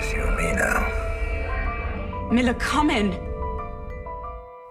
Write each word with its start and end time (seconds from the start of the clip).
Just 0.00 0.14
you 0.14 0.22
and 0.22 0.34
me 0.34 0.52
now. 0.52 2.28
Miller, 2.32 2.54
come 2.54 2.88
in. 2.88 3.10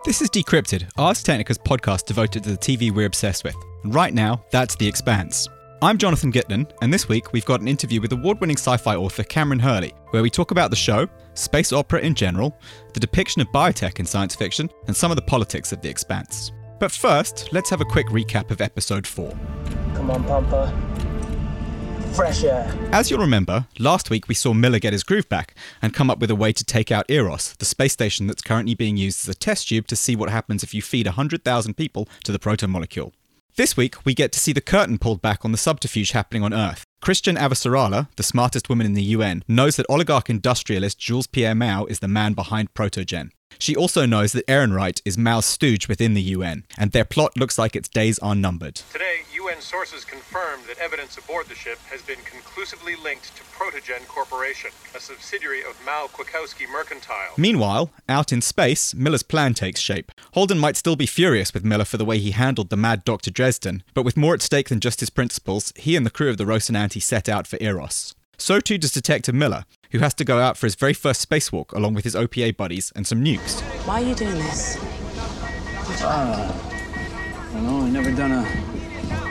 This 0.04 0.24
is 0.24 0.30
Decrypted, 0.32 0.90
Ars 0.98 1.24
Technica's 1.24 1.60
podcast 1.60 2.06
devoted 2.06 2.44
to 2.46 2.50
the 2.50 2.58
TV 2.58 2.90
we're 2.90 3.06
obsessed 3.06 3.44
with. 3.44 3.54
And 3.84 3.94
right 3.94 4.12
now, 4.12 4.44
that's 4.50 4.76
The 4.76 4.88
Expanse. 4.88 5.48
I'm 5.84 6.00
Jonathan 6.00 6.32
Gitlin, 6.32 6.68
and 6.82 6.92
this 6.92 7.08
week 7.08 7.32
we've 7.32 7.46
got 7.46 7.62
an 7.62 7.68
interview 7.68 8.02
with 8.02 8.12
award 8.12 8.42
winning 8.42 8.58
sci 8.58 8.76
fi 8.78 8.96
author 8.96 9.22
Kameron 9.22 9.62
Hurley, 9.62 9.94
where 10.10 10.24
we 10.24 10.32
talk 10.32 10.50
about 10.50 10.72
the 10.72 10.76
show, 10.76 11.08
space 11.36 11.72
opera 11.72 12.00
in 12.00 12.16
general, 12.16 12.58
the 12.96 13.00
depiction 13.00 13.40
of 13.40 13.48
biotech 13.50 14.00
in 14.00 14.08
science 14.08 14.34
fiction, 14.34 14.68
and 14.88 14.96
some 14.98 15.12
of 15.12 15.16
the 15.16 15.22
politics 15.22 15.72
of 15.72 15.80
The 15.82 15.90
Expanse. 15.90 16.54
But 16.80 16.92
first, 16.92 17.50
let's 17.52 17.70
have 17.70 17.82
a 17.82 17.86
quick 17.86 18.08
recap 18.08 18.50
of 18.50 18.62
episode 18.62 19.06
4. 19.06 19.30
Come 19.94 20.10
on, 20.10 20.24
Pampa. 20.24 20.89
Fresh 22.14 22.44
air. 22.44 22.72
As 22.92 23.10
you'll 23.10 23.20
remember, 23.20 23.68
last 23.78 24.10
week 24.10 24.28
we 24.28 24.36
saw 24.36 24.54
Miller 24.54 24.80
get 24.80 24.94
his 24.94 25.04
groove 25.04 25.30
back 25.30 25.56
and 25.82 25.94
come 25.94 26.10
up 26.10 26.20
with 26.20 26.32
a 26.32 26.36
way 26.36 26.52
to 26.52 26.64
take 26.64 26.92
out 26.92 27.10
Eros, 27.10 27.56
the 27.60 27.66
space 27.66 27.94
station 27.94 28.28
that's 28.28 28.42
currently 28.42 28.76
being 28.76 28.98
used 28.98 29.24
as 29.24 29.36
a 29.36 29.38
test 29.38 29.70
tube 29.70 29.88
to 29.88 29.96
see 29.96 30.16
what 30.16 30.30
happens 30.30 30.64
if 30.64 30.74
you 30.74 30.82
feed 30.82 31.06
100,000 31.06 31.74
people 31.76 32.08
to 32.24 32.32
the 32.32 32.40
protomolecule. 32.40 33.14
This 33.56 33.76
week, 33.76 34.06
we 34.06 34.14
get 34.14 34.32
to 34.32 34.40
see 34.40 34.54
the 34.54 34.62
curtain 34.62 34.98
pulled 34.98 35.22
back 35.22 35.44
on 35.44 35.52
the 35.52 35.58
subterfuge 35.58 36.12
happening 36.12 36.44
on 36.44 36.54
Earth. 36.54 36.84
Chrisjen 37.04 37.38
Avasarala, 37.38 38.08
the 38.16 38.24
smartest 38.24 38.70
woman 38.70 38.86
in 38.86 38.94
the 38.94 39.04
UN, 39.04 39.44
knows 39.48 39.76
that 39.76 39.86
oligarch 39.90 40.30
industrialist 40.30 41.00
Jules 41.00 41.28
Pierre 41.28 41.56
Mao 41.56 41.86
is 41.86 42.00
the 42.00 42.08
man 42.08 42.34
behind 42.34 42.74
Protogen. 42.74 43.32
She 43.58 43.76
also 43.76 44.06
knows 44.06 44.32
that 44.32 44.48
Errinwright 44.48 45.02
is 45.04 45.18
Mao's 45.18 45.46
stooge 45.46 45.88
within 45.88 46.14
the 46.14 46.22
UN, 46.22 46.64
and 46.78 46.92
their 46.92 47.06
plot 47.06 47.38
looks 47.38 47.58
like 47.58 47.76
its 47.76 47.90
days 47.90 48.18
are 48.20 48.34
numbered. 48.34 48.76
Today, 48.92 49.20
UN 49.36 49.62
sources 49.62 50.06
confirmed 50.06 50.64
that 50.68 50.78
evidence 50.80 51.18
aboard 51.18 51.48
the 51.48 51.56
ship 51.56 51.78
has 51.92 52.02
been 52.02 52.20
conclusively 52.24 52.96
linked 52.96 53.36
to 53.36 53.44
Protogen 53.44 54.08
Corporation, 54.08 54.72
a 54.96 55.00
subsidiary 55.00 55.60
of 55.60 55.78
Mao 55.86 56.08
Kwikowski 56.08 56.72
Mercantile. 56.72 57.34
Meanwhile, 57.38 57.92
out 58.08 58.32
in 58.32 58.42
space, 58.42 58.96
Miller's 58.96 59.24
plan 59.24 59.54
takes 59.54 59.82
shape. 59.82 60.12
Holden 60.34 60.58
might 60.58 60.78
still 60.78 60.96
be 60.96 61.06
furious 61.06 61.54
with 61.54 61.66
Miller 61.66 61.86
for 61.86 61.98
the 61.98 62.06
way 62.06 62.18
he 62.18 62.32
handled 62.32 62.70
the 62.70 62.78
mad 62.78 63.04
Dr. 63.04 63.30
Dresden, 63.30 63.84
but 63.94 64.04
with 64.04 64.18
more 64.18 64.34
at 64.34 64.42
stake 64.42 64.70
than 64.70 64.80
just 64.80 65.02
his 65.02 65.10
principles, 65.10 65.74
he 65.76 65.96
and 65.98 66.06
the 66.06 66.12
crew 66.12 66.30
of 66.30 66.38
the 66.38 66.46
Rocinante 66.46 67.02
set 67.02 67.28
out 67.28 67.46
for 67.46 67.58
Eros. 67.60 68.16
So 68.38 68.62
too 68.62 68.78
does 68.78 68.94
Detective 68.94 69.36
Miller, 69.36 69.66
who 69.92 70.00
has 70.00 70.14
to 70.16 70.26
go 70.26 70.40
out 70.40 70.58
for 70.58 70.66
his 70.66 70.76
very 70.76 70.94
first 70.94 71.28
spacewalk 71.28 71.74
along 71.74 71.94
with 71.94 72.04
his 72.04 72.16
OPA 72.16 72.56
buddies 72.58 72.92
and 72.96 73.06
some 73.08 73.24
nukes. 73.24 73.62
Why 73.86 74.02
are 74.02 74.06
you 74.08 74.16
doing 74.16 74.36
this? 74.36 74.78
I 76.04 77.52
don't 77.54 77.66
know, 77.66 77.86
I've 77.86 77.92
never 77.92 78.12
done 78.12 78.32
a 78.32 78.44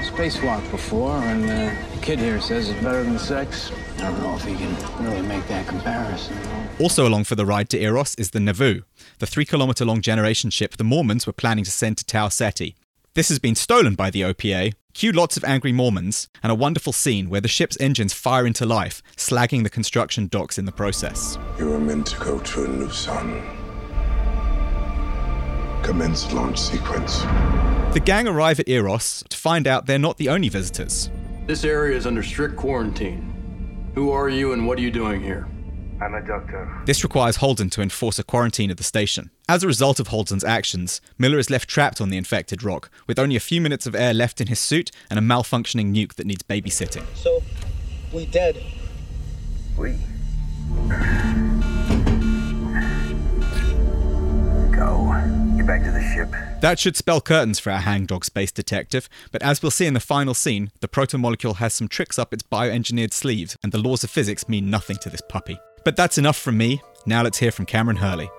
spacewalk 0.03 0.69
before, 0.71 1.17
and 1.17 1.45
uh, 1.45 1.95
the 1.95 2.01
kid 2.03 2.19
here 2.19 2.41
says 2.41 2.69
it's 2.69 2.83
better 2.83 3.05
than 3.05 3.19
sex. 3.19 3.71
I 3.99 4.11
don't 4.11 4.21
know 4.21 4.35
if 4.35 4.45
he 4.45 4.57
can 4.57 5.05
really 5.05 5.23
make 5.23 5.47
that 5.47 5.67
comparison. 5.69 6.37
Also 6.81 7.07
along 7.07 7.25
for 7.25 7.37
the 7.37 7.47
ride 7.47 7.69
to 7.71 7.81
Eros 7.81 8.15
is 8.17 8.31
the 8.31 8.41
Nauvoo, 8.41 8.83
the 9.19 9.27
three 9.27 9.45
kilometre 9.45 9.85
long 9.85 10.01
generation 10.01 10.51
ship 10.51 10.77
the 10.77 10.85
Mormons 10.85 11.27
were 11.27 11.33
planning 11.33 11.65
to 11.65 11.71
send 11.71 11.99
to 11.99 12.05
Tau 12.05 12.29
Ceti. 12.29 12.75
This 13.15 13.29
has 13.29 13.39
been 13.39 13.55
stolen 13.55 13.95
by 13.95 14.11
the 14.11 14.23
OPA, 14.23 14.75
cue 14.99 15.13
lots 15.13 15.37
of 15.37 15.45
angry 15.45 15.71
Mormons, 15.71 16.27
and 16.43 16.51
a 16.51 16.57
wonderful 16.57 16.93
scene 16.93 17.31
where 17.31 17.41
the 17.41 17.47
ship's 17.47 17.77
engines 17.79 18.13
fire 18.13 18.45
into 18.45 18.67
life, 18.67 19.01
slagging 19.17 19.63
the 19.63 19.71
construction 19.71 20.27
docks 20.27 20.59
in 20.59 20.65
the 20.65 20.73
process. 20.73 21.39
You 21.57 21.71
were 21.71 21.79
meant 21.79 22.09
to 22.09 22.19
go 22.19 22.41
to 22.41 22.65
a 22.65 22.69
new 22.69 22.91
sun. 22.91 23.41
Commence 25.85 26.33
launch 26.33 26.59
sequence. 26.59 27.21
The 27.95 28.03
gang 28.05 28.27
arrive 28.27 28.59
at 28.59 28.69
Eros 28.69 29.23
to 29.29 29.37
find 29.37 29.69
out 29.69 29.87
they're 29.87 30.01
not 30.01 30.19
the 30.19 30.31
only 30.31 30.49
visitors. 30.49 31.13
This 31.47 31.63
area 31.63 31.97
is 31.97 32.05
under 32.05 32.25
strict 32.25 32.57
quarantine. 32.57 33.93
Who 33.95 34.11
are 34.11 34.29
you 34.29 34.53
and 34.53 34.67
what 34.67 34.79
are 34.79 34.83
you 34.83 34.91
doing 34.91 35.23
here? 35.23 35.47
I'm 36.01 36.15
a 36.15 36.25
doctor. 36.25 36.71
This 36.85 37.03
requires 37.03 37.37
Holden 37.37 37.71
to 37.71 37.83
enforce 37.83 38.21
a 38.21 38.25
quarantine 38.25 38.71
at 38.71 38.77
the 38.77 38.85
station. 38.85 39.31
As 39.49 39.65
a 39.65 39.67
result 39.67 39.99
of 39.99 40.09
Holden's 40.09 40.45
actions, 40.45 41.01
Miller 41.19 41.39
is 41.39 41.51
left 41.51 41.69
trapped 41.69 42.01
on 42.01 42.09
the 42.09 42.17
infected 42.17 42.63
rock, 42.63 42.89
with 43.09 43.19
only 43.19 43.35
a 43.35 43.41
few 43.41 43.61
minutes 43.61 43.85
of 43.87 43.97
air 43.97 44.15
left 44.15 44.41
in 44.41 44.47
his 44.47 44.61
suit 44.61 44.93
and 45.11 45.19
a 45.19 45.23
malfunctioning 45.23 45.93
nuke 45.93 46.15
that 46.15 46.27
needs 46.27 46.45
babysitting. 46.45 47.05
So, 47.17 47.43
we 48.13 48.27
dead. 48.27 48.63
We. 49.77 49.97
Go. 54.71 55.13
Get 55.57 55.67
back 55.67 55.83
to 55.83 55.91
the 55.91 56.13
ship. 56.15 56.31
That 56.61 56.79
should 56.79 56.97
spell 56.97 57.21
curtains 57.21 57.59
for 57.59 57.71
our 57.71 57.81
hangdog 57.81 58.25
space 58.25 58.53
detective, 58.53 59.09
but 59.33 59.43
as 59.43 59.63
we'll 59.63 59.73
see 59.73 59.87
in 59.87 59.95
the 59.95 60.01
final 60.01 60.35
scene, 60.35 60.71
the 60.81 60.89
protomolecule 60.89 61.57
has 61.57 61.75
some 61.75 61.89
tricks 61.89 62.21
up 62.21 62.33
its 62.33 62.45
bioengineered 62.45 63.13
sleeves, 63.13 63.57
and 63.65 63.73
the 63.73 63.79
laws 63.79 64.05
of 64.05 64.11
physics 64.11 64.49
mean 64.49 64.71
nothing 64.71 64.97
to 64.99 65.11
this 65.11 65.23
puppy. 65.29 65.59
But 65.85 65.97
that's 65.97 66.19
enough 66.19 66.37
from 66.37 66.57
me. 66.57 66.83
Now 67.07 67.23
let's 67.23 67.39
hear 67.39 67.51
from 67.51 67.67
Kameron 67.67 67.99
Hurley. 67.99 68.31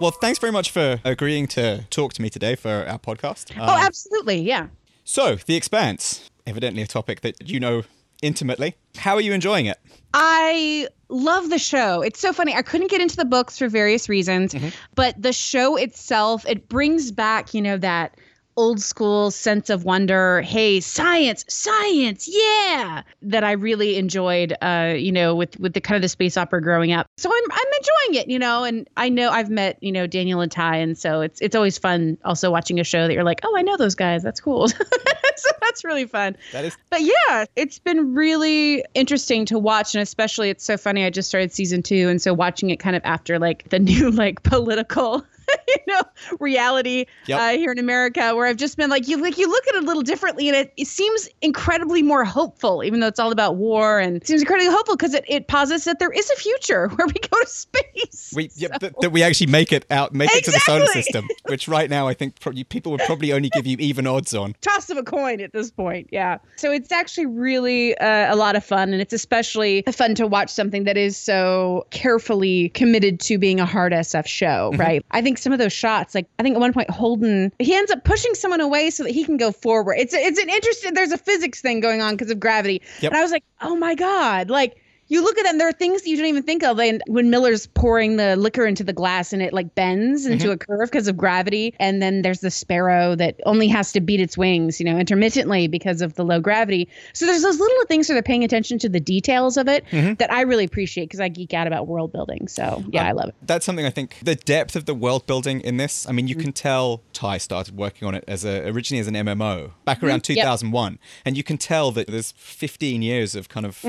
Well, 0.00 0.10
thanks 0.10 0.38
very 0.38 0.52
much 0.52 0.70
for 0.70 1.00
agreeing 1.04 1.46
to 1.48 1.86
talk 1.88 2.12
to 2.14 2.22
me 2.22 2.28
today 2.28 2.54
for 2.54 2.84
our 2.86 2.98
podcast. 2.98 3.56
Oh, 3.58 3.62
um, 3.62 3.80
absolutely. 3.80 4.40
Yeah. 4.40 4.68
So, 5.04 5.36
The 5.36 5.56
Expanse, 5.56 6.30
evidently 6.46 6.82
a 6.82 6.86
topic 6.86 7.22
that 7.22 7.48
you 7.48 7.60
know 7.60 7.82
intimately. 8.22 8.76
How 8.96 9.14
are 9.14 9.20
you 9.20 9.32
enjoying 9.32 9.66
it? 9.66 9.78
I 10.12 10.88
love 11.08 11.50
the 11.50 11.58
show. 11.58 12.02
It's 12.02 12.20
so 12.20 12.32
funny. 12.32 12.54
I 12.54 12.62
couldn't 12.62 12.90
get 12.90 13.00
into 13.00 13.16
the 13.16 13.24
books 13.24 13.58
for 13.58 13.68
various 13.68 14.08
reasons, 14.08 14.54
mm-hmm. 14.54 14.68
but 14.94 15.20
the 15.20 15.32
show 15.32 15.76
itself, 15.76 16.46
it 16.46 16.68
brings 16.68 17.10
back, 17.10 17.54
you 17.54 17.62
know, 17.62 17.78
that 17.78 18.16
old 18.56 18.80
school 18.80 19.30
sense 19.30 19.70
of 19.70 19.84
wonder. 19.84 20.40
Hey, 20.40 20.80
science, 20.80 21.44
science, 21.48 22.28
yeah, 22.30 23.02
that 23.22 23.44
I 23.44 23.52
really 23.52 23.96
enjoyed. 23.96 24.54
Uh, 24.60 24.94
you 24.96 25.12
know, 25.12 25.34
with 25.34 25.58
with 25.60 25.74
the 25.74 25.80
kind 25.80 25.96
of 25.96 26.02
the 26.02 26.08
space 26.08 26.36
opera 26.36 26.62
growing 26.62 26.92
up. 26.92 27.06
So 27.16 27.30
I'm 27.30 27.52
I'm 27.52 27.66
enjoying 27.78 28.22
it. 28.22 28.30
You 28.30 28.38
know, 28.38 28.64
and 28.64 28.88
I 28.96 29.08
know 29.08 29.30
I've 29.30 29.50
met 29.50 29.78
you 29.82 29.92
know 29.92 30.06
Daniel 30.06 30.40
and 30.40 30.50
Ty, 30.50 30.76
and 30.76 30.96
so 30.96 31.20
it's 31.20 31.40
it's 31.40 31.54
always 31.54 31.78
fun 31.78 32.18
also 32.24 32.50
watching 32.50 32.80
a 32.80 32.84
show 32.84 33.06
that 33.06 33.12
you're 33.12 33.24
like, 33.24 33.40
oh, 33.44 33.54
I 33.56 33.62
know 33.62 33.76
those 33.76 33.94
guys. 33.94 34.22
That's 34.22 34.40
cool. 34.40 34.68
so 35.36 35.50
that's 35.60 35.84
really 35.84 36.06
fun. 36.06 36.36
That 36.52 36.64
is 36.64 36.76
But 36.90 37.02
yeah, 37.02 37.44
it's 37.56 37.78
been 37.78 38.14
really 38.14 38.84
interesting 38.94 39.44
to 39.46 39.58
watch, 39.58 39.94
and 39.94 40.02
especially 40.02 40.50
it's 40.50 40.64
so 40.64 40.76
funny. 40.76 41.04
I 41.04 41.10
just 41.10 41.28
started 41.28 41.52
season 41.52 41.82
two, 41.82 42.08
and 42.08 42.20
so 42.20 42.32
watching 42.32 42.70
it 42.70 42.78
kind 42.78 42.96
of 42.96 43.02
after 43.04 43.38
like 43.38 43.68
the 43.68 43.78
new 43.86 44.10
like 44.10 44.42
political. 44.42 45.24
you 45.68 45.76
know, 45.86 46.02
reality 46.40 47.06
Yep. 47.26 47.40
uh, 47.40 47.48
here 47.50 47.72
in 47.72 47.78
America, 47.78 48.34
where 48.34 48.46
I've 48.46 48.56
just 48.56 48.76
been 48.76 48.90
like, 48.90 49.08
you 49.08 49.20
like 49.20 49.38
you 49.38 49.48
look 49.48 49.66
at 49.68 49.74
it 49.74 49.82
a 49.84 49.86
little 49.86 50.02
differently, 50.02 50.48
and 50.48 50.56
it, 50.56 50.72
it 50.76 50.86
seems 50.86 51.28
incredibly 51.42 52.02
more 52.02 52.24
hopeful, 52.24 52.82
even 52.84 53.00
though 53.00 53.06
it's 53.06 53.18
all 53.18 53.32
about 53.32 53.56
war, 53.56 53.98
and 53.98 54.24
seems 54.26 54.42
incredibly 54.42 54.70
hopeful 54.70 54.96
because 54.96 55.14
it, 55.14 55.24
it 55.28 55.48
posits 55.48 55.84
that 55.84 55.98
there 55.98 56.10
is 56.10 56.30
a 56.30 56.36
future 56.36 56.88
where 56.94 57.06
we 57.06 57.12
go 57.14 57.40
to 57.40 57.46
space. 57.48 58.32
we 58.34 58.50
yeah, 58.56 58.68
So- 58.72 58.78
th- 58.78 58.92
that 59.00 59.10
we 59.10 59.22
actually 59.22 59.48
make 59.48 59.72
it 59.72 59.84
out, 59.90 60.14
make 60.14 60.34
it 60.34 60.44
to 60.44 60.50
the 60.50 60.60
solar 60.60 60.86
system, 60.86 61.26
which 61.46 61.68
right 61.68 61.88
now 61.90 62.06
I 62.08 62.14
think 62.14 62.38
probably 62.40 62.64
people 62.64 62.92
would 62.92 63.00
probably 63.06 63.32
only 63.32 63.50
give 63.50 63.66
you 63.66 63.76
even 63.80 64.06
odds 64.06 64.34
on. 64.34 64.54
toss 64.60 64.90
of 64.90 64.96
a 64.96 65.02
coin 65.02 65.40
at 65.40 65.52
this 65.52 65.70
point. 65.70 66.08
Yeah. 66.12 66.38
So 66.56 66.70
it's 66.72 66.92
actually 66.92 67.26
really 67.26 67.96
uh, 67.98 68.32
a 68.32 68.36
lot 68.36 68.56
of 68.56 68.64
fun. 68.64 68.92
And 68.92 69.00
it's 69.02 69.12
especially 69.12 69.82
fun 69.92 70.14
to 70.16 70.26
watch 70.26 70.50
something 70.50 70.84
that 70.84 70.96
is 70.96 71.16
so 71.16 71.86
carefully 71.90 72.68
committed 72.70 73.20
to 73.20 73.38
being 73.38 73.60
a 73.60 73.66
hard 73.66 73.92
SF 73.92 74.26
show, 74.26 74.72
right? 74.76 75.04
I 75.10 75.22
think 75.22 75.35
some 75.38 75.52
of 75.52 75.58
those 75.58 75.72
shots, 75.72 76.14
like 76.14 76.26
I 76.38 76.42
think 76.42 76.54
at 76.54 76.60
one 76.60 76.72
point 76.72 76.90
Holden, 76.90 77.52
he 77.58 77.74
ends 77.74 77.90
up 77.90 78.04
pushing 78.04 78.34
someone 78.34 78.60
away 78.60 78.90
so 78.90 79.02
that 79.02 79.12
he 79.12 79.24
can 79.24 79.36
go 79.36 79.52
forward. 79.52 79.96
It's, 79.98 80.14
it's 80.14 80.38
an 80.38 80.48
interesting, 80.48 80.94
there's 80.94 81.12
a 81.12 81.18
physics 81.18 81.60
thing 81.60 81.80
going 81.80 82.00
on 82.00 82.14
because 82.14 82.30
of 82.30 82.40
gravity. 82.40 82.82
Yep. 83.00 83.12
And 83.12 83.18
I 83.18 83.22
was 83.22 83.30
like, 83.30 83.44
oh 83.60 83.76
my 83.76 83.94
God. 83.94 84.50
Like, 84.50 84.76
you 85.08 85.22
look 85.22 85.38
at 85.38 85.44
them, 85.44 85.58
there 85.58 85.68
are 85.68 85.72
things 85.72 86.02
that 86.02 86.08
you 86.08 86.16
don't 86.16 86.26
even 86.26 86.42
think 86.42 86.62
of. 86.62 86.78
And 86.80 87.02
when 87.06 87.30
Miller's 87.30 87.66
pouring 87.66 88.16
the 88.16 88.36
liquor 88.36 88.66
into 88.66 88.84
the 88.84 88.92
glass 88.92 89.32
and 89.32 89.42
it 89.42 89.52
like 89.52 89.74
bends 89.74 90.26
into 90.26 90.46
mm-hmm. 90.46 90.52
a 90.52 90.58
curve 90.58 90.90
because 90.90 91.08
of 91.08 91.16
gravity. 91.16 91.74
And 91.78 92.02
then 92.02 92.22
there's 92.22 92.40
the 92.40 92.50
sparrow 92.50 93.14
that 93.16 93.40
only 93.46 93.68
has 93.68 93.92
to 93.92 94.00
beat 94.00 94.20
its 94.20 94.36
wings, 94.36 94.80
you 94.80 94.86
know, 94.86 94.98
intermittently 94.98 95.68
because 95.68 96.02
of 96.02 96.14
the 96.14 96.24
low 96.24 96.40
gravity. 96.40 96.88
So 97.12 97.26
there's 97.26 97.42
those 97.42 97.58
little 97.58 97.84
things 97.86 98.08
that 98.08 98.14
they're 98.14 98.22
paying 98.22 98.44
attention 98.44 98.78
to 98.80 98.88
the 98.88 99.00
details 99.00 99.56
of 99.56 99.68
it 99.68 99.84
mm-hmm. 99.86 100.14
that 100.14 100.32
I 100.32 100.42
really 100.42 100.64
appreciate 100.64 101.06
because 101.06 101.20
I 101.20 101.28
geek 101.28 101.54
out 101.54 101.66
about 101.66 101.86
world 101.86 102.12
building. 102.12 102.48
So 102.48 102.84
yeah, 102.90 103.04
uh, 103.04 103.08
I 103.08 103.12
love 103.12 103.28
it. 103.28 103.34
That's 103.42 103.64
something 103.64 103.86
I 103.86 103.90
think 103.90 104.16
the 104.22 104.34
depth 104.34 104.76
of 104.76 104.86
the 104.86 104.94
world 104.94 105.26
building 105.26 105.60
in 105.60 105.76
this. 105.76 106.08
I 106.08 106.12
mean, 106.12 106.28
you 106.28 106.34
mm-hmm. 106.34 106.44
can 106.44 106.52
tell 106.52 107.02
Ty 107.12 107.38
started 107.38 107.76
working 107.76 108.08
on 108.08 108.14
it 108.14 108.24
as 108.26 108.44
a 108.44 108.68
originally 108.68 109.00
as 109.00 109.06
an 109.06 109.14
MMO 109.14 109.72
back 109.84 110.02
around 110.02 110.16
Yep. 110.16 110.44
2001, 110.44 110.98
and 111.24 111.36
you 111.36 111.42
can 111.42 111.58
tell 111.58 111.90
that 111.92 112.06
there's 112.06 112.32
15 112.32 113.02
years 113.02 113.34
of 113.34 113.48
kind 113.48 113.66
of 113.66 113.84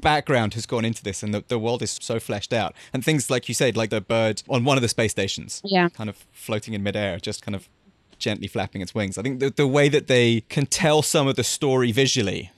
background 0.00 0.41
has 0.50 0.66
gone 0.66 0.84
into 0.84 1.02
this, 1.02 1.22
and 1.22 1.32
the, 1.32 1.44
the 1.48 1.58
world 1.58 1.82
is 1.82 1.98
so 2.00 2.18
fleshed 2.20 2.52
out. 2.52 2.74
And 2.92 3.04
things 3.04 3.30
like 3.30 3.48
you 3.48 3.54
said, 3.54 3.76
like 3.76 3.90
the 3.90 4.00
bird 4.00 4.42
on 4.48 4.64
one 4.64 4.76
of 4.76 4.82
the 4.82 4.88
space 4.88 5.12
stations, 5.12 5.60
Yeah. 5.64 5.88
kind 5.88 6.10
of 6.10 6.26
floating 6.32 6.74
in 6.74 6.82
midair, 6.82 7.18
just 7.18 7.42
kind 7.42 7.54
of 7.54 7.68
gently 8.18 8.46
flapping 8.48 8.80
its 8.82 8.94
wings. 8.94 9.18
I 9.18 9.22
think 9.22 9.40
the, 9.40 9.50
the 9.50 9.66
way 9.66 9.88
that 9.88 10.06
they 10.06 10.42
can 10.48 10.66
tell 10.66 11.02
some 11.02 11.26
of 11.26 11.36
the 11.36 11.44
story 11.44 11.90
visually 11.92 12.50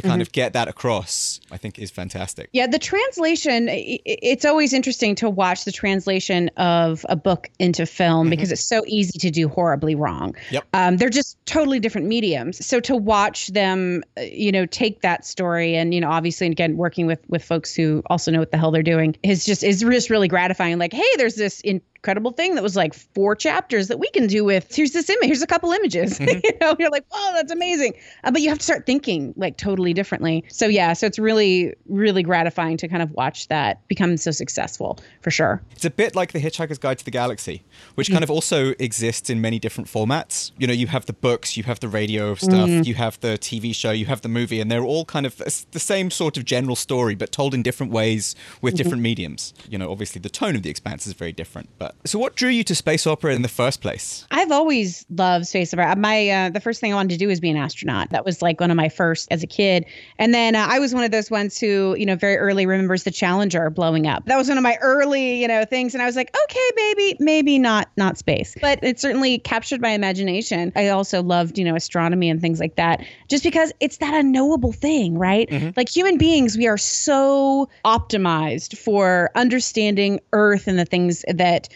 to 0.00 0.08
kind 0.08 0.22
of 0.22 0.32
get 0.32 0.52
that 0.54 0.68
across, 0.68 1.40
I 1.50 1.56
think 1.56 1.78
is 1.78 1.90
fantastic. 1.90 2.48
Yeah, 2.52 2.66
the 2.66 2.78
translation, 2.78 3.68
it's 3.70 4.44
always 4.44 4.72
interesting 4.72 5.14
to 5.16 5.28
watch 5.28 5.64
the 5.64 5.72
translation 5.72 6.48
of 6.56 7.04
a 7.08 7.16
book 7.16 7.50
into 7.58 7.86
film 7.86 8.30
because 8.30 8.52
it's 8.52 8.64
so 8.64 8.82
easy 8.86 9.18
to 9.18 9.30
do 9.30 9.48
horribly 9.48 9.94
wrong. 9.94 10.34
Yep. 10.50 10.66
Um, 10.72 10.96
they're 10.96 11.10
just 11.10 11.36
totally 11.46 11.80
different 11.80 12.06
mediums. 12.06 12.64
So 12.64 12.80
to 12.80 12.96
watch 12.96 13.48
them, 13.48 14.02
uh, 14.16 14.22
you 14.22 14.52
know, 14.52 14.66
take 14.66 15.02
that 15.02 15.24
story 15.24 15.76
and, 15.76 15.92
you 15.92 16.00
know, 16.00 16.10
obviously, 16.10 16.46
again, 16.46 16.76
working 16.76 17.06
with 17.06 17.20
with 17.28 17.44
folks 17.44 17.74
who 17.74 18.02
also 18.06 18.30
know 18.30 18.38
what 18.38 18.50
the 18.50 18.58
hell 18.58 18.70
they're 18.70 18.82
doing 18.82 19.16
is 19.22 19.44
just, 19.44 19.62
is 19.62 19.80
just 19.80 20.10
really 20.10 20.28
gratifying. 20.28 20.78
Like, 20.78 20.92
hey, 20.92 21.10
there's 21.16 21.34
this 21.34 21.60
incredible 21.98 22.30
thing 22.30 22.54
that 22.54 22.62
was 22.62 22.76
like 22.76 22.94
four 22.94 23.34
chapters 23.34 23.88
that 23.88 23.98
we 23.98 24.08
can 24.10 24.26
do 24.26 24.44
with, 24.44 24.74
here's 24.74 24.92
this 24.92 25.10
image, 25.10 25.26
here's 25.26 25.42
a 25.42 25.46
couple 25.46 25.72
images. 25.72 26.18
Mm-hmm. 26.28 26.40
you 26.42 26.52
know, 26.60 26.74
you're 26.78 26.90
like, 26.90 27.06
oh, 27.12 27.32
that's 27.34 27.52
amazing. 27.52 27.94
Uh, 28.24 28.30
but 28.30 28.42
you 28.42 28.48
have 28.48 28.58
to 28.58 28.64
start 28.64 28.84
thinking 28.84 29.32
like 29.36 29.56
totally 29.56 29.94
differently. 29.94 30.44
So 30.48 30.66
yeah, 30.66 30.92
so 30.92 31.06
it's 31.06 31.18
really, 31.18 31.74
really 31.86 32.22
gratifying 32.22 32.76
to 32.78 32.88
kind 32.88 33.02
of 33.02 33.10
watch 33.12 33.48
that 33.48 33.86
become 33.88 34.16
so 34.16 34.30
successful 34.30 34.98
for 35.22 35.30
sure. 35.30 35.62
It's 35.72 35.84
a 35.84 35.90
bit 35.90 36.14
like 36.14 36.32
The 36.32 36.40
Hitchhiker's 36.40 36.78
Guide 36.78 36.98
to 36.98 37.04
the 37.04 37.10
Galaxy, 37.10 37.64
which 37.94 38.08
kind 38.08 38.16
mm-hmm. 38.16 38.24
of 38.24 38.30
also 38.30 38.74
exists 38.78 39.30
in 39.30 39.40
many 39.40 39.58
different 39.58 39.88
formats. 39.88 40.50
You 40.58 40.66
know, 40.66 40.72
you 40.72 40.88
have 40.88 41.06
the 41.06 41.12
books, 41.12 41.56
you 41.56 41.62
have 41.62 41.80
the 41.80 41.88
radio 41.88 42.34
stuff, 42.34 42.68
mm-hmm. 42.68 42.82
you 42.82 42.94
have 42.94 43.18
the 43.20 43.38
TV 43.38 43.74
show, 43.74 43.92
you 43.92 44.06
have 44.06 44.20
the 44.20 44.28
movie, 44.28 44.60
and 44.60 44.70
they're 44.70 44.84
all 44.84 45.04
kind 45.04 45.24
of 45.24 45.36
the 45.36 45.80
same 45.80 46.10
sort 46.10 46.36
of 46.36 46.44
general 46.44 46.76
story, 46.76 47.14
but 47.14 47.32
told 47.32 47.54
in 47.54 47.62
different 47.62 47.92
ways 47.92 48.34
with 48.60 48.76
different 48.76 49.02
mediums. 49.02 49.54
You 49.68 49.78
know, 49.78 49.90
obviously 49.90 50.20
the 50.20 50.30
tone 50.30 50.56
of 50.56 50.62
The 50.62 50.70
Expanse 50.70 51.06
is 51.06 51.12
very 51.12 51.32
different. 51.32 51.70
But 51.78 51.87
so, 52.04 52.18
what 52.18 52.36
drew 52.36 52.50
you 52.50 52.64
to 52.64 52.74
space 52.74 53.06
opera 53.06 53.34
in 53.34 53.42
the 53.42 53.48
first 53.48 53.80
place? 53.80 54.26
I've 54.30 54.50
always 54.52 55.04
loved 55.10 55.46
space 55.46 55.72
opera. 55.72 55.96
My 55.96 56.28
uh, 56.28 56.50
the 56.50 56.60
first 56.60 56.80
thing 56.80 56.92
I 56.92 56.96
wanted 56.96 57.10
to 57.10 57.18
do 57.18 57.28
was 57.28 57.40
be 57.40 57.50
an 57.50 57.56
astronaut. 57.56 58.10
That 58.10 58.24
was 58.24 58.42
like 58.42 58.60
one 58.60 58.70
of 58.70 58.76
my 58.76 58.88
first 58.88 59.28
as 59.30 59.42
a 59.42 59.46
kid. 59.46 59.84
And 60.18 60.34
then 60.34 60.54
uh, 60.54 60.66
I 60.68 60.78
was 60.78 60.94
one 60.94 61.04
of 61.04 61.10
those 61.10 61.30
ones 61.30 61.58
who, 61.58 61.96
you 61.98 62.06
know, 62.06 62.16
very 62.16 62.36
early 62.36 62.66
remembers 62.66 63.04
the 63.04 63.10
Challenger 63.10 63.70
blowing 63.70 64.06
up. 64.06 64.24
That 64.26 64.36
was 64.36 64.48
one 64.48 64.58
of 64.58 64.62
my 64.62 64.76
early, 64.80 65.40
you 65.40 65.48
know, 65.48 65.64
things. 65.64 65.94
And 65.94 66.02
I 66.02 66.06
was 66.06 66.16
like, 66.16 66.34
okay, 66.44 66.70
maybe, 66.76 67.16
maybe 67.20 67.58
not, 67.58 67.88
not 67.96 68.18
space. 68.18 68.56
But 68.60 68.78
it 68.82 68.98
certainly 69.00 69.38
captured 69.38 69.80
my 69.80 69.90
imagination. 69.90 70.72
I 70.76 70.88
also 70.88 71.22
loved, 71.22 71.58
you 71.58 71.64
know, 71.64 71.74
astronomy 71.74 72.28
and 72.30 72.40
things 72.40 72.60
like 72.60 72.76
that, 72.76 73.04
just 73.28 73.42
because 73.44 73.72
it's 73.80 73.98
that 73.98 74.14
unknowable 74.14 74.72
thing, 74.72 75.18
right? 75.18 75.48
Like 75.76 75.88
human 75.88 76.18
beings, 76.18 76.56
we 76.56 76.66
are 76.66 76.78
so 76.78 77.68
optimized 77.84 78.76
for 78.76 79.30
understanding 79.34 80.20
Earth 80.32 80.66
and 80.66 80.78
the 80.78 80.84
things 80.84 81.24
that 81.28 81.68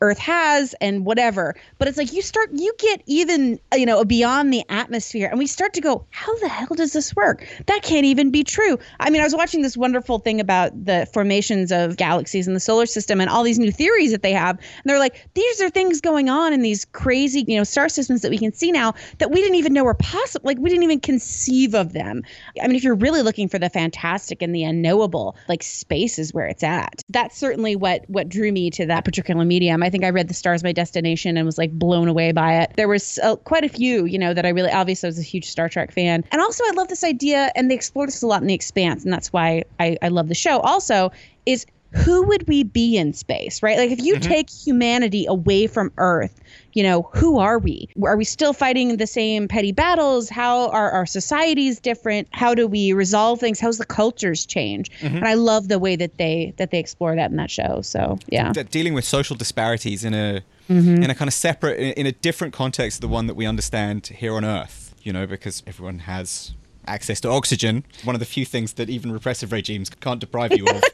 Earth 0.00 0.18
has 0.18 0.74
and 0.80 1.04
whatever. 1.04 1.54
But 1.78 1.88
it's 1.88 1.98
like 1.98 2.12
you 2.12 2.22
start, 2.22 2.50
you 2.52 2.74
get 2.78 3.02
even, 3.06 3.58
you 3.74 3.86
know, 3.86 4.04
beyond 4.04 4.52
the 4.52 4.64
atmosphere 4.68 5.28
and 5.28 5.38
we 5.38 5.46
start 5.46 5.74
to 5.74 5.80
go, 5.80 6.04
how 6.10 6.36
the 6.38 6.48
hell 6.48 6.74
does 6.74 6.92
this 6.92 7.14
work? 7.14 7.46
That 7.66 7.82
can't 7.82 8.04
even 8.04 8.30
be 8.30 8.44
true. 8.44 8.78
I 9.00 9.10
mean, 9.10 9.20
I 9.20 9.24
was 9.24 9.34
watching 9.34 9.62
this 9.62 9.76
wonderful 9.76 10.18
thing 10.18 10.40
about 10.40 10.84
the 10.84 11.06
formations 11.12 11.72
of 11.72 11.96
galaxies 11.96 12.46
in 12.46 12.54
the 12.54 12.60
solar 12.60 12.86
system 12.86 13.20
and 13.20 13.30
all 13.30 13.42
these 13.42 13.58
new 13.58 13.72
theories 13.72 14.12
that 14.12 14.22
they 14.22 14.32
have. 14.32 14.58
And 14.58 14.84
they're 14.84 14.98
like, 14.98 15.28
these 15.34 15.60
are 15.60 15.70
things 15.70 16.00
going 16.00 16.28
on 16.28 16.52
in 16.52 16.62
these 16.62 16.84
crazy, 16.84 17.44
you 17.46 17.56
know, 17.56 17.64
star 17.64 17.88
systems 17.88 18.22
that 18.22 18.30
we 18.30 18.38
can 18.38 18.52
see 18.52 18.72
now 18.72 18.94
that 19.18 19.30
we 19.30 19.40
didn't 19.40 19.56
even 19.56 19.72
know 19.72 19.84
were 19.84 19.94
possible. 19.94 20.46
Like 20.46 20.58
we 20.58 20.70
didn't 20.70 20.84
even 20.84 21.00
conceive 21.00 21.74
of 21.74 21.92
them. 21.92 22.22
I 22.60 22.66
mean, 22.66 22.76
if 22.76 22.82
you're 22.82 22.94
really 22.94 23.22
looking 23.22 23.48
for 23.48 23.58
the 23.58 23.70
fantastic 23.70 24.42
and 24.42 24.54
the 24.54 24.64
unknowable, 24.64 25.36
like 25.48 25.62
space 25.62 26.18
is 26.18 26.34
where 26.34 26.46
it's 26.46 26.62
at. 26.62 27.00
That's 27.08 27.36
certainly 27.36 27.76
what 27.76 28.04
what 28.08 28.28
drew 28.28 28.50
me 28.52 28.70
to 28.70 28.86
that 28.86 29.04
particular 29.04 29.44
medium. 29.44 29.82
I 29.84 29.90
think 29.90 30.04
I 30.04 30.10
read 30.10 30.28
The 30.28 30.34
Stars 30.34 30.64
My 30.64 30.72
Destination 30.72 31.36
and 31.36 31.46
was 31.46 31.58
like 31.58 31.72
blown 31.72 32.08
away 32.08 32.32
by 32.32 32.60
it. 32.60 32.72
There 32.76 32.88
was 32.88 33.18
uh, 33.22 33.36
quite 33.36 33.64
a 33.64 33.68
few, 33.68 34.06
you 34.06 34.18
know, 34.18 34.34
that 34.34 34.46
I 34.46 34.48
really 34.48 34.70
obviously 34.70 35.08
was 35.08 35.18
a 35.18 35.22
huge 35.22 35.46
Star 35.46 35.68
Trek 35.68 35.92
fan. 35.92 36.24
And 36.32 36.40
also 36.40 36.64
I 36.64 36.72
love 36.74 36.88
this 36.88 37.04
idea 37.04 37.52
and 37.54 37.70
they 37.70 37.74
explore 37.74 38.06
this 38.06 38.22
a 38.22 38.26
lot 38.26 38.40
in 38.40 38.48
The 38.48 38.54
Expanse 38.54 39.04
and 39.04 39.12
that's 39.12 39.32
why 39.32 39.64
I, 39.78 39.96
I 40.02 40.08
love 40.08 40.28
the 40.28 40.34
show. 40.34 40.60
Also 40.60 41.12
is 41.46 41.66
who 41.94 42.24
would 42.24 42.46
we 42.48 42.64
be 42.64 42.96
in 42.96 43.12
space, 43.12 43.62
right? 43.62 43.78
Like 43.78 43.90
if 43.90 44.00
you 44.00 44.14
mm-hmm. 44.14 44.28
take 44.28 44.50
humanity 44.50 45.26
away 45.26 45.66
from 45.66 45.92
Earth, 45.96 46.40
you 46.72 46.82
know, 46.82 47.08
who 47.14 47.38
are 47.38 47.58
we? 47.58 47.88
Are 48.02 48.16
we 48.16 48.24
still 48.24 48.52
fighting 48.52 48.96
the 48.96 49.06
same 49.06 49.46
petty 49.46 49.70
battles? 49.72 50.28
How 50.28 50.70
are 50.70 50.90
our 50.90 51.06
societies 51.06 51.78
different? 51.78 52.28
How 52.32 52.54
do 52.54 52.66
we 52.66 52.92
resolve 52.92 53.38
things? 53.38 53.60
How's 53.60 53.78
the 53.78 53.86
cultures 53.86 54.44
change? 54.44 54.90
Mm-hmm. 55.00 55.16
And 55.18 55.28
I 55.28 55.34
love 55.34 55.68
the 55.68 55.78
way 55.78 55.94
that 55.96 56.18
they 56.18 56.52
that 56.56 56.70
they 56.72 56.78
explore 56.78 57.14
that 57.14 57.30
in 57.30 57.36
that 57.36 57.50
show. 57.50 57.80
So 57.82 58.18
yeah. 58.28 58.52
De- 58.52 58.64
dealing 58.64 58.94
with 58.94 59.04
social 59.04 59.36
disparities 59.36 60.04
in 60.04 60.14
a 60.14 60.42
mm-hmm. 60.68 61.02
in 61.02 61.10
a 61.10 61.14
kind 61.14 61.28
of 61.28 61.34
separate 61.34 61.78
in, 61.78 61.92
in 61.92 62.06
a 62.06 62.12
different 62.12 62.52
context 62.52 63.00
the 63.00 63.08
one 63.08 63.26
that 63.26 63.34
we 63.34 63.46
understand 63.46 64.06
here 64.06 64.34
on 64.34 64.44
earth 64.44 64.94
you 65.02 65.12
know 65.12 65.26
because 65.26 65.62
everyone 65.66 66.00
has 66.00 66.54
access 66.86 67.20
to 67.20 67.28
oxygen 67.28 67.84
one 68.04 68.14
of 68.14 68.20
the 68.20 68.26
few 68.26 68.44
things 68.44 68.74
that 68.74 68.90
even 68.90 69.12
repressive 69.12 69.52
regimes 69.52 69.90
can't 69.90 70.20
deprive 70.20 70.52
you 70.52 70.66
of. 70.66 70.82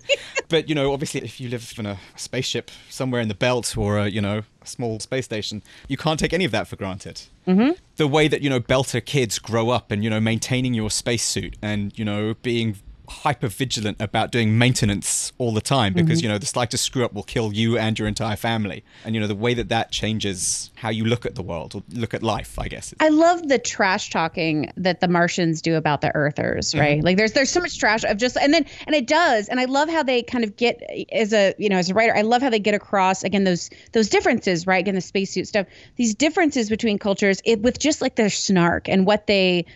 But 0.49 0.69
you 0.69 0.75
know 0.75 0.93
obviously 0.93 1.21
if 1.21 1.41
you 1.41 1.49
live 1.49 1.73
in 1.79 1.87
a 1.87 1.99
spaceship 2.17 2.73
somewhere 2.89 3.21
in 3.21 3.29
the 3.29 3.35
belt 3.35 3.77
or 3.77 3.99
a 3.99 4.09
you 4.09 4.21
know 4.21 4.43
a 4.61 4.67
small 4.67 4.99
space 4.99 5.25
station 5.25 5.63
you 5.87 5.97
can't 5.97 6.19
take 6.19 6.33
any 6.33 6.45
of 6.45 6.51
that 6.51 6.67
for 6.67 6.75
granted. 6.75 7.23
Mm-hmm. 7.47 7.73
The 7.97 8.09
way 8.09 8.27
that 8.27 8.43
you 8.43 8.51
know 8.51 8.59
belter 8.59 9.05
kids 9.05 9.39
grow 9.39 9.71
up 9.71 9.93
and 9.93 10.03
you 10.03 10.11
know 10.11 10.21
maintaining 10.21 10.75
your 10.75 10.91
spacesuit 10.91 11.57
and 11.63 11.97
you 11.97 12.05
know 12.05 12.35
being 12.43 12.77
hyper 13.11 13.49
vigilant 13.49 14.01
about 14.01 14.31
doing 14.31 14.57
maintenance 14.57 15.33
all 15.39 15.53
the 15.53 15.61
time 15.61 15.93
because 15.93 16.19
mm-hmm. 16.19 16.25
you 16.25 16.29
know 16.29 16.39
the 16.39 16.47
slightest 16.47 16.85
screw 16.85 17.05
up 17.05 17.13
will 17.13 17.23
kill 17.23 17.53
you 17.53 17.77
and 17.77 17.99
your 17.99 18.09
entire 18.09 18.37
family. 18.37 18.85
And 19.05 19.15
you 19.15 19.21
know 19.21 19.27
the 19.27 19.35
way 19.35 19.55
that 19.55 19.69
that 19.69 19.91
changes 19.91 20.71
how 20.77 20.89
you 20.89 21.05
look 21.05 21.27
at 21.27 21.35
the 21.35 21.43
world 21.43 21.75
or 21.75 21.83
look 21.93 22.15
at 22.15 22.23
life 22.23 22.59
i 22.59 22.69
guess. 22.69 22.95
I 23.01 23.09
love 23.09 23.49
the 23.49 23.59
trash 23.59 24.11
talking 24.11 24.73
that 24.77 25.01
the 25.01 25.09
Martians 25.09 25.61
do 25.61 25.75
about 25.75 26.01
the 26.01 26.15
Earthers, 26.15 26.71
mm-hmm. 26.71 26.81
right? 26.81 27.05
Like 27.05 27.17
there's 27.17 27.33
there's 27.33 27.51
so 27.51 27.61
much 27.61 27.79
trash 27.79 28.05
of 28.05 28.17
just 28.17 28.37
and 28.37 28.55
then 28.55 28.65
and 28.87 28.95
it 28.95 29.07
does, 29.07 29.49
and 29.49 29.61
I 29.61 29.65
love 29.65 29.89
how 29.89 30.03
they 30.03 30.23
kind 30.23 30.45
of 30.45 30.57
get 30.57 30.83
as 31.13 31.33
a 31.33 31.55
you 31.59 31.69
know 31.69 31.77
as 31.77 31.91
a 31.91 31.95
writer, 31.95 32.17
I 32.17 32.23
love 32.23 32.43
how 32.43 32.51
they 32.51 32.61
get 32.61 32.75
across 32.75 33.25
again 33.25 33.45
those 33.45 33.71
those 33.93 34.09
differences, 34.09 34.67
right? 34.67 34.81
Again, 34.81 34.95
the 34.95 35.01
spacesuit 35.01 35.49
stuff, 35.49 35.67
these 35.97 36.15
differences 36.15 36.69
between 36.69 36.99
cultures, 36.99 37.43
it 37.45 37.61
with 37.61 37.79
just 37.79 38.01
like 38.01 38.15
their 38.15 38.31
snark 38.31 38.89
and 38.89 39.07
what 39.07 39.27
they 39.27 39.67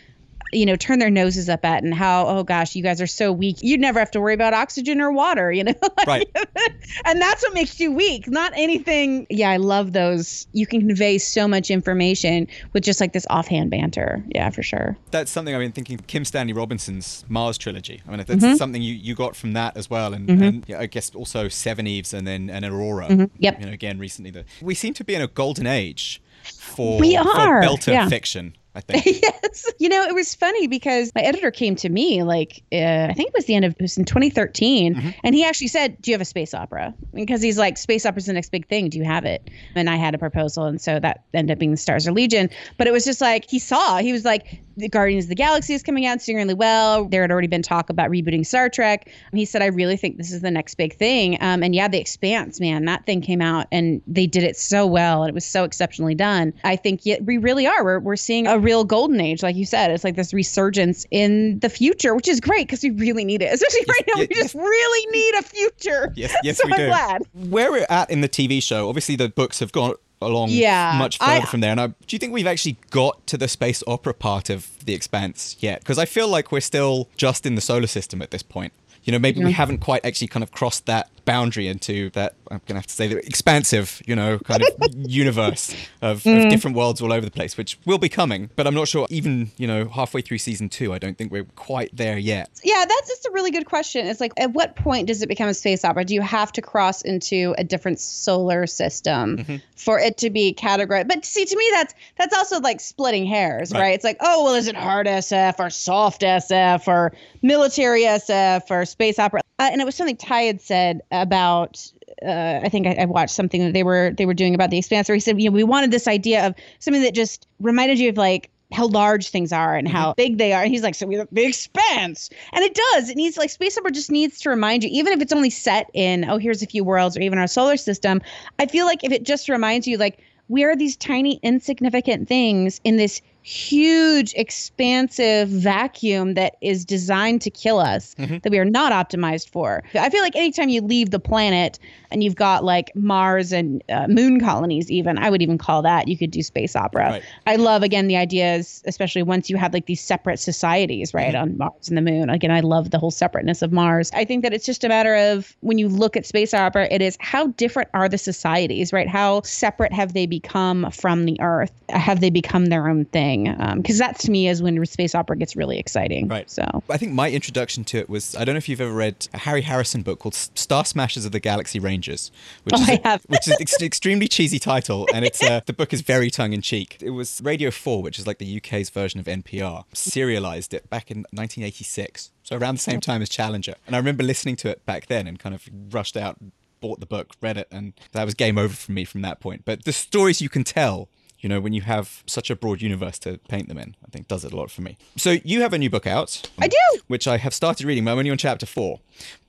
you 0.54 0.66
know 0.66 0.76
turn 0.76 0.98
their 0.98 1.10
noses 1.10 1.48
up 1.48 1.64
at 1.64 1.82
and 1.82 1.94
how 1.94 2.26
oh 2.26 2.42
gosh 2.42 2.74
you 2.74 2.82
guys 2.82 3.00
are 3.00 3.06
so 3.06 3.32
weak. 3.32 3.56
You'd 3.60 3.80
never 3.80 3.98
have 3.98 4.10
to 4.12 4.20
worry 4.20 4.34
about 4.34 4.54
oxygen 4.54 5.00
or 5.00 5.12
water 5.12 5.52
you 5.52 5.64
know? 5.64 5.74
Right. 6.06 6.28
and 7.06 7.20
that's 7.20 7.42
what 7.42 7.54
makes 7.54 7.80
you 7.80 7.90
weak 7.92 8.28
not 8.28 8.52
anything. 8.56 9.26
Yeah 9.30 9.50
i 9.50 9.56
love 9.56 9.92
those. 9.92 10.46
You 10.52 10.66
can 10.66 10.80
convey 10.80 11.18
so 11.18 11.48
much 11.48 11.70
information 11.70 12.46
with 12.72 12.84
just 12.84 13.00
like 13.00 13.12
this 13.12 13.26
offhand 13.30 13.70
banter. 13.70 14.22
Yeah 14.28 14.50
for 14.50 14.62
sure. 14.62 14.96
That's 15.10 15.30
something 15.30 15.54
i've 15.54 15.60
been 15.60 15.72
thinking 15.72 15.98
kim 15.98 16.24
stanley 16.24 16.52
robinson's 16.52 17.24
mars 17.28 17.58
trilogy. 17.58 18.02
I 18.06 18.10
mean 18.10 18.18
that's 18.18 18.44
mm-hmm. 18.44 18.56
something 18.56 18.82
you, 18.82 18.94
you 18.94 19.14
got 19.14 19.36
from 19.36 19.52
that 19.54 19.76
as 19.76 19.88
well 19.90 20.14
and, 20.14 20.28
mm-hmm. 20.28 20.42
and 20.42 20.64
yeah, 20.66 20.80
i 20.80 20.86
guess 20.86 21.14
also 21.14 21.48
Seveneves 21.48 22.12
and 22.14 22.26
then 22.26 22.50
and 22.50 22.64
aurora 22.64 23.06
mm-hmm. 23.06 23.24
Yep. 23.38 23.60
you 23.60 23.66
know 23.66 23.72
again 23.72 23.98
recently 23.98 24.30
the, 24.30 24.44
we 24.60 24.74
seem 24.74 24.94
to 24.94 25.04
be 25.04 25.14
in 25.14 25.22
a 25.22 25.26
golden 25.26 25.66
age 25.66 26.22
for, 26.44 26.98
We 27.00 27.16
for 27.16 27.28
are, 27.28 27.62
belter 27.62 27.92
yeah. 27.92 28.08
fiction 28.08 28.54
i 28.74 28.80
think 28.80 29.04
yes. 29.22 29.72
You 29.78 29.88
know, 29.88 30.02
it 30.04 30.14
was 30.14 30.34
funny 30.34 30.66
because 30.66 31.12
my 31.14 31.22
editor 31.22 31.50
came 31.50 31.76
to 31.76 31.88
me 31.88 32.22
like 32.22 32.62
uh, 32.72 33.08
I 33.10 33.12
think 33.14 33.28
it 33.28 33.34
was 33.34 33.44
the 33.46 33.54
end 33.54 33.64
of 33.64 33.72
it 33.72 33.80
was 33.80 33.98
in 33.98 34.04
2013, 34.04 35.14
and 35.22 35.34
he 35.34 35.44
actually 35.44 35.68
said, 35.68 36.00
"Do 36.00 36.10
you 36.10 36.14
have 36.14 36.20
a 36.20 36.24
space 36.24 36.54
opera?" 36.54 36.94
Because 37.12 37.42
he's 37.42 37.58
like, 37.58 37.76
"Space 37.76 38.06
opera's 38.06 38.26
the 38.26 38.32
next 38.32 38.50
big 38.50 38.66
thing. 38.68 38.88
Do 38.88 38.98
you 38.98 39.04
have 39.04 39.24
it?" 39.24 39.50
And 39.74 39.90
I 39.90 39.96
had 39.96 40.14
a 40.14 40.18
proposal, 40.18 40.64
and 40.64 40.80
so 40.80 40.98
that 41.00 41.24
ended 41.34 41.54
up 41.54 41.58
being 41.58 41.70
the 41.70 41.76
Stars 41.76 42.06
Are 42.06 42.12
Legion. 42.12 42.50
But 42.78 42.86
it 42.86 42.92
was 42.92 43.04
just 43.04 43.20
like 43.20 43.48
he 43.48 43.58
saw. 43.58 43.98
He 43.98 44.12
was 44.12 44.24
like, 44.24 44.60
"The 44.76 44.88
Guardians 44.88 45.26
of 45.26 45.28
the 45.30 45.34
Galaxy 45.34 45.74
is 45.74 45.82
coming 45.82 46.06
out, 46.06 46.16
it's 46.16 46.26
doing 46.26 46.38
really 46.38 46.54
well." 46.54 47.04
There 47.06 47.22
had 47.22 47.30
already 47.30 47.48
been 47.48 47.62
talk 47.62 47.90
about 47.90 48.10
rebooting 48.10 48.46
Star 48.46 48.68
Trek. 48.68 49.10
And 49.30 49.38
he 49.38 49.44
said, 49.44 49.62
"I 49.62 49.66
really 49.66 49.96
think 49.96 50.16
this 50.16 50.32
is 50.32 50.40
the 50.40 50.50
next 50.50 50.76
big 50.76 50.94
thing." 50.96 51.36
Um, 51.40 51.62
and 51.62 51.74
yeah, 51.74 51.88
The 51.88 52.00
Expanse, 52.00 52.60
man, 52.60 52.84
that 52.86 53.06
thing 53.06 53.20
came 53.20 53.40
out, 53.40 53.66
and 53.70 54.02
they 54.06 54.26
did 54.26 54.44
it 54.44 54.56
so 54.56 54.86
well, 54.86 55.22
and 55.22 55.28
it 55.28 55.34
was 55.34 55.46
so 55.46 55.64
exceptionally 55.64 56.14
done. 56.14 56.52
I 56.64 56.76
think 56.76 57.04
yeah, 57.04 57.18
we 57.22 57.38
really 57.38 57.66
are. 57.66 57.84
We're 57.84 58.00
we're 58.00 58.16
seeing 58.16 58.46
a 58.46 58.58
real 58.64 58.84
golden 58.84 59.20
age, 59.20 59.42
like 59.42 59.54
you 59.54 59.66
said. 59.66 59.90
It's 59.90 60.02
like 60.02 60.16
this 60.16 60.32
resurgence 60.32 61.06
in 61.10 61.58
the 61.60 61.68
future, 61.68 62.14
which 62.14 62.26
is 62.26 62.40
great 62.40 62.66
because 62.66 62.82
we 62.82 62.90
really 62.90 63.24
need 63.24 63.42
it, 63.42 63.52
especially 63.52 63.84
right 63.88 64.04
now. 64.08 64.20
yes, 64.22 64.28
we 64.28 64.34
just 64.34 64.54
really 64.54 65.06
need 65.12 65.34
a 65.34 65.42
future. 65.42 66.12
Yes, 66.16 66.34
yes, 66.42 66.58
so 66.58 66.66
we 66.66 66.72
I'm 66.72 66.78
do. 66.78 66.86
glad. 66.86 67.22
Where 67.34 67.70
we're 67.70 67.86
at 67.88 68.10
in 68.10 68.22
the 68.22 68.28
TV 68.28 68.62
show, 68.62 68.88
obviously 68.88 69.16
the 69.16 69.28
books 69.28 69.60
have 69.60 69.70
gone 69.70 69.94
along 70.20 70.48
Yeah, 70.50 70.96
much 70.98 71.18
further 71.18 71.32
I- 71.32 71.44
from 71.44 71.60
there. 71.60 71.70
And 71.70 71.80
I, 71.80 71.88
do 71.88 71.94
you 72.10 72.18
think 72.18 72.32
we've 72.32 72.46
actually 72.46 72.78
got 72.90 73.26
to 73.28 73.36
the 73.36 73.48
space 73.48 73.82
opera 73.86 74.14
part 74.14 74.50
of 74.50 74.70
the 74.84 74.94
Expanse 74.94 75.56
yet? 75.60 75.80
Because 75.80 75.98
I 75.98 76.06
feel 76.06 76.28
like 76.28 76.50
we're 76.50 76.60
still 76.60 77.08
just 77.16 77.46
in 77.46 77.54
the 77.54 77.60
solar 77.60 77.86
system 77.86 78.22
at 78.22 78.30
this 78.30 78.42
point. 78.42 78.72
You 79.04 79.12
know, 79.12 79.18
maybe 79.18 79.40
we 79.40 79.46
mm-hmm. 79.46 79.52
haven't 79.52 79.78
quite 79.78 80.04
actually 80.04 80.28
kind 80.28 80.42
of 80.42 80.50
crossed 80.50 80.86
that 80.86 81.10
boundary 81.24 81.68
into 81.68 82.10
that. 82.10 82.34
I'm 82.50 82.60
gonna 82.66 82.78
have 82.78 82.86
to 82.86 82.94
say 82.94 83.08
the 83.08 83.18
expansive, 83.26 84.02
you 84.06 84.14
know, 84.16 84.38
kind 84.38 84.62
of 84.62 84.68
universe 84.96 85.74
of, 86.02 86.22
Mm. 86.22 86.44
of 86.44 86.50
different 86.50 86.76
worlds 86.76 87.00
all 87.00 87.12
over 87.12 87.24
the 87.24 87.30
place, 87.30 87.56
which 87.56 87.78
will 87.86 87.98
be 87.98 88.08
coming. 88.08 88.50
But 88.56 88.66
I'm 88.66 88.74
not 88.74 88.88
sure. 88.88 89.06
Even 89.10 89.50
you 89.56 89.66
know, 89.66 89.86
halfway 89.86 90.20
through 90.20 90.38
season 90.38 90.68
two, 90.68 90.92
I 90.92 90.98
don't 90.98 91.16
think 91.16 91.32
we're 91.32 91.44
quite 91.56 91.90
there 91.96 92.18
yet. 92.18 92.50
Yeah, 92.62 92.84
that's 92.86 93.08
just 93.08 93.26
a 93.26 93.30
really 93.32 93.50
good 93.50 93.66
question. 93.66 94.06
It's 94.06 94.20
like, 94.20 94.32
at 94.36 94.52
what 94.52 94.76
point 94.76 95.06
does 95.08 95.22
it 95.22 95.28
become 95.28 95.48
a 95.48 95.54
space 95.54 95.84
opera? 95.84 96.04
Do 96.04 96.14
you 96.14 96.22
have 96.22 96.52
to 96.52 96.62
cross 96.62 97.02
into 97.02 97.54
a 97.58 97.64
different 97.64 98.00
solar 98.00 98.66
system 98.66 99.44
for 99.76 99.98
it 99.98 100.16
to 100.18 100.30
be 100.30 100.54
categorized? 100.54 101.08
But 101.08 101.24
see, 101.24 101.44
to 101.44 101.56
me, 101.56 101.68
that's 101.72 101.94
that's 102.18 102.36
also 102.36 102.60
like 102.60 102.80
splitting 102.80 103.24
hairs, 103.26 103.72
right? 103.72 103.80
Right. 103.80 103.94
It's 103.94 104.04
like, 104.04 104.16
oh, 104.20 104.44
well, 104.44 104.54
is 104.54 104.66
it 104.68 104.76
hard 104.76 105.06
SF 105.06 105.58
or 105.58 105.68
soft 105.70 106.22
SF 106.22 106.88
or 106.88 107.12
military 107.42 108.02
SF 108.02 108.70
or 108.70 108.84
space 108.86 109.18
opera? 109.18 109.40
Uh, 109.58 109.68
and 109.70 109.80
it 109.80 109.84
was 109.84 109.94
something 109.94 110.16
Ty 110.16 110.42
had 110.42 110.60
said 110.60 111.00
about. 111.22 111.84
Uh, 112.24 112.60
I 112.62 112.68
think 112.68 112.86
I, 112.86 112.96
I 113.00 113.04
watched 113.06 113.34
something 113.34 113.62
that 113.64 113.72
they 113.72 113.82
were 113.82 114.12
they 114.16 114.26
were 114.26 114.34
doing 114.34 114.54
about 114.54 114.70
the 114.70 114.78
expanse 114.78 115.08
where 115.08 115.14
he 115.14 115.20
said, 115.20 115.40
you 115.40 115.50
know, 115.50 115.54
we 115.54 115.64
wanted 115.64 115.90
this 115.90 116.06
idea 116.06 116.46
of 116.46 116.54
something 116.78 117.02
that 117.02 117.14
just 117.14 117.46
reminded 117.60 117.98
you 117.98 118.10
of 118.10 118.16
like 118.16 118.50
how 118.72 118.88
large 118.88 119.28
things 119.28 119.52
are 119.52 119.76
and 119.76 119.88
how 119.88 120.14
big 120.14 120.38
they 120.38 120.52
are. 120.52 120.62
And 120.62 120.70
he's 120.70 120.82
like, 120.82 120.94
so 120.94 121.06
we 121.06 121.16
have 121.16 121.28
the 121.30 121.44
expanse. 121.44 122.30
And 122.52 122.64
it 122.64 122.74
does. 122.74 123.08
It 123.08 123.16
needs 123.16 123.36
like 123.36 123.50
space 123.50 123.78
opera 123.78 123.92
just 123.92 124.10
needs 124.10 124.40
to 124.40 124.50
remind 124.50 124.82
you, 124.82 124.90
even 124.92 125.12
if 125.12 125.20
it's 125.20 125.32
only 125.32 125.50
set 125.50 125.88
in, 125.94 126.28
oh, 126.28 126.38
here's 126.38 126.62
a 126.62 126.66
few 126.66 126.82
worlds 126.82 127.16
or 127.16 127.20
even 127.20 127.38
our 127.38 127.46
solar 127.46 127.76
system. 127.76 128.20
I 128.58 128.66
feel 128.66 128.86
like 128.86 129.04
if 129.04 129.12
it 129.12 129.22
just 129.22 129.48
reminds 129.48 129.86
you, 129.86 129.96
like, 129.96 130.18
we 130.48 130.64
are 130.64 130.76
these 130.76 130.96
tiny, 130.96 131.40
insignificant 131.42 132.28
things 132.28 132.80
in 132.84 132.96
this 132.96 133.22
huge, 133.46 134.32
expansive 134.36 135.50
vacuum 135.50 136.32
that 136.32 136.56
is 136.62 136.82
designed 136.82 137.42
to 137.42 137.50
kill 137.50 137.78
us 137.78 138.14
that 138.16 138.50
we 138.50 138.58
are 138.58 138.64
not 138.64 138.90
optimized 138.90 139.50
for. 139.50 139.84
I 139.94 140.08
feel 140.08 140.22
like 140.22 140.34
anytime 140.34 140.70
you 140.70 140.80
leave 140.80 141.10
the 141.10 141.20
planet 141.20 141.78
and 142.10 142.24
you've 142.24 142.36
got 142.36 142.64
like 142.64 142.90
Mars 142.96 143.52
and 143.52 143.84
uh, 143.90 144.06
moon 144.08 144.40
colonies, 144.40 144.90
even, 144.90 145.18
I 145.18 145.28
would 145.28 145.42
even 145.42 145.58
call 145.58 145.82
that, 145.82 146.08
you 146.08 146.16
could 146.16 146.30
do 146.30 146.42
space 146.42 146.74
opera. 146.74 147.10
Right. 147.10 147.22
I 147.46 147.56
love, 147.56 147.82
again, 147.82 148.06
the 148.06 148.16
ideas, 148.16 148.82
especially 148.86 149.22
once 149.22 149.50
you 149.50 149.58
have 149.58 149.74
like 149.74 149.84
these 149.84 150.00
separate 150.00 150.38
societies, 150.38 151.12
right, 151.12 151.34
on 151.34 151.58
Mars 151.58 151.88
and 151.88 151.98
the 151.98 152.02
moon. 152.02 152.30
Again, 152.30 152.50
I 152.50 152.60
love 152.60 152.92
the 152.92 152.98
whole 152.98 153.10
separateness 153.10 153.60
of 153.60 153.72
Mars. 153.72 154.10
I 154.14 154.24
think 154.24 154.42
that 154.42 154.54
it's 154.54 154.64
just 154.64 154.84
a 154.84 154.88
matter 154.88 155.14
of 155.14 155.54
when 155.60 155.76
you 155.76 155.88
look 155.88 156.16
at 156.16 156.24
space 156.24 156.54
opera, 156.54 156.88
it 156.90 157.02
is 157.02 157.18
how 157.20 157.48
different 157.48 157.90
are 157.92 158.08
the 158.08 158.16
societies, 158.16 158.90
right? 158.90 159.08
How 159.08 159.42
separate 159.42 159.92
have 159.92 160.14
they 160.14 160.24
become 160.24 160.90
from 160.90 161.26
the 161.26 161.38
Earth? 161.42 161.72
Have 161.90 162.20
they 162.20 162.30
become 162.30 162.66
their 162.66 162.88
own 162.88 163.04
thing? 163.04 163.33
Because 163.42 163.98
that 163.98 164.18
to 164.20 164.30
me 164.30 164.48
is 164.48 164.62
when 164.62 164.84
space 164.86 165.14
opera 165.14 165.36
gets 165.36 165.56
really 165.56 165.78
exciting. 165.78 166.28
Right. 166.28 166.50
So. 166.50 166.82
I 166.88 166.96
think 166.96 167.12
my 167.12 167.30
introduction 167.30 167.84
to 167.84 167.98
it 167.98 168.08
was 168.08 168.34
I 168.36 168.44
don't 168.44 168.54
know 168.54 168.58
if 168.58 168.68
you've 168.68 168.80
ever 168.80 168.92
read 168.92 169.26
a 169.34 169.38
Harry 169.38 169.62
Harrison 169.62 170.02
book 170.02 170.20
called 170.20 170.34
Star 170.34 170.84
Smashers 170.84 171.24
of 171.24 171.32
the 171.32 171.40
Galaxy 171.40 171.78
Rangers, 171.78 172.30
which 172.64 172.74
Oh, 172.76 172.82
is 172.92 172.98
have. 173.04 173.22
which 173.28 173.46
is 173.46 173.54
an 173.54 173.58
ex- 173.60 173.82
extremely 173.82 174.28
cheesy 174.28 174.58
title, 174.58 175.08
and 175.12 175.24
it's 175.24 175.42
uh, 175.42 175.60
the 175.66 175.72
book 175.72 175.92
is 175.92 176.00
very 176.00 176.30
tongue 176.30 176.52
in 176.52 176.60
cheek. 176.60 176.98
It 177.00 177.10
was 177.10 177.40
Radio 177.42 177.70
Four, 177.70 178.02
which 178.02 178.18
is 178.18 178.26
like 178.26 178.38
the 178.38 178.56
UK's 178.58 178.90
version 178.90 179.18
of 179.20 179.26
NPR, 179.26 179.84
serialized 179.92 180.72
it 180.74 180.88
back 180.90 181.10
in 181.10 181.18
1986, 181.32 182.30
so 182.42 182.56
around 182.56 182.76
the 182.76 182.80
same 182.80 183.00
time 183.00 183.22
as 183.22 183.28
Challenger. 183.28 183.74
And 183.86 183.94
I 183.96 183.98
remember 183.98 184.22
listening 184.22 184.56
to 184.56 184.68
it 184.68 184.84
back 184.86 185.06
then 185.06 185.26
and 185.26 185.38
kind 185.38 185.54
of 185.54 185.68
rushed 185.90 186.16
out, 186.16 186.36
bought 186.80 187.00
the 187.00 187.06
book, 187.06 187.34
read 187.40 187.56
it, 187.56 187.68
and 187.70 187.92
that 188.12 188.24
was 188.24 188.34
game 188.34 188.58
over 188.58 188.74
for 188.74 188.92
me 188.92 189.04
from 189.04 189.22
that 189.22 189.40
point. 189.40 189.64
But 189.64 189.84
the 189.84 189.92
stories 189.92 190.40
you 190.42 190.48
can 190.48 190.64
tell 190.64 191.08
you 191.44 191.48
know, 191.50 191.60
when 191.60 191.74
you 191.74 191.82
have 191.82 192.22
such 192.26 192.48
a 192.50 192.56
broad 192.56 192.80
universe 192.80 193.18
to 193.20 193.38
paint 193.48 193.68
them 193.68 193.76
in, 193.78 193.94
I 194.04 194.08
think 194.10 194.28
does 194.28 194.44
it 194.46 194.52
a 194.52 194.56
lot 194.56 194.70
for 194.70 194.80
me. 194.82 194.96
So 195.16 195.36
you 195.44 195.60
have 195.60 195.72
a 195.74 195.78
new 195.78 195.90
book 195.90 196.06
out. 196.06 196.30
I 196.58 196.68
do. 196.68 196.76
Which 197.06 197.28
I 197.28 197.36
have 197.36 197.52
started 197.52 197.86
reading. 197.86 198.04
but 198.04 198.12
I'm 198.12 198.18
only 198.18 198.30
on 198.30 198.38
chapter 198.38 198.64
four. 198.66 199.00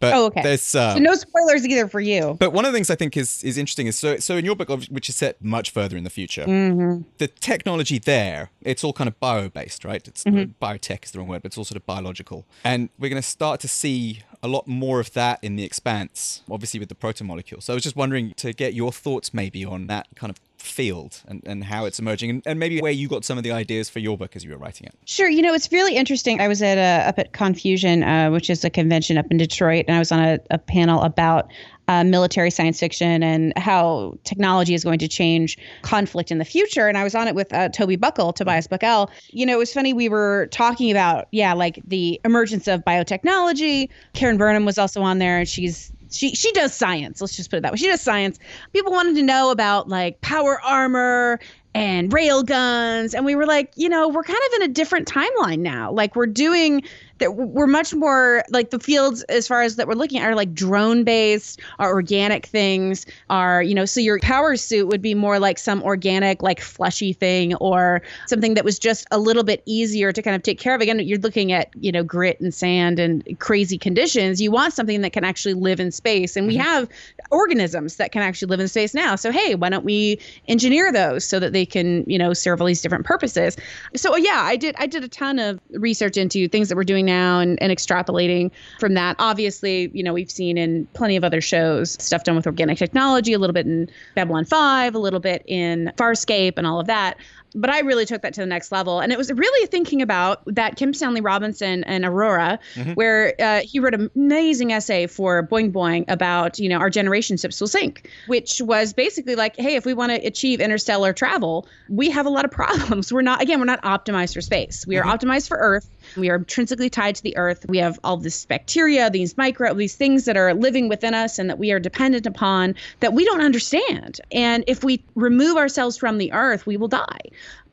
But 0.02 0.14
Oh, 0.14 0.26
okay. 0.26 0.44
there's 0.44 0.76
uh, 0.76 0.94
So 0.96 1.00
no 1.00 1.14
spoilers 1.16 1.66
either 1.66 1.88
for 1.88 2.02
you. 2.02 2.36
but 2.40 2.52
one 2.52 2.66
of 2.66 2.72
the 2.74 2.78
things 2.78 2.90
I 2.90 2.96
think 2.96 3.16
is 3.18 3.44
is 3.44 3.58
interesting 3.58 3.88
is 3.88 3.98
so 3.98 4.18
so 4.18 4.36
in 4.36 4.44
your 4.46 4.56
book, 4.56 4.70
which 4.90 5.08
is 5.10 5.16
set 5.16 5.42
much 5.44 5.72
further 5.72 5.96
in 5.98 6.04
the 6.04 6.10
future, 6.10 6.46
Mm-hmm. 6.46 7.04
the 7.18 7.28
technology 7.30 7.98
there, 7.98 8.50
it's 8.62 8.84
all 8.84 8.94
kind 8.94 9.08
of 9.08 9.20
bio 9.20 9.48
based, 9.50 9.86
right? 9.86 10.06
It's 10.08 10.24
Mm-hmm. 10.26 10.52
biotech 10.64 11.06
is 11.06 11.12
the 11.12 11.20
wrong 11.20 11.30
word, 11.30 11.42
but 11.44 11.48
it's 11.52 11.58
all 11.58 11.64
sort 11.72 11.78
of 11.78 11.86
biological, 11.86 12.46
and 12.64 12.90
we're 13.00 13.10
going 13.10 13.22
to 13.22 13.28
start 13.40 13.60
to 13.62 13.68
see 13.68 14.22
a 14.44 14.48
lot 14.48 14.68
more 14.68 15.00
of 15.00 15.14
that 15.14 15.40
in 15.42 15.56
the 15.56 15.64
expanse, 15.64 16.44
obviously 16.52 16.80
with 16.80 16.90
the 16.90 16.96
protomolecule. 16.96 17.64
So 17.64 17.74
I 17.74 17.76
was 17.76 17.84
just 17.84 17.96
wondering 17.96 18.34
to 18.38 18.54
get 18.54 18.74
your 18.76 18.92
thoughts 18.92 19.34
maybe 19.34 19.64
on 19.66 19.88
that 19.88 20.08
kind 20.16 20.30
of 20.30 20.38
field 20.66 21.22
and, 21.28 21.42
and 21.46 21.64
how 21.64 21.86
it's 21.86 22.00
emerging 22.00 22.30
and, 22.30 22.44
and 22.46 22.60
maybe 22.60 22.80
where 22.82 22.92
you 22.92 23.08
got 23.08 23.24
some 23.24 23.38
of 23.38 23.44
the 23.44 23.52
ideas 23.52 23.90
for 23.90 24.00
your 24.00 24.18
book 24.18 24.36
as 24.36 24.44
you 24.44 24.52
were 24.52 24.58
writing 24.58 24.88
it. 24.88 24.96
Sure. 25.06 25.30
You 25.30 25.42
know, 25.42 25.54
it's 25.54 25.72
really 25.72 25.96
interesting. 25.96 26.42
I 26.42 26.48
was 26.48 26.62
at 26.62 26.78
uh, 26.78 27.08
up 27.08 27.20
at 27.20 27.34
Confusion, 27.34 28.04
uh, 28.04 28.30
which 28.32 28.50
is 28.50 28.64
a 28.64 28.70
convention 28.70 29.18
up 29.18 29.26
in 29.30 29.38
Detroit, 29.38 29.86
and 29.88 29.96
I 29.96 30.00
was 30.00 30.12
on 30.12 30.20
a, 30.20 30.40
a 30.50 30.58
panel 30.58 31.02
about 31.02 31.52
uh, 31.88 32.04
military 32.04 32.50
science 32.50 32.80
fiction 32.80 33.22
and 33.22 33.56
how 33.58 34.18
technology 34.24 34.74
is 34.74 34.84
going 34.84 35.00
to 35.00 35.08
change 35.08 35.58
conflict 35.84 36.32
in 36.32 36.40
the 36.40 36.46
future. 36.46 36.88
And 36.88 36.98
I 36.98 37.04
was 37.04 37.16
on 37.16 37.28
it 37.28 37.36
with 37.36 37.54
uh, 37.54 37.70
Toby 37.70 37.96
Buckell, 37.96 38.34
Tobias 38.34 38.68
Buckell. 38.68 39.12
You 39.30 39.46
know, 39.46 39.54
it 39.54 39.60
was 39.60 39.74
funny. 39.74 39.94
We 39.94 40.10
were 40.10 40.48
talking 40.48 40.90
about, 40.90 41.28
yeah, 41.32 41.54
like 41.54 41.80
the 41.86 42.20
emergence 42.26 42.68
of 42.68 42.84
biotechnology. 42.84 43.90
Karen 44.14 44.38
Burnham 44.38 44.66
was 44.66 44.78
also 44.78 45.02
on 45.02 45.20
there, 45.20 45.38
and 45.38 45.48
she's 45.48 45.92
she 46.16 46.36
she 46.36 46.52
does 46.54 46.74
science. 46.74 47.22
Let's 47.22 47.36
just 47.36 47.50
put 47.50 47.58
it 47.58 47.62
that 47.62 47.72
way. 47.74 47.78
She 47.78 47.88
does 47.88 48.02
science. 48.02 48.40
People 48.74 48.92
wanted 48.92 49.16
to 49.16 49.24
know 49.24 49.52
about 49.52 49.90
like 49.90 50.22
power 50.22 50.60
armor 50.62 51.40
and 51.76 52.14
rail 52.14 52.42
guns, 52.42 53.14
and 53.14 53.26
we 53.26 53.36
were 53.36 53.46
like, 53.46 53.74
you 53.76 53.90
know, 53.90 54.08
we're 54.08 54.24
kind 54.24 54.40
of 54.48 54.62
in 54.62 54.70
a 54.70 54.74
different 54.74 55.10
timeline 55.10 55.60
now. 55.60 55.92
Like 55.92 56.16
we're 56.16 56.26
doing 56.26 56.84
that. 57.18 57.36
We're 57.36 57.68
much 57.68 57.94
more 57.94 58.44
like 58.50 58.70
the 58.70 58.80
fields 58.80 59.24
as 59.24 59.46
far 59.46 59.62
as 59.62 59.76
that 59.76 59.86
we're 59.86 59.96
looking 59.96 60.20
at 60.20 60.30
are 60.30 60.36
like 60.36 60.54
drone 60.54 61.04
based, 61.04 61.60
are 61.78 61.92
organic 61.92 62.46
things, 62.46 63.06
are 63.30 63.62
you 63.62 63.76
know. 63.76 63.84
So 63.84 64.00
your 64.00 64.20
power 64.20 64.56
suit 64.56 64.88
would 64.88 65.02
be 65.02 65.14
more 65.16 65.38
like 65.38 65.60
some 65.60 65.84
organic, 65.84 66.42
like 66.42 66.62
fleshy 66.62 67.12
thing, 67.12 67.56
or 67.56 68.02
something 68.28 68.54
that 68.54 68.64
was 68.64 68.80
just 68.80 69.06
a 69.12 69.20
little 69.20 69.44
bit 69.44 69.62
easier 69.66 70.14
to 70.14 70.22
kind 70.22 70.36
of 70.36 70.44
take 70.44 70.60
care 70.60 70.76
of. 70.76 70.80
Again, 70.80 71.00
you're 71.00 71.20
looking 71.20 71.52
at 71.52 71.70
you 71.76 71.92
know 71.92 72.04
grit 72.04 72.40
and 72.40 72.54
sand 72.54 73.00
and 73.00 73.38
crazy 73.40 73.78
conditions. 73.78 74.40
You 74.42 74.52
want 74.52 74.74
something 74.74 75.02
that 75.02 75.12
can 75.12 75.26
actually 75.26 75.56
live 75.56 75.82
in 75.82 75.92
space, 75.92 76.38
and 76.38 76.48
we 76.48 76.56
mm-hmm. 76.56 76.64
have 76.64 76.90
organisms 77.32 77.98
that 77.98 78.14
can 78.14 78.22
actually 78.22 78.48
live 78.48 78.62
in 78.62 78.70
space 78.70 78.94
now. 78.94 79.18
So 79.18 79.30
hey, 79.30 79.56
why 79.56 79.70
don't 79.70 79.84
we 79.84 80.20
engineer 80.48 80.94
those 80.94 81.26
so 81.26 81.38
that 81.42 81.52
they 81.52 81.65
can 81.66 82.04
you 82.08 82.18
know 82.18 82.34
serve 82.34 82.62
all 82.62 82.68
these 82.68 82.82
different 82.82 83.06
purposes? 83.06 83.58
So 83.96 84.14
oh, 84.14 84.18
yeah, 84.18 84.42
I 84.44 84.56
did 84.56 84.76
I 84.78 84.88
did 84.88 85.04
a 85.04 85.08
ton 85.08 85.40
of 85.40 85.60
research 85.72 86.18
into 86.18 86.48
things 86.48 86.70
that 86.70 86.76
we're 86.76 86.84
doing 86.84 87.06
now 87.06 87.40
and, 87.40 87.62
and 87.62 87.72
extrapolating 87.72 88.52
from 88.80 88.94
that. 88.96 89.16
Obviously, 89.20 89.90
you 89.94 90.04
know 90.04 90.14
we've 90.14 90.32
seen 90.32 90.58
in 90.58 90.86
plenty 90.94 91.16
of 91.16 91.24
other 91.24 91.42
shows 91.42 91.92
stuff 92.04 92.24
done 92.24 92.36
with 92.36 92.48
organic 92.48 92.78
technology, 92.78 93.34
a 93.34 93.40
little 93.40 93.54
bit 93.54 93.66
in 93.66 93.90
Babylon 94.16 94.46
Five, 94.46 94.96
a 94.96 95.00
little 95.00 95.20
bit 95.20 95.44
in 95.46 95.92
Farscape, 95.98 96.54
and 96.58 96.68
all 96.68 96.80
of 96.80 96.88
that 96.88 97.18
but 97.56 97.70
I 97.70 97.80
really 97.80 98.06
took 98.06 98.22
that 98.22 98.34
to 98.36 98.42
the 98.42 98.46
next 98.46 98.72
level. 98.72 99.00
And 99.00 99.12
it 99.12 99.18
was 99.18 99.32
really 99.32 99.68
thinking 99.68 100.02
about 100.02 100.44
that 100.46 100.76
Kim 100.76 100.94
Stanley 100.94 101.22
Robinson 101.22 101.84
and 101.86 102.06
Aurora, 102.06 102.60
where 102.96 103.34
uh, 103.40 103.62
he 103.62 103.80
wrote 103.80 103.94
an 103.94 104.12
amazing 104.16 104.72
essay 104.72 105.08
for 105.08 105.48
Boing 105.48 105.72
Boing 105.72 106.06
about, 106.10 106.60
you 106.60 106.70
know, 106.70 106.78
our 106.78 106.90
generation 106.90 107.38
ships 107.38 107.60
will 107.60 107.68
sink, 107.68 108.10
which 108.28 108.62
was 108.62 108.94
basically 108.94 109.36
like, 109.36 109.56
hey, 109.56 109.76
if 109.76 109.86
we 109.86 109.94
want 109.94 110.12
to 110.12 110.18
achieve 110.28 110.60
interstellar 110.60 111.14
travel, 111.14 111.68
we 111.90 112.10
have 112.10 112.26
a 112.26 112.30
lot 112.30 112.46
of 112.46 112.52
problems. 112.56 113.12
We're 113.12 113.22
not, 113.22 113.42
again, 113.42 113.60
we're 113.60 113.66
not 113.66 113.82
optimized 113.84 114.34
for 114.34 114.42
space. 114.42 114.86
We 114.86 114.98
are 114.98 115.04
optimized 115.04 115.48
for 115.48 115.58
Earth. 115.58 115.90
We 116.18 116.30
are 116.30 116.36
intrinsically 116.36 116.90
tied 116.90 117.16
to 117.16 117.24
the 117.24 117.36
Earth. 117.38 117.66
We 117.68 117.78
have 117.78 118.00
all 118.04 118.18
this 118.18 118.46
bacteria, 118.46 119.10
these 119.10 119.38
micro, 119.38 119.74
these 119.74 119.96
things 119.96 120.26
that 120.26 120.38
are 120.38 120.54
living 120.54 120.90
within 120.90 121.14
us 121.14 121.40
and 121.40 121.50
that 121.50 121.60
we 121.60 121.72
are 121.72 121.80
dependent 121.80 122.26
upon 122.26 122.76
that 123.00 123.14
we 123.14 123.26
don't 123.26 123.42
understand. 123.42 124.20
And 124.32 124.64
if 124.68 124.84
we 124.84 125.04
remove 125.16 125.58
ourselves 125.58 125.98
from 125.98 126.18
the 126.18 126.32
Earth, 126.34 126.66
we 126.66 126.78
will 126.78 126.88
die. 126.88 127.20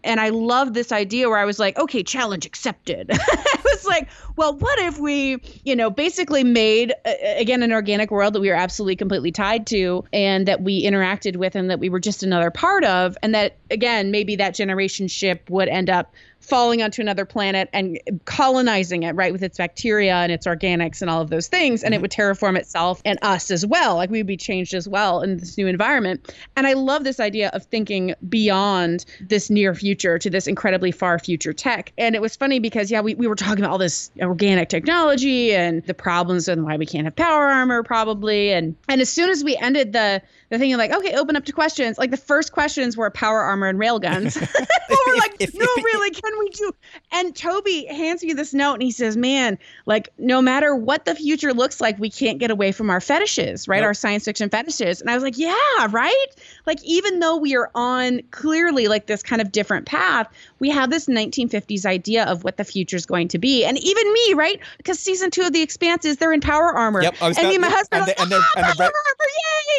And 0.04 0.20
I 0.20 0.30
love 0.30 0.74
this 0.74 0.90
idea 0.90 1.28
where 1.28 1.38
I 1.38 1.44
was 1.44 1.58
like, 1.58 1.78
okay, 1.78 2.02
challenge 2.02 2.44
accepted. 2.44 3.10
I 3.12 3.56
was 3.64 3.84
like, 3.84 4.08
well, 4.36 4.54
what 4.54 4.78
if 4.80 4.98
we, 4.98 5.40
you 5.64 5.76
know, 5.76 5.90
basically 5.90 6.42
made, 6.42 6.92
uh, 7.04 7.12
again, 7.36 7.62
an 7.62 7.72
organic 7.72 8.10
world 8.10 8.34
that 8.34 8.40
we 8.40 8.48
were 8.48 8.56
absolutely 8.56 8.96
completely 8.96 9.30
tied 9.30 9.66
to 9.68 10.04
and 10.12 10.48
that 10.48 10.62
we 10.62 10.84
interacted 10.84 11.36
with 11.36 11.54
and 11.54 11.70
that 11.70 11.78
we 11.78 11.88
were 11.88 12.00
just 12.00 12.22
another 12.22 12.50
part 12.50 12.84
of. 12.84 13.16
And 13.22 13.34
that, 13.34 13.56
again, 13.70 14.10
maybe 14.10 14.36
that 14.36 14.54
generation 14.54 15.06
ship 15.06 15.48
would 15.48 15.68
end 15.68 15.88
up 15.88 16.12
falling 16.42 16.82
onto 16.82 17.00
another 17.00 17.24
planet 17.24 17.68
and 17.72 17.98
colonizing 18.24 19.04
it, 19.04 19.14
right, 19.14 19.32
with 19.32 19.42
its 19.42 19.58
bacteria 19.58 20.16
and 20.16 20.32
its 20.32 20.46
organics 20.46 21.00
and 21.00 21.10
all 21.10 21.20
of 21.20 21.30
those 21.30 21.48
things. 21.48 21.82
And 21.82 21.94
it 21.94 21.96
mm-hmm. 21.96 22.02
would 22.02 22.10
terraform 22.10 22.58
itself 22.58 23.00
and 23.04 23.18
us 23.22 23.50
as 23.50 23.64
well. 23.64 23.96
Like 23.96 24.10
we 24.10 24.18
would 24.18 24.26
be 24.26 24.36
changed 24.36 24.74
as 24.74 24.88
well 24.88 25.22
in 25.22 25.38
this 25.38 25.56
new 25.56 25.66
environment. 25.66 26.34
And 26.56 26.66
I 26.66 26.74
love 26.74 27.04
this 27.04 27.20
idea 27.20 27.50
of 27.50 27.64
thinking 27.64 28.14
beyond 28.28 29.04
this 29.20 29.50
near 29.50 29.74
future 29.74 30.18
to 30.18 30.28
this 30.28 30.46
incredibly 30.46 30.90
far 30.90 31.18
future 31.18 31.52
tech. 31.52 31.92
And 31.96 32.14
it 32.14 32.20
was 32.20 32.36
funny 32.36 32.58
because, 32.58 32.90
yeah, 32.90 33.00
we, 33.00 33.14
we 33.14 33.26
were 33.26 33.36
talking 33.36 33.64
about 33.64 33.72
all 33.72 33.78
this 33.78 34.10
organic 34.20 34.68
technology 34.68 35.54
and 35.54 35.84
the 35.84 35.94
problems 35.94 36.48
and 36.48 36.64
why 36.64 36.76
we 36.76 36.86
can't 36.86 37.04
have 37.04 37.16
power 37.16 37.48
armor, 37.48 37.82
probably. 37.82 38.52
And 38.52 38.76
and 38.88 39.00
as 39.00 39.08
soon 39.08 39.30
as 39.30 39.44
we 39.44 39.56
ended 39.56 39.92
the 39.92 40.22
the 40.50 40.58
thing 40.58 40.72
of 40.74 40.78
like, 40.78 40.92
okay, 40.92 41.14
open 41.16 41.34
up 41.36 41.46
to 41.46 41.52
questions, 41.52 41.96
like 41.98 42.10
the 42.10 42.16
first 42.16 42.52
questions 42.52 42.96
were 42.96 43.10
power 43.10 43.40
armor 43.40 43.68
and 43.68 43.78
railguns. 43.78 44.36
we're 45.06 45.16
like, 45.16 45.36
if- 45.40 45.54
no, 45.54 45.66
if- 45.76 45.84
really, 45.84 46.10
can 46.10 46.31
we 46.38 46.48
do. 46.50 46.72
And 47.12 47.34
Toby 47.34 47.84
hands 47.86 48.22
me 48.22 48.32
this 48.32 48.52
note 48.54 48.74
and 48.74 48.82
he 48.82 48.90
says, 48.90 49.16
Man, 49.16 49.58
like, 49.86 50.08
no 50.18 50.40
matter 50.42 50.74
what 50.74 51.04
the 51.04 51.14
future 51.14 51.52
looks 51.52 51.80
like, 51.80 51.98
we 51.98 52.10
can't 52.10 52.38
get 52.38 52.50
away 52.50 52.72
from 52.72 52.90
our 52.90 53.00
fetishes, 53.00 53.68
right? 53.68 53.78
Yep. 53.78 53.84
Our 53.86 53.94
science 53.94 54.24
fiction 54.24 54.48
fetishes. 54.50 55.00
And 55.00 55.10
I 55.10 55.14
was 55.14 55.22
like, 55.22 55.38
Yeah, 55.38 55.52
right? 55.90 56.26
Like, 56.66 56.82
even 56.84 57.20
though 57.20 57.36
we 57.36 57.56
are 57.56 57.70
on 57.74 58.20
clearly 58.30 58.88
like 58.88 59.06
this 59.06 59.22
kind 59.22 59.40
of 59.42 59.52
different 59.52 59.86
path, 59.86 60.28
we 60.58 60.70
have 60.70 60.90
this 60.90 61.06
1950s 61.06 61.84
idea 61.86 62.24
of 62.24 62.44
what 62.44 62.56
the 62.56 62.64
future 62.64 62.96
is 62.96 63.06
going 63.06 63.28
to 63.28 63.38
be. 63.38 63.64
And 63.64 63.78
even 63.78 64.12
me, 64.12 64.34
right? 64.34 64.60
Because 64.76 64.98
season 64.98 65.30
two 65.30 65.42
of 65.42 65.52
The 65.52 65.62
Expanse 65.62 66.04
is 66.04 66.16
they're 66.18 66.32
in 66.32 66.40
power 66.40 66.72
armor. 66.72 67.02
Yep, 67.02 67.16
I 67.20 67.28
was 67.28 67.36
and 67.38 67.44
about- 67.44 67.48
me 67.50 67.54
and 67.56 67.62
my 67.62 67.68
husband 67.70 68.00
and 68.00 68.06
like, 68.08 68.16
the- 68.16 68.22
and 68.22 68.30
the- 68.32 68.36
"Ah, 68.40 68.52
and 68.56 68.64
the 68.66 68.76
power 68.82 68.88
re- 68.88 68.94
armor, 68.94 69.30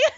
yay! 0.07 0.13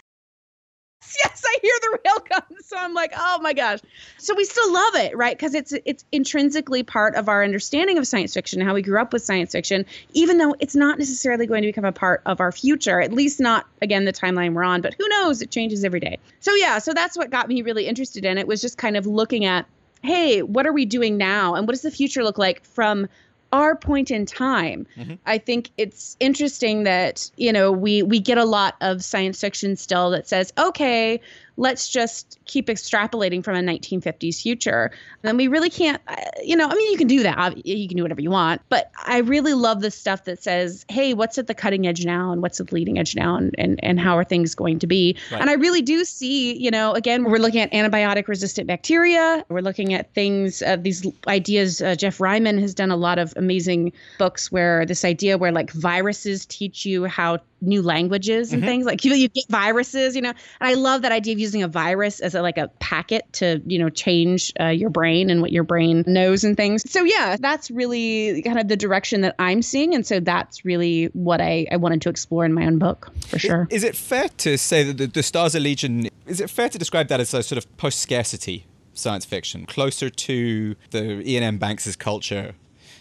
yes, 1.23 1.43
I 1.45 1.57
hear 1.61 1.73
the 1.81 1.99
railgun. 2.05 2.63
So 2.63 2.77
I'm 2.77 2.93
like, 2.93 3.13
oh 3.15 3.39
my 3.41 3.53
gosh. 3.53 3.79
So 4.17 4.35
we 4.35 4.45
still 4.45 4.73
love 4.73 4.95
it, 4.95 5.15
right? 5.15 5.37
Because 5.37 5.53
it's 5.53 5.73
it's 5.85 6.05
intrinsically 6.11 6.83
part 6.83 7.15
of 7.15 7.29
our 7.29 7.43
understanding 7.43 7.97
of 7.97 8.07
science 8.07 8.33
fiction, 8.33 8.61
how 8.61 8.73
we 8.73 8.81
grew 8.81 8.99
up 8.99 9.13
with 9.13 9.23
science 9.23 9.51
fiction, 9.51 9.85
even 10.13 10.37
though 10.37 10.55
it's 10.59 10.75
not 10.75 10.97
necessarily 10.97 11.45
going 11.45 11.61
to 11.61 11.67
become 11.67 11.85
a 11.85 11.91
part 11.91 12.21
of 12.25 12.39
our 12.41 12.51
future, 12.51 13.01
at 13.01 13.13
least 13.13 13.39
not 13.39 13.65
again 13.81 14.05
the 14.05 14.13
timeline 14.13 14.53
we're 14.53 14.63
on. 14.63 14.81
But 14.81 14.95
who 14.97 15.07
knows? 15.07 15.41
It 15.41 15.51
changes 15.51 15.83
every 15.83 15.99
day. 15.99 16.19
So 16.39 16.53
yeah, 16.55 16.79
so 16.79 16.93
that's 16.93 17.17
what 17.17 17.29
got 17.29 17.47
me 17.47 17.61
really 17.61 17.87
interested 17.87 18.25
in 18.25 18.37
it 18.37 18.47
was 18.47 18.61
just 18.61 18.77
kind 18.77 18.97
of 18.97 19.05
looking 19.05 19.45
at, 19.45 19.65
hey, 20.01 20.41
what 20.41 20.65
are 20.65 20.73
we 20.73 20.85
doing 20.85 21.17
now, 21.17 21.55
and 21.55 21.67
what 21.67 21.73
does 21.73 21.81
the 21.81 21.91
future 21.91 22.23
look 22.23 22.37
like 22.37 22.63
from 22.63 23.07
our 23.55 23.75
point 23.75 24.11
in 24.11 24.25
time. 24.25 24.85
Mm-hmm. 24.97 25.13
I 25.25 25.37
think 25.37 25.71
it's 25.77 26.17
interesting 26.19 26.83
that 26.83 27.31
you 27.37 27.53
know 27.53 27.71
we 27.71 28.03
we 28.03 28.19
get 28.19 28.37
a 28.37 28.43
lot 28.43 28.75
of 28.81 29.03
science 29.03 29.39
fiction 29.39 29.77
still 29.77 30.09
that 30.09 30.27
says, 30.27 30.51
okay, 30.57 31.21
let's 31.57 31.89
just 31.89 32.37
keep 32.45 32.67
extrapolating 32.67 33.43
from 33.43 33.55
a 33.55 33.59
1950s 33.59 34.41
future. 34.41 34.91
And 35.23 35.37
we 35.37 35.47
really 35.47 35.69
can't, 35.69 36.01
uh, 36.07 36.15
you 36.43 36.55
know, 36.55 36.67
I 36.67 36.73
mean, 36.75 36.91
you 36.91 36.97
can 36.97 37.07
do 37.07 37.23
that. 37.23 37.65
You 37.65 37.87
can 37.87 37.97
do 37.97 38.03
whatever 38.03 38.21
you 38.21 38.29
want. 38.29 38.61
But 38.69 38.91
I 39.05 39.19
really 39.19 39.53
love 39.53 39.81
the 39.81 39.91
stuff 39.91 40.25
that 40.25 40.43
says, 40.43 40.85
hey, 40.89 41.13
what's 41.13 41.37
at 41.37 41.47
the 41.47 41.53
cutting 41.53 41.87
edge 41.87 42.05
now 42.05 42.31
and 42.31 42.41
what's 42.41 42.59
at 42.59 42.67
the 42.67 42.75
leading 42.75 42.99
edge 42.99 43.15
now 43.15 43.35
and, 43.35 43.55
and, 43.57 43.81
and 43.83 43.99
how 43.99 44.17
are 44.17 44.23
things 44.23 44.53
going 44.53 44.79
to 44.79 44.87
be? 44.87 45.17
Right. 45.31 45.41
And 45.41 45.49
I 45.49 45.53
really 45.53 45.81
do 45.81 46.03
see, 46.03 46.57
you 46.57 46.71
know, 46.71 46.91
again, 46.91 47.23
we're 47.23 47.37
looking 47.37 47.61
at 47.61 47.71
antibiotic 47.71 48.27
resistant 48.27 48.67
bacteria. 48.67 49.45
We're 49.49 49.61
looking 49.61 49.93
at 49.93 50.13
things, 50.13 50.61
uh, 50.61 50.75
these 50.75 51.05
ideas. 51.27 51.81
Uh, 51.81 51.95
Geoff 51.95 52.19
Ryman 52.19 52.59
has 52.59 52.73
done 52.73 52.91
a 52.91 52.97
lot 52.97 53.17
of 53.17 53.33
amazing 53.37 53.93
books 54.19 54.51
where 54.51 54.85
this 54.85 55.05
idea 55.05 55.37
where 55.37 55.51
like 55.51 55.71
viruses 55.71 56.45
teach 56.45 56.85
you 56.85 57.05
how 57.05 57.39
new 57.61 57.81
languages 57.81 58.53
and 58.53 58.63
things 58.63 58.85
like 58.85 59.03
you, 59.03 59.13
you 59.13 59.27
get 59.29 59.45
viruses, 59.49 60.15
you 60.15 60.21
know, 60.21 60.29
and 60.29 60.37
I 60.69 60.73
love 60.73 61.01
that 61.01 61.11
idea 61.11 61.33
of 61.33 61.39
using 61.45 61.63
a 61.63 61.67
virus 61.67 62.19
as 62.19 62.33
a, 62.35 62.41
like 62.41 62.57
a 62.57 62.67
packet 62.79 63.23
to, 63.33 63.61
you 63.65 63.77
know, 63.79 63.89
change 63.89 64.51
uh, 64.59 64.67
your 64.81 64.89
brain 64.89 65.29
and 65.29 65.41
what 65.41 65.51
your 65.51 65.63
brain 65.63 66.03
knows 66.07 66.43
and 66.43 66.57
things. 66.57 66.83
So 66.91 67.03
yeah, 67.03 67.37
that's 67.39 67.69
really 67.71 68.41
kind 68.41 68.59
of 68.59 68.67
the 68.67 68.75
direction 68.75 69.21
that 69.21 69.35
I'm 69.39 69.61
seeing. 69.61 69.93
And 69.95 70.05
so 70.05 70.19
that's 70.19 70.65
really 70.65 71.05
what 71.13 71.39
I, 71.41 71.67
I 71.71 71.77
wanted 71.77 72.01
to 72.03 72.09
explore 72.09 72.45
in 72.45 72.53
my 72.53 72.65
own 72.65 72.77
book 72.79 73.11
for 73.27 73.39
sure. 73.39 73.67
Is 73.69 73.83
it 73.83 73.95
fair 73.95 74.27
to 74.45 74.57
say 74.57 74.83
that 74.83 74.97
the, 74.97 75.07
the 75.07 75.23
Stars 75.23 75.55
Are 75.55 75.59
Legion, 75.59 76.09
is 76.25 76.41
it 76.41 76.49
fair 76.49 76.69
to 76.69 76.77
describe 76.77 77.07
that 77.09 77.19
as 77.19 77.33
a 77.33 77.43
sort 77.43 77.57
of 77.57 77.77
post 77.77 77.99
scarcity 77.99 78.65
science 78.93 79.25
fiction, 79.25 79.65
closer 79.65 80.09
to 80.09 80.75
the 80.91 81.23
Iain 81.25 81.43
M. 81.43 81.57
Banks' 81.57 81.95
culture 81.95 82.55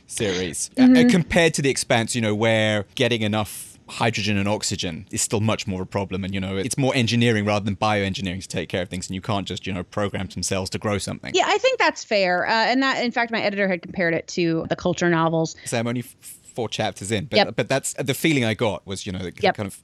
series, 0.06 0.70
Mm-hmm. 0.76 0.96
uh, 0.96 1.10
compared 1.10 1.54
to 1.54 1.62
The 1.62 1.70
Expanse, 1.70 2.14
you 2.14 2.20
know, 2.20 2.34
where 2.34 2.84
getting 2.94 3.22
enough 3.22 3.73
hydrogen 3.98 4.36
and 4.36 4.48
oxygen 4.48 5.06
is 5.10 5.22
still 5.22 5.40
much 5.40 5.66
more 5.66 5.82
of 5.82 5.86
a 5.86 5.90
problem 5.90 6.24
and 6.24 6.34
you 6.34 6.40
know 6.40 6.56
it's 6.56 6.76
more 6.76 6.92
engineering 6.96 7.44
rather 7.44 7.64
than 7.64 7.76
bioengineering 7.76 8.40
to 8.42 8.48
take 8.48 8.68
care 8.68 8.82
of 8.82 8.88
things 8.88 9.06
and 9.08 9.14
you 9.14 9.20
can't 9.20 9.46
just 9.46 9.66
you 9.66 9.72
know 9.72 9.84
program 9.84 10.28
some 10.30 10.42
cells 10.42 10.68
to 10.70 10.78
grow 10.78 10.98
something 10.98 11.32
Yeah, 11.34 11.44
I 11.46 11.58
think 11.58 11.78
that's 11.78 12.02
fair. 12.04 12.46
Uh, 12.46 12.52
and 12.52 12.82
that, 12.82 13.04
in 13.04 13.12
fact, 13.12 13.30
my 13.30 13.40
editor 13.40 13.68
had 13.68 13.82
compared 13.82 14.14
it 14.14 14.26
to 14.28 14.66
the 14.68 14.76
culture 14.76 15.08
novels. 15.08 15.54
so 15.64 15.78
i'm 15.78 15.86
only 15.86 16.00
f- 16.00 16.16
four 16.54 16.68
chapters 16.68 17.10
in 17.12 17.26
but 17.26 17.36
Yep. 17.36 17.56
but 17.56 17.68
that's 17.68 17.94
the 17.94 18.14
feeling 18.14 18.44
i 18.44 18.54
got 18.54 18.86
was 18.86 19.06
you 19.06 19.12
know 19.12 19.24
it 19.26 19.42
Yep. 19.42 19.56
kind 19.56 19.66
of 19.66 19.80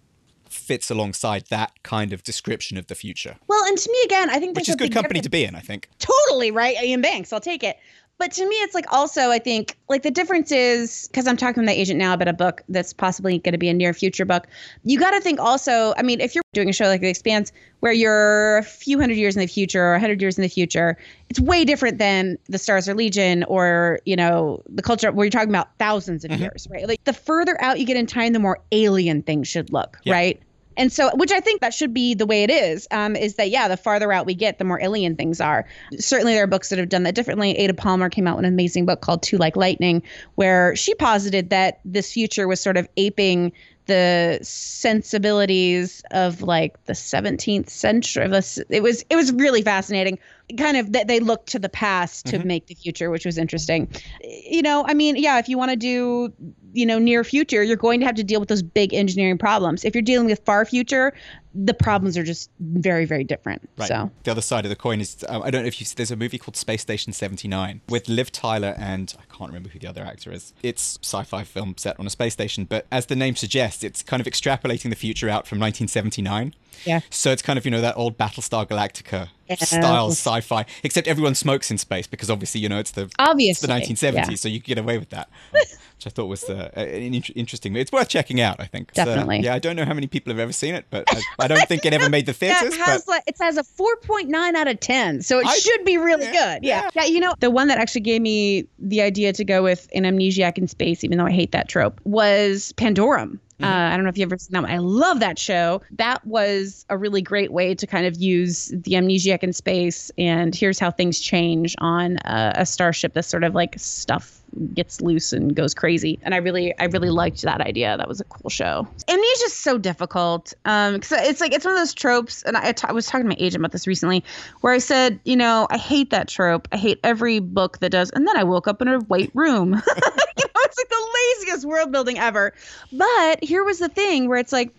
fits 0.49 0.91
alongside 0.91 1.45
that 1.51 1.71
kind 1.85 2.13
of 2.13 2.25
description 2.25 2.77
of 2.77 2.89
the 2.89 2.95
future 2.97 3.37
Well, 3.47 3.65
and 3.67 3.79
to 3.79 3.93
me, 3.93 3.99
again, 4.05 4.29
I 4.31 4.41
think 4.41 4.57
which 4.57 4.69
is 4.69 4.75
good 4.75 4.93
company 4.93 5.21
difference- 5.21 5.27
to 5.27 5.31
be 5.31 5.45
in 5.45 5.55
i 5.55 5.61
think 5.61 5.89
totally 6.01 6.51
right 6.51 6.77
iain 6.77 7.01
banks 7.01 7.33
i'll 7.33 7.41
take 7.41 7.63
it 7.63 7.77
but 8.21 8.31
to 8.31 8.47
me 8.47 8.55
it's 8.57 8.75
like 8.75 8.85
also 8.93 9.31
i 9.31 9.39
think 9.39 9.77
like 9.89 10.03
the 10.03 10.11
difference 10.11 10.53
is 10.53 11.09
because 11.09 11.27
i'm 11.27 11.37
talking 11.37 11.63
to 11.63 11.67
my 11.67 11.73
agent 11.73 11.99
now 11.99 12.13
about 12.13 12.29
a 12.29 12.33
book 12.33 12.63
that's 12.69 12.93
possibly 12.93 13.39
going 13.39 13.53
to 13.53 13.59
be 13.59 13.69
a 13.69 13.75
near 13.75 13.95
future 13.95 14.27
book. 14.27 14.47
You 14.85 15.01
got 15.01 15.13
to 15.13 15.21
think 15.21 15.41
also 15.41 15.95
i 15.97 16.03
mean 16.03 16.21
if 16.21 16.35
you're 16.35 16.45
doing 16.53 16.69
a 16.69 16.73
show 16.73 16.85
like 16.85 17.01
the 17.01 17.09
expanse 17.09 17.51
where 17.81 17.93
you're 17.93 18.59
a 18.59 18.63
few 18.63 19.01
hundred 19.01 19.17
years 19.17 19.35
in 19.35 19.41
the 19.41 19.47
future 19.47 19.83
or 19.83 19.95
a 19.95 20.01
hundred 20.01 20.21
years 20.21 20.39
in 20.39 20.43
the 20.43 20.49
future 20.49 20.97
it's 21.31 21.41
way 21.41 21.65
different 21.65 21.99
than 21.99 22.39
the 22.49 22.59
stars 22.59 22.89
are 22.89 22.95
legion 22.95 23.43
or 23.45 23.99
you 24.05 24.15
know 24.15 24.63
the 24.69 24.83
culture 24.83 25.11
where 25.11 25.25
you're 25.25 25.31
talking 25.31 25.49
about 25.49 25.77
1000s 25.79 26.25
of 26.25 26.31
mm-hmm. 26.31 26.43
years 26.43 26.69
right? 26.71 26.87
Like 26.87 27.03
the 27.05 27.15
further 27.15 27.61
out 27.63 27.81
you 27.81 27.87
get 27.87 27.97
in 27.97 28.07
time 28.07 28.35
the 28.35 28.39
more 28.39 28.61
alien 28.71 29.23
things 29.23 29.49
should 29.49 29.73
look 29.73 29.99
Yeah. 30.05 30.13
right 30.13 30.43
and 30.77 30.93
so, 30.93 31.11
which 31.17 31.33
I 31.33 31.41
think 31.41 31.61
that 31.61 31.75
should 31.75 31.93
be 31.93 32.15
the 32.15 32.27
way 32.27 32.43
it 32.43 32.51
is, 32.51 32.87
um, 32.91 33.17
is 33.17 33.35
that, 33.35 33.51
yeah, 33.51 33.69
the 33.69 33.77
farther 33.77 34.13
out 34.13 34.27
we 34.27 34.35
get, 34.35 34.59
the 34.59 34.65
more 34.65 34.81
alien 34.81 35.17
things 35.17 35.41
are. 35.41 35.67
Certainly, 35.99 36.35
there 36.35 36.45
are 36.45 36.49
books 36.49 36.69
that 36.71 36.79
have 36.79 36.89
done 36.89 37.03
that 37.03 37.15
differently. 37.15 37.57
Ada 37.59 37.75
Palmer 37.75 38.09
came 38.09 38.27
out 38.27 38.37
with 38.37 38.45
an 38.45 38.53
amazing 38.53 38.87
book 38.87 39.01
called 39.01 39.23
Too 39.23 39.37
Like 39.37 39.57
Lightning, 39.57 40.03
where 40.37 40.75
she 40.77 40.95
posited 40.95 41.51
that 41.51 41.81
this 41.85 42.13
future 42.13 42.47
was 42.47 42.61
sort 42.61 42.77
of 42.77 42.89
aping 42.97 43.53
the 43.91 44.39
sensibilities 44.43 46.01
of 46.13 46.43
like 46.43 46.83
the 46.85 46.93
17th 46.93 47.69
century. 47.69 48.25
It 48.25 48.31
was 48.31 49.05
it 49.11 49.17
was 49.17 49.33
really 49.33 49.63
fascinating. 49.63 50.17
Kind 50.57 50.77
of 50.77 50.93
that 50.93 51.09
they 51.09 51.19
looked 51.19 51.49
to 51.49 51.59
the 51.59 51.69
past 51.69 52.27
to 52.27 52.39
make 52.45 52.67
the 52.67 52.75
future, 52.75 53.11
which 53.11 53.27
was 53.27 53.37
interesting. 53.37 53.89
You 54.23 54.63
know, 54.63 54.85
I 54.87 54.95
mean, 54.95 55.17
yeah, 55.17 55.41
if 55.41 55.49
you 55.49 55.59
want 55.59 55.73
to 55.73 55.77
do 55.77 56.33
you 56.73 56.87
know 56.87 56.99
near 56.99 57.25
future 57.25 57.63
you're 57.63 57.77
going 57.77 58.01
to 58.01 58.07
have 58.07 58.15
to 58.15 58.25
deal 58.25 58.41
with 58.41 58.49
those 58.49 58.63
big 58.63 58.95
engineering 58.95 59.39
problems. 59.39 59.85
If 59.85 59.95
you're 59.95 60.03
dealing 60.03 60.27
with 60.27 60.41
far 60.45 60.65
future 60.65 61.13
the 61.55 61.75
problems 61.75 62.17
are 62.17 62.23
just 62.23 62.49
very 62.61 63.05
very 63.05 63.25
different 63.25 63.69
Right. 63.77 63.89
so 63.89 64.11
The 64.25 64.31
other 64.31 64.41
side 64.43 64.65
of 64.65 64.69
the 64.71 64.77
coin 64.77 65.01
is 65.01 65.25
um, 65.29 65.43
I 65.43 65.51
don't 65.51 65.63
know 65.63 65.69
if 65.69 65.81
you 65.81 65.87
there's 65.97 66.11
a 66.13 66.17
movie 66.17 66.39
called 66.39 66.57
Space 66.57 66.83
Station 66.83 67.13
79 67.13 67.81
with 67.89 68.09
Liv 68.09 68.31
Tyler 68.31 68.75
and 68.79 69.15
I 69.19 69.25
can't 69.37 69.51
remember 69.51 69.69
who 69.71 69.79
the 69.79 69.89
other 69.89 70.03
actor 70.05 70.31
is. 70.33 70.53
It's 70.63 70.99
sci-fi 71.03 71.43
film 71.45 71.75
set 71.77 71.99
on 71.99 72.07
a 72.07 72.11
space 72.11 72.35
station, 72.35 72.65
but 72.67 72.87
as 72.93 73.07
the 73.07 73.17
name 73.17 73.35
suggests, 73.37 73.83
it's 73.83 74.03
kind 74.03 74.21
of 74.21 74.27
extrapolating 74.27 74.91
the 74.91 74.97
future 74.97 75.29
out 75.29 75.47
from 75.47 75.59
1979. 75.59 76.55
Yeah. 76.85 77.01
So 77.11 77.31
it's 77.33 77.43
kind 77.43 77.59
of 77.59 77.65
you 77.65 77.71
know 77.71 77.81
that 77.81 77.97
old 77.97 78.17
Battlestar 78.17 78.67
Galactica 78.69 79.29
Yeah. 79.49 79.57
style 79.57 80.11
sci-fi, 80.11 80.65
except 80.85 81.09
everyone 81.09 81.35
smokes 81.35 81.71
in 81.71 81.79
space 81.79 82.07
because 82.07 82.31
obviously 82.31 82.61
you 82.61 82.69
know 82.69 82.79
it's 82.79 82.93
the 82.93 83.03
it's 83.03 83.15
Obviously, 83.19 83.67
the 83.67 83.73
1970s, 83.75 84.15
yeah. 84.31 84.35
so 84.37 84.49
you 84.49 84.61
can 84.61 84.69
get 84.75 84.79
away 84.79 84.97
with 84.99 85.09
that. 85.11 85.29
Which 85.53 86.07
I 86.07 86.11
thought 86.11 86.27
was 86.27 86.45
uh, 86.49 86.71
an 86.75 86.87
in- 87.15 87.23
interesting. 87.35 87.77
It's 87.77 87.93
worth 87.93 88.09
checking 88.09 88.41
out. 88.41 88.61
I 88.61 88.65
think. 88.67 88.93
So, 88.95 89.05
Definitely. 89.05 89.41
yeah, 89.41 89.55
I 89.55 89.59
don't 89.59 89.77
know 89.77 89.85
how 89.85 89.93
many 89.93 90.07
people 90.07 90.33
have 90.33 90.39
ever 90.41 90.53
seen 90.53 90.75
it, 90.75 90.87
but 90.91 91.05
I, 91.39 91.40
I 91.41 91.49
don't 91.49 91.67
think 91.69 91.85
it 91.85 91.93
ever 91.93 92.09
made 92.09 92.27
the 92.27 92.33
Yeah, 92.41 92.55
theaters. 92.61 92.75
it 92.75 92.81
has 92.81 93.05
but 93.05 93.11
like 93.13 93.23
it 93.27 93.37
has 93.41 93.57
a 93.57 93.63
4.9 93.63 94.55
out 94.55 94.69
of 94.69 94.81
10 94.81 95.23
so 95.23 95.39
it 95.39 95.47
I- 95.47 95.57
should 95.59 95.85
be 95.85 95.97
really 95.99 96.25
yeah, 96.27 96.33
good 96.57 96.65
yeah. 96.65 96.83
yeah. 96.95 97.03
yeah 97.03 97.05
you 97.05 97.21
know 97.21 97.35
the 97.41 97.51
one 97.51 97.69
that 97.69 97.79
actually 97.79 98.03
gave 98.03 98.21
me 98.23 98.67
the 98.79 99.01
idea 99.03 99.33
to 99.33 99.45
go 99.45 99.63
with 99.63 99.89
an 99.95 100.05
amnesiac 100.05 100.59
in 100.59 100.69
space 100.69 101.03
even 101.05 101.19
though 101.19 101.27
i 101.27 101.31
hate 101.33 101.53
that 101.53 101.69
trope 101.69 102.01
was 102.05 102.73
pandorum 102.77 103.39
Uh, 103.63 103.67
I 103.67 103.97
don't 103.97 104.05
know 104.05 104.11
if 104.11 104.19
you've 104.19 104.29
ever 104.29 104.39
seen 104.39 104.53
that 104.53 104.63
one. 104.63 104.71
I 104.71 104.79
love 104.79 105.21
that 105.21 105.39
show. 105.39 105.83
That 105.93 106.27
was 106.27 106.87
a 106.89 106.97
really 106.97 107.23
great 107.23 107.53
way 107.53 107.75
to 107.75 107.87
kind 107.87 108.07
of 108.07 108.17
use 108.17 108.69
the 108.69 108.93
amnesiac 108.93 109.43
in 109.43 109.53
space 109.53 110.11
and 110.19 110.55
here's 110.55 110.79
how 110.79 110.91
things 110.91 111.21
change 111.21 111.75
on 111.79 112.19
a, 112.25 112.53
a 112.57 112.67
starship. 112.67 113.15
This 113.15 113.27
sort 113.27 113.45
of 113.45 113.55
like 113.55 113.75
stuff 113.79 114.41
gets 114.75 115.01
loose 115.01 115.33
and 115.33 115.55
goes 115.55 115.75
crazy. 115.75 116.19
And 116.23 116.35
I 116.35 116.39
really, 116.39 116.77
I 116.79 116.85
really 116.87 117.11
liked 117.11 117.43
that 117.43 117.61
idea. 117.61 117.97
That 117.97 118.09
was 118.09 118.21
a 118.21 118.25
cool 118.25 118.51
show. 118.51 118.87
Amnesia 119.09 119.45
is 119.45 119.57
so 119.57 119.79
difficult 119.79 120.53
um, 120.65 120.95
because 120.95 121.13
it's 121.13 121.41
like 121.41 121.53
it's 121.53 121.65
one 121.65 121.75
of 121.75 121.81
those 121.81 121.95
tropes. 121.95 122.43
And 122.43 122.57
I, 122.57 122.75
I 122.85 122.93
was 122.93 123.07
talking 123.07 123.25
to 123.25 123.29
my 123.29 123.37
agent 123.39 123.61
about 123.61 123.73
this 123.73 123.87
recently, 123.87 124.25
where 124.61 124.73
I 124.73 124.79
said, 124.79 125.21
you 125.25 125.37
know, 125.37 125.67
I 125.71 125.79
hate 125.79 126.11
that 126.11 126.29
trope. 126.29 126.69
I 126.73 126.77
hate 126.77 127.01
every 127.05 127.39
book 127.39 127.79
that 127.79 127.91
does. 127.91 128.11
And 128.11 128.27
then 128.27 128.37
I 128.37 128.45
woke 128.45 128.69
up 128.69 128.83
in 128.83 128.89
a 128.89 128.99
white 129.01 129.31
room. 129.35 129.69
you 129.75 129.75
know, 129.75 130.61
it's 130.65 130.79
like 130.79 130.89
the 130.89 131.09
laziest 131.39 131.65
world 131.65 131.93
building 131.93 132.19
ever. 132.19 132.53
But 132.93 133.43
here 133.51 133.65
was 133.65 133.81
the 133.81 133.89
thing 133.89 134.29
where 134.29 134.39
it's 134.39 134.53
like. 134.53 134.73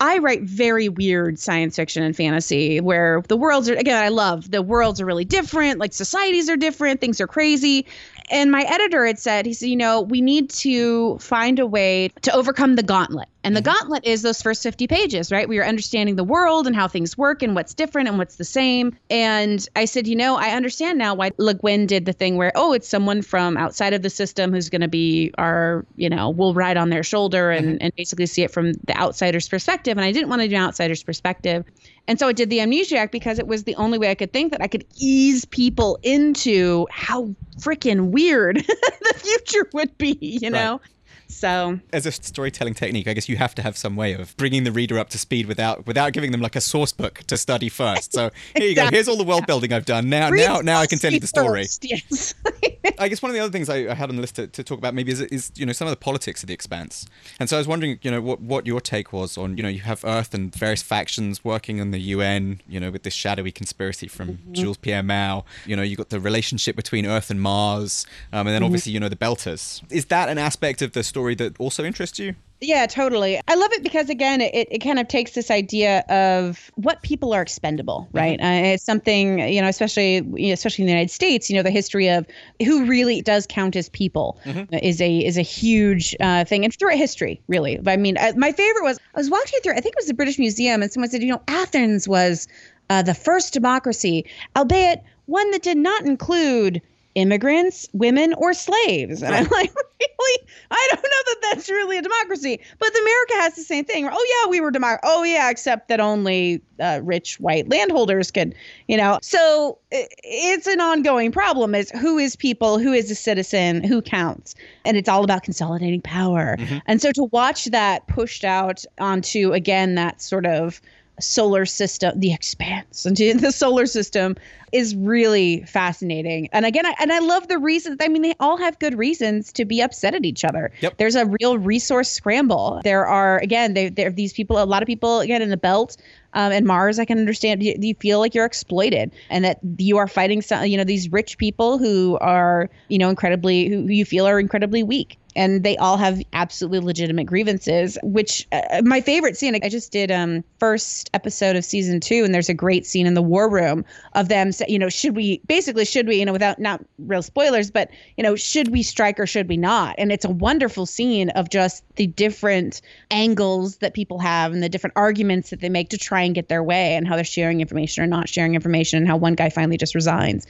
I 0.00 0.18
write 0.18 0.42
very 0.42 0.88
weird 0.88 1.40
science 1.40 1.74
fiction 1.74 2.04
and 2.04 2.14
fantasy 2.14 2.80
where 2.80 3.20
the 3.26 3.36
worlds 3.36 3.68
are 3.68 3.74
again 3.74 4.00
I 4.00 4.10
love 4.10 4.48
the 4.48 4.62
worlds 4.62 5.00
are 5.00 5.04
really 5.04 5.24
different 5.24 5.80
like 5.80 5.92
societies 5.92 6.48
are 6.48 6.56
different 6.56 7.00
things 7.00 7.20
are 7.20 7.26
crazy 7.26 7.84
and 8.30 8.52
my 8.52 8.62
editor 8.62 9.04
had 9.04 9.18
said 9.18 9.44
he 9.44 9.52
said 9.52 9.68
you 9.68 9.74
know 9.74 10.02
we 10.02 10.20
need 10.20 10.50
to 10.50 11.18
find 11.18 11.58
a 11.58 11.66
way 11.66 12.12
to 12.22 12.32
overcome 12.32 12.76
the 12.76 12.84
gauntlet 12.84 13.26
And 13.48 13.56
the 13.56 13.62
mm-hmm. 13.62 13.78
gauntlet 13.78 14.04
is 14.04 14.20
those 14.20 14.42
first 14.42 14.62
50 14.62 14.86
pages, 14.88 15.32
right? 15.32 15.48
We 15.48 15.58
are 15.58 15.64
understanding 15.64 16.16
the 16.16 16.24
world 16.24 16.66
and 16.66 16.76
how 16.76 16.86
things 16.86 17.16
work 17.16 17.42
and 17.42 17.54
what's 17.54 17.72
different 17.72 18.06
and 18.06 18.18
what's 18.18 18.36
the 18.36 18.44
same. 18.44 18.94
And 19.08 19.66
I 19.74 19.86
said, 19.86 20.06
you 20.06 20.16
know, 20.16 20.36
I 20.36 20.50
understand 20.50 20.98
now 20.98 21.14
why 21.14 21.30
Le 21.38 21.54
Guin 21.54 21.86
did 21.86 22.04
the 22.04 22.12
thing 22.12 22.36
where, 22.36 22.52
oh, 22.54 22.74
it's 22.74 22.86
someone 22.86 23.22
from 23.22 23.56
outside 23.56 23.94
of 23.94 24.02
the 24.02 24.10
system 24.10 24.52
who's 24.52 24.68
going 24.68 24.82
to 24.82 24.88
be 24.88 25.32
our, 25.38 25.86
you 25.96 26.10
know, 26.10 26.28
we'll 26.28 26.52
ride 26.52 26.76
on 26.76 26.90
their 26.90 27.02
shoulder 27.02 27.50
and, 27.50 27.68
mm-hmm. 27.68 27.76
and 27.80 27.96
basically 27.96 28.26
see 28.26 28.42
it 28.42 28.50
from 28.50 28.74
the 28.84 28.94
outsider's 28.98 29.48
perspective. 29.48 29.96
And 29.96 30.04
I 30.04 30.12
didn't 30.12 30.28
want 30.28 30.42
to 30.42 30.48
do 30.48 30.54
an 30.54 30.64
outsider's 30.64 31.02
perspective. 31.02 31.64
And 32.06 32.18
so 32.18 32.28
I 32.28 32.34
did 32.34 32.50
the 32.50 32.58
Amnesiac 32.58 33.10
because 33.10 33.38
it 33.38 33.46
was 33.46 33.64
the 33.64 33.76
only 33.76 33.96
way 33.96 34.10
I 34.10 34.14
could 34.14 34.34
think 34.34 34.52
that 34.52 34.60
I 34.60 34.66
could 34.66 34.84
ease 34.98 35.46
people 35.46 35.98
into 36.02 36.86
how 36.90 37.34
freaking 37.58 38.10
weird 38.10 38.56
the 38.66 39.14
future 39.16 39.70
would 39.72 39.96
be, 39.96 40.18
you 40.20 40.50
know? 40.50 40.82
So 41.28 41.78
as 41.92 42.06
a 42.06 42.12
storytelling 42.12 42.74
technique, 42.74 43.06
I 43.06 43.12
guess 43.14 43.28
you 43.28 43.36
have 43.36 43.54
to 43.56 43.62
have 43.62 43.76
some 43.76 43.96
way 43.96 44.14
of 44.14 44.36
bringing 44.38 44.64
the 44.64 44.72
reader 44.72 44.98
up 44.98 45.10
to 45.10 45.18
speed 45.18 45.46
without 45.46 45.86
without 45.86 46.12
giving 46.12 46.32
them 46.32 46.40
like 46.40 46.56
a 46.56 46.60
source 46.60 46.92
book 46.92 47.18
to 47.26 47.36
study 47.36 47.68
first. 47.68 48.12
So 48.14 48.30
here 48.56 48.66
you 48.68 48.74
go. 48.74 48.86
Here's 48.90 49.08
all 49.08 49.16
the 49.16 49.24
world 49.24 49.46
building 49.46 49.72
I've 49.72 49.84
done. 49.84 50.08
Now 50.08 50.30
Read 50.30 50.46
now 50.46 50.60
now 50.60 50.78
I 50.80 50.86
can 50.86 50.98
tell 50.98 51.12
you 51.12 51.20
the 51.20 51.26
story. 51.26 51.62
first, 51.62 51.84
Yes. 51.84 52.34
I 52.98 53.08
guess 53.08 53.22
one 53.22 53.30
of 53.30 53.34
the 53.34 53.40
other 53.40 53.52
things 53.52 53.68
I, 53.68 53.90
I 53.90 53.94
had 53.94 54.08
on 54.08 54.16
the 54.16 54.22
list 54.22 54.36
to, 54.36 54.46
to 54.48 54.64
talk 54.64 54.78
about 54.78 54.94
maybe 54.94 55.12
is, 55.12 55.20
is 55.20 55.52
you 55.54 55.66
know 55.66 55.72
some 55.72 55.86
of 55.86 55.92
the 55.92 55.96
politics 55.96 56.42
of 56.42 56.46
the 56.48 56.54
Expanse, 56.54 57.06
and 57.38 57.48
so 57.48 57.56
I 57.56 57.60
was 57.60 57.68
wondering 57.68 57.98
you 58.02 58.10
know 58.10 58.20
what 58.22 58.40
what 58.40 58.66
your 58.66 58.80
take 58.80 59.12
was 59.12 59.36
on 59.38 59.56
you 59.56 59.62
know 59.62 59.68
you 59.68 59.80
have 59.80 60.04
Earth 60.04 60.32
and 60.34 60.52
various 60.54 60.82
factions 60.82 61.44
working 61.44 61.78
in 61.78 61.90
the 61.90 62.00
UN 62.00 62.60
you 62.66 62.80
know 62.80 62.90
with 62.90 63.02
this 63.02 63.14
shadowy 63.14 63.52
conspiracy 63.52 64.08
from 64.08 64.28
Mm-hmm. 64.28 64.52
Jules 64.52 64.76
Pierre 64.76 65.02
Mao 65.02 65.44
you 65.66 65.74
know 65.76 65.82
you 65.82 65.96
got 65.96 66.08
the 66.10 66.20
relationship 66.20 66.74
between 66.76 67.06
Earth 67.06 67.30
and 67.30 67.40
Mars, 67.40 68.06
um, 68.32 68.46
and 68.46 68.54
then 68.54 68.62
Mhm. 68.62 68.66
obviously 68.66 68.92
you 68.92 69.00
know 69.00 69.08
the 69.10 69.16
Belters. 69.16 69.82
Is 69.92 70.06
that 70.06 70.28
an 70.28 70.38
aspect 70.38 70.80
of 70.82 70.92
the 70.92 71.02
story 71.04 71.17
that 71.34 71.58
also 71.58 71.84
interests 71.84 72.18
you? 72.18 72.34
Yeah, 72.60 72.86
totally. 72.86 73.40
I 73.46 73.54
love 73.54 73.72
it 73.72 73.84
because 73.84 74.10
again, 74.10 74.40
it, 74.40 74.66
it 74.70 74.78
kind 74.78 74.98
of 74.98 75.06
takes 75.06 75.32
this 75.32 75.48
idea 75.48 76.00
of 76.08 76.72
what 76.74 77.02
people 77.02 77.32
are 77.32 77.40
expendable, 77.40 78.08
right? 78.12 78.40
Uh, 78.40 78.72
it's 78.74 78.82
something 78.84 79.38
you 79.38 79.62
know, 79.62 79.68
especially 79.68 80.16
you 80.16 80.48
know, 80.48 80.54
especially 80.54 80.82
in 80.82 80.86
the 80.86 80.92
United 80.92 81.12
States. 81.12 81.48
You 81.48 81.56
know, 81.56 81.62
the 81.62 81.70
history 81.70 82.08
of 82.08 82.26
who 82.64 82.84
really 82.86 83.22
does 83.22 83.46
count 83.48 83.76
as 83.76 83.88
people 83.88 84.40
is 84.72 85.00
a 85.00 85.18
is 85.18 85.38
a 85.38 85.42
huge 85.42 86.16
uh, 86.18 86.44
thing, 86.44 86.64
and 86.64 86.76
throughout 86.76 86.98
history, 86.98 87.40
really. 87.46 87.78
But 87.78 87.92
I 87.92 87.96
mean, 87.96 88.18
uh, 88.18 88.32
my 88.36 88.50
favorite 88.50 88.82
was 88.82 88.98
I 89.14 89.18
was 89.18 89.30
walking 89.30 89.60
through. 89.62 89.74
I 89.74 89.80
think 89.80 89.94
it 89.94 90.00
was 90.00 90.06
the 90.06 90.14
British 90.14 90.38
Museum, 90.38 90.82
and 90.82 90.90
someone 90.90 91.10
said, 91.10 91.22
you 91.22 91.30
know, 91.30 91.42
Athens 91.46 92.08
was 92.08 92.48
uh, 92.90 93.02
the 93.02 93.14
first 93.14 93.52
democracy, 93.52 94.24
albeit 94.56 95.04
one 95.26 95.48
that 95.52 95.62
did 95.62 95.78
not 95.78 96.04
include 96.06 96.82
immigrants, 97.18 97.88
women, 97.92 98.32
or 98.34 98.54
slaves. 98.54 99.22
And 99.22 99.34
I'm 99.34 99.48
like, 99.48 99.74
really? 100.00 100.48
I 100.70 100.88
don't 100.90 101.02
know 101.02 101.22
that 101.26 101.36
that's 101.42 101.68
really 101.68 101.98
a 101.98 102.02
democracy. 102.02 102.60
But 102.78 102.90
America 102.90 103.32
has 103.34 103.56
the 103.56 103.62
same 103.62 103.84
thing. 103.84 104.08
Oh, 104.10 104.42
yeah, 104.44 104.50
we 104.50 104.60
were 104.60 104.70
democracy. 104.70 105.00
Oh, 105.02 105.24
yeah, 105.24 105.50
except 105.50 105.88
that 105.88 105.98
only 105.98 106.62
uh, 106.78 107.00
rich 107.02 107.40
white 107.40 107.68
landholders 107.68 108.30
could, 108.30 108.54
you 108.86 108.96
know. 108.96 109.18
So 109.20 109.78
it's 109.90 110.68
an 110.68 110.80
ongoing 110.80 111.32
problem 111.32 111.74
is 111.74 111.90
who 111.90 112.18
is 112.18 112.36
people, 112.36 112.78
who 112.78 112.92
is 112.92 113.10
a 113.10 113.16
citizen, 113.16 113.82
who 113.82 114.00
counts. 114.00 114.54
And 114.84 114.96
it's 114.96 115.08
all 115.08 115.24
about 115.24 115.42
consolidating 115.42 116.02
power. 116.02 116.56
And 116.86 117.02
so 117.02 117.10
to 117.12 117.24
watch 117.24 117.64
that 117.66 118.06
pushed 118.06 118.44
out 118.44 118.84
onto, 118.98 119.52
again, 119.52 119.96
that 119.96 120.22
sort 120.22 120.46
of 120.46 120.80
solar 121.20 121.66
system, 121.66 122.18
the 122.18 122.32
expanse 122.32 123.06
into 123.06 123.34
the 123.38 123.52
solar 123.52 123.86
system 123.86 124.36
is 124.72 124.94
really 124.96 125.62
fascinating. 125.62 126.48
And 126.52 126.66
again, 126.66 126.84
I, 126.84 126.94
and 127.00 127.12
I 127.12 127.20
love 127.20 127.48
the 127.48 127.58
reasons. 127.58 127.98
I 128.00 128.08
mean, 128.08 128.22
they 128.22 128.34
all 128.38 128.56
have 128.56 128.78
good 128.78 128.96
reasons 128.96 129.52
to 129.54 129.64
be 129.64 129.80
upset 129.80 130.14
at 130.14 130.24
each 130.24 130.44
other. 130.44 130.70
Yep. 130.80 130.98
There's 130.98 131.14
a 131.14 131.26
real 131.40 131.58
resource 131.58 132.10
scramble. 132.10 132.80
There 132.84 133.06
are 133.06 133.38
again, 133.38 133.74
they, 133.74 133.88
there 133.88 134.08
are 134.08 134.12
these 134.12 134.32
people. 134.32 134.62
A 134.62 134.64
lot 134.64 134.82
of 134.82 134.86
people 134.86 135.20
again 135.20 135.42
in 135.42 135.50
the 135.50 135.56
belt. 135.56 135.96
Um, 136.34 136.52
and 136.52 136.66
Mars, 136.66 136.98
I 136.98 137.06
can 137.06 137.18
understand. 137.18 137.62
You, 137.62 137.74
you 137.80 137.94
feel 137.94 138.18
like 138.18 138.34
you're 138.34 138.44
exploited, 138.44 139.10
and 139.30 139.44
that 139.46 139.58
you 139.78 139.96
are 139.96 140.06
fighting 140.06 140.42
some, 140.42 140.66
you 140.66 140.76
know, 140.76 140.84
these 140.84 141.10
rich 141.10 141.38
people 141.38 141.78
who 141.78 142.18
are, 142.20 142.68
you 142.88 142.98
know, 142.98 143.08
incredibly, 143.08 143.68
who 143.68 143.86
you 143.86 144.04
feel 144.04 144.26
are 144.26 144.38
incredibly 144.38 144.82
weak 144.82 145.18
and 145.38 145.64
they 145.64 145.76
all 145.78 145.96
have 145.96 146.20
absolutely 146.32 146.80
legitimate 146.80 147.24
grievances 147.24 147.96
which 148.02 148.46
uh, 148.52 148.82
my 148.84 149.00
favorite 149.00 149.36
scene 149.36 149.58
i 149.62 149.68
just 149.68 149.92
did 149.92 150.10
um 150.10 150.44
first 150.58 151.08
episode 151.14 151.56
of 151.56 151.64
season 151.64 152.00
two 152.00 152.24
and 152.24 152.34
there's 152.34 152.48
a 152.48 152.54
great 152.54 152.84
scene 152.86 153.06
in 153.06 153.14
the 153.14 153.22
war 153.22 153.48
room 153.48 153.84
of 154.14 154.28
them 154.28 154.52
say, 154.52 154.66
you 154.68 154.78
know 154.78 154.88
should 154.88 155.14
we 155.14 155.40
basically 155.46 155.84
should 155.84 156.06
we 156.06 156.16
you 156.16 156.24
know 156.24 156.32
without 156.32 156.58
not 156.58 156.84
real 156.98 157.22
spoilers 157.22 157.70
but 157.70 157.88
you 158.16 158.22
know 158.24 158.34
should 158.36 158.68
we 158.68 158.82
strike 158.82 159.20
or 159.20 159.26
should 159.26 159.48
we 159.48 159.56
not? 159.56 159.94
And 159.98 160.10
it's 160.10 160.24
a 160.24 160.30
wonderful 160.30 160.86
scene 160.86 161.30
of 161.30 161.50
just 161.50 161.84
the 161.96 162.06
different 162.06 162.80
angles 163.10 163.76
that 163.76 163.94
people 163.94 164.18
have 164.18 164.52
and 164.52 164.62
the 164.62 164.68
different 164.68 164.94
arguments 164.96 165.50
that 165.50 165.60
they 165.60 165.68
make 165.68 165.90
to 165.90 165.98
try 165.98 166.22
and 166.22 166.34
get 166.34 166.48
their 166.48 166.62
way 166.62 166.96
and 166.96 167.06
how 167.06 167.14
they're 167.14 167.24
sharing 167.24 167.60
information 167.60 168.02
or 168.02 168.06
not 168.06 168.28
sharing 168.28 168.54
information 168.54 168.98
and 168.98 169.06
how 169.06 169.16
one 169.16 169.34
guy 169.34 169.50
finally 169.50 169.76
just 169.76 169.94
resigns. 169.94 170.46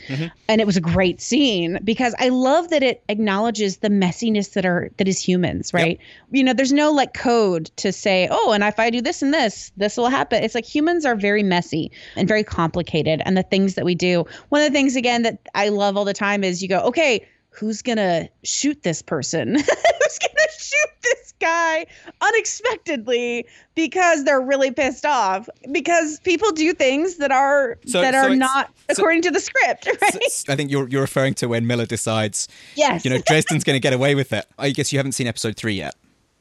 And 0.48 0.61
it 0.61 0.66
was 0.66 0.77
a 0.77 0.81
great 0.81 1.20
scene 1.20 1.79
because 1.85 2.14
I 2.18 2.29
love 2.29 2.70
that 2.70 2.83
it 2.83 3.03
acknowledges 3.09 3.79
the 3.79 3.90
messiness 3.90 4.53
that 4.55 4.64
are 4.64 4.78
that 4.97 5.09
is 5.09 5.21
humans, 5.21 5.73
right? 5.73 5.99
You 6.31 6.45
know, 6.45 6.53
there's 6.53 6.73
no 6.73 6.91
like 6.91 7.14
code 7.14 7.71
to 7.77 7.93
say, 7.93 8.29
oh, 8.31 8.53
and 8.53 8.62
if 8.64 8.79
I 8.79 8.91
do 8.91 9.01
this 9.01 9.23
and 9.23 9.33
this, 9.33 9.73
this 9.77 9.97
will 9.97 10.09
happen. 10.09 10.43
It's 10.43 10.55
like 10.55 10.67
humans 10.67 11.05
are 11.05 11.17
very 11.17 11.43
messy 11.43 11.91
and 12.17 12.29
very 12.29 12.45
complicated, 12.45 13.23
and 13.25 13.37
the 13.37 13.43
things 13.43 13.75
that 13.75 13.85
we 13.85 13.95
do. 13.95 14.25
One 14.51 14.62
of 14.62 14.69
the 14.69 14.73
things 14.73 14.97
again 14.97 15.23
that 15.23 15.38
I 15.55 15.69
love 15.69 15.97
all 15.97 16.05
the 16.05 16.14
time 16.14 16.45
is 16.45 16.62
you 16.62 16.69
go, 16.69 16.81
okay. 16.81 17.27
Who's 17.50 17.82
gonna 17.82 18.28
shoot 18.44 18.82
this 18.82 19.02
person? 19.02 19.54
Who's 19.56 20.18
gonna 20.18 20.48
shoot 20.58 20.90
this 21.02 21.34
guy 21.40 21.87
unexpectedly 22.20 23.46
because 23.74 24.24
they're 24.24 24.40
really 24.40 24.70
pissed 24.70 25.04
off? 25.04 25.48
Because 25.72 26.20
people 26.20 26.52
do 26.52 26.72
things 26.72 27.16
that 27.16 27.32
are 27.32 27.78
So- 27.87 28.00
that 28.00 28.14
so 28.14 28.18
are 28.20 28.24
it's- 28.26 28.38
not 28.38 28.66
so- 28.90 28.94
according 29.02 29.22
to 29.22 29.30
the 29.30 29.40
script, 29.40 29.87
right? 29.87 30.44
I 30.48 30.56
think 30.56 30.70
you're 30.70 30.88
you're 30.88 31.00
referring 31.00 31.34
to 31.34 31.48
when 31.48 31.66
Miller 31.66 31.87
decides, 31.87 32.48
Yes. 32.76 33.04
you 33.04 33.11
know, 33.11 33.18
Dresden's 33.26 33.64
going 33.64 33.76
to 33.76 33.80
get 33.80 33.92
away 33.92 34.14
with 34.14 34.32
it. 34.32 34.46
I 34.58 34.70
guess 34.70 34.92
you 34.92 34.98
haven't 34.98 35.12
seen 35.12 35.26
episode 35.26 35.56
three 35.56 35.74
yet. 35.74 35.94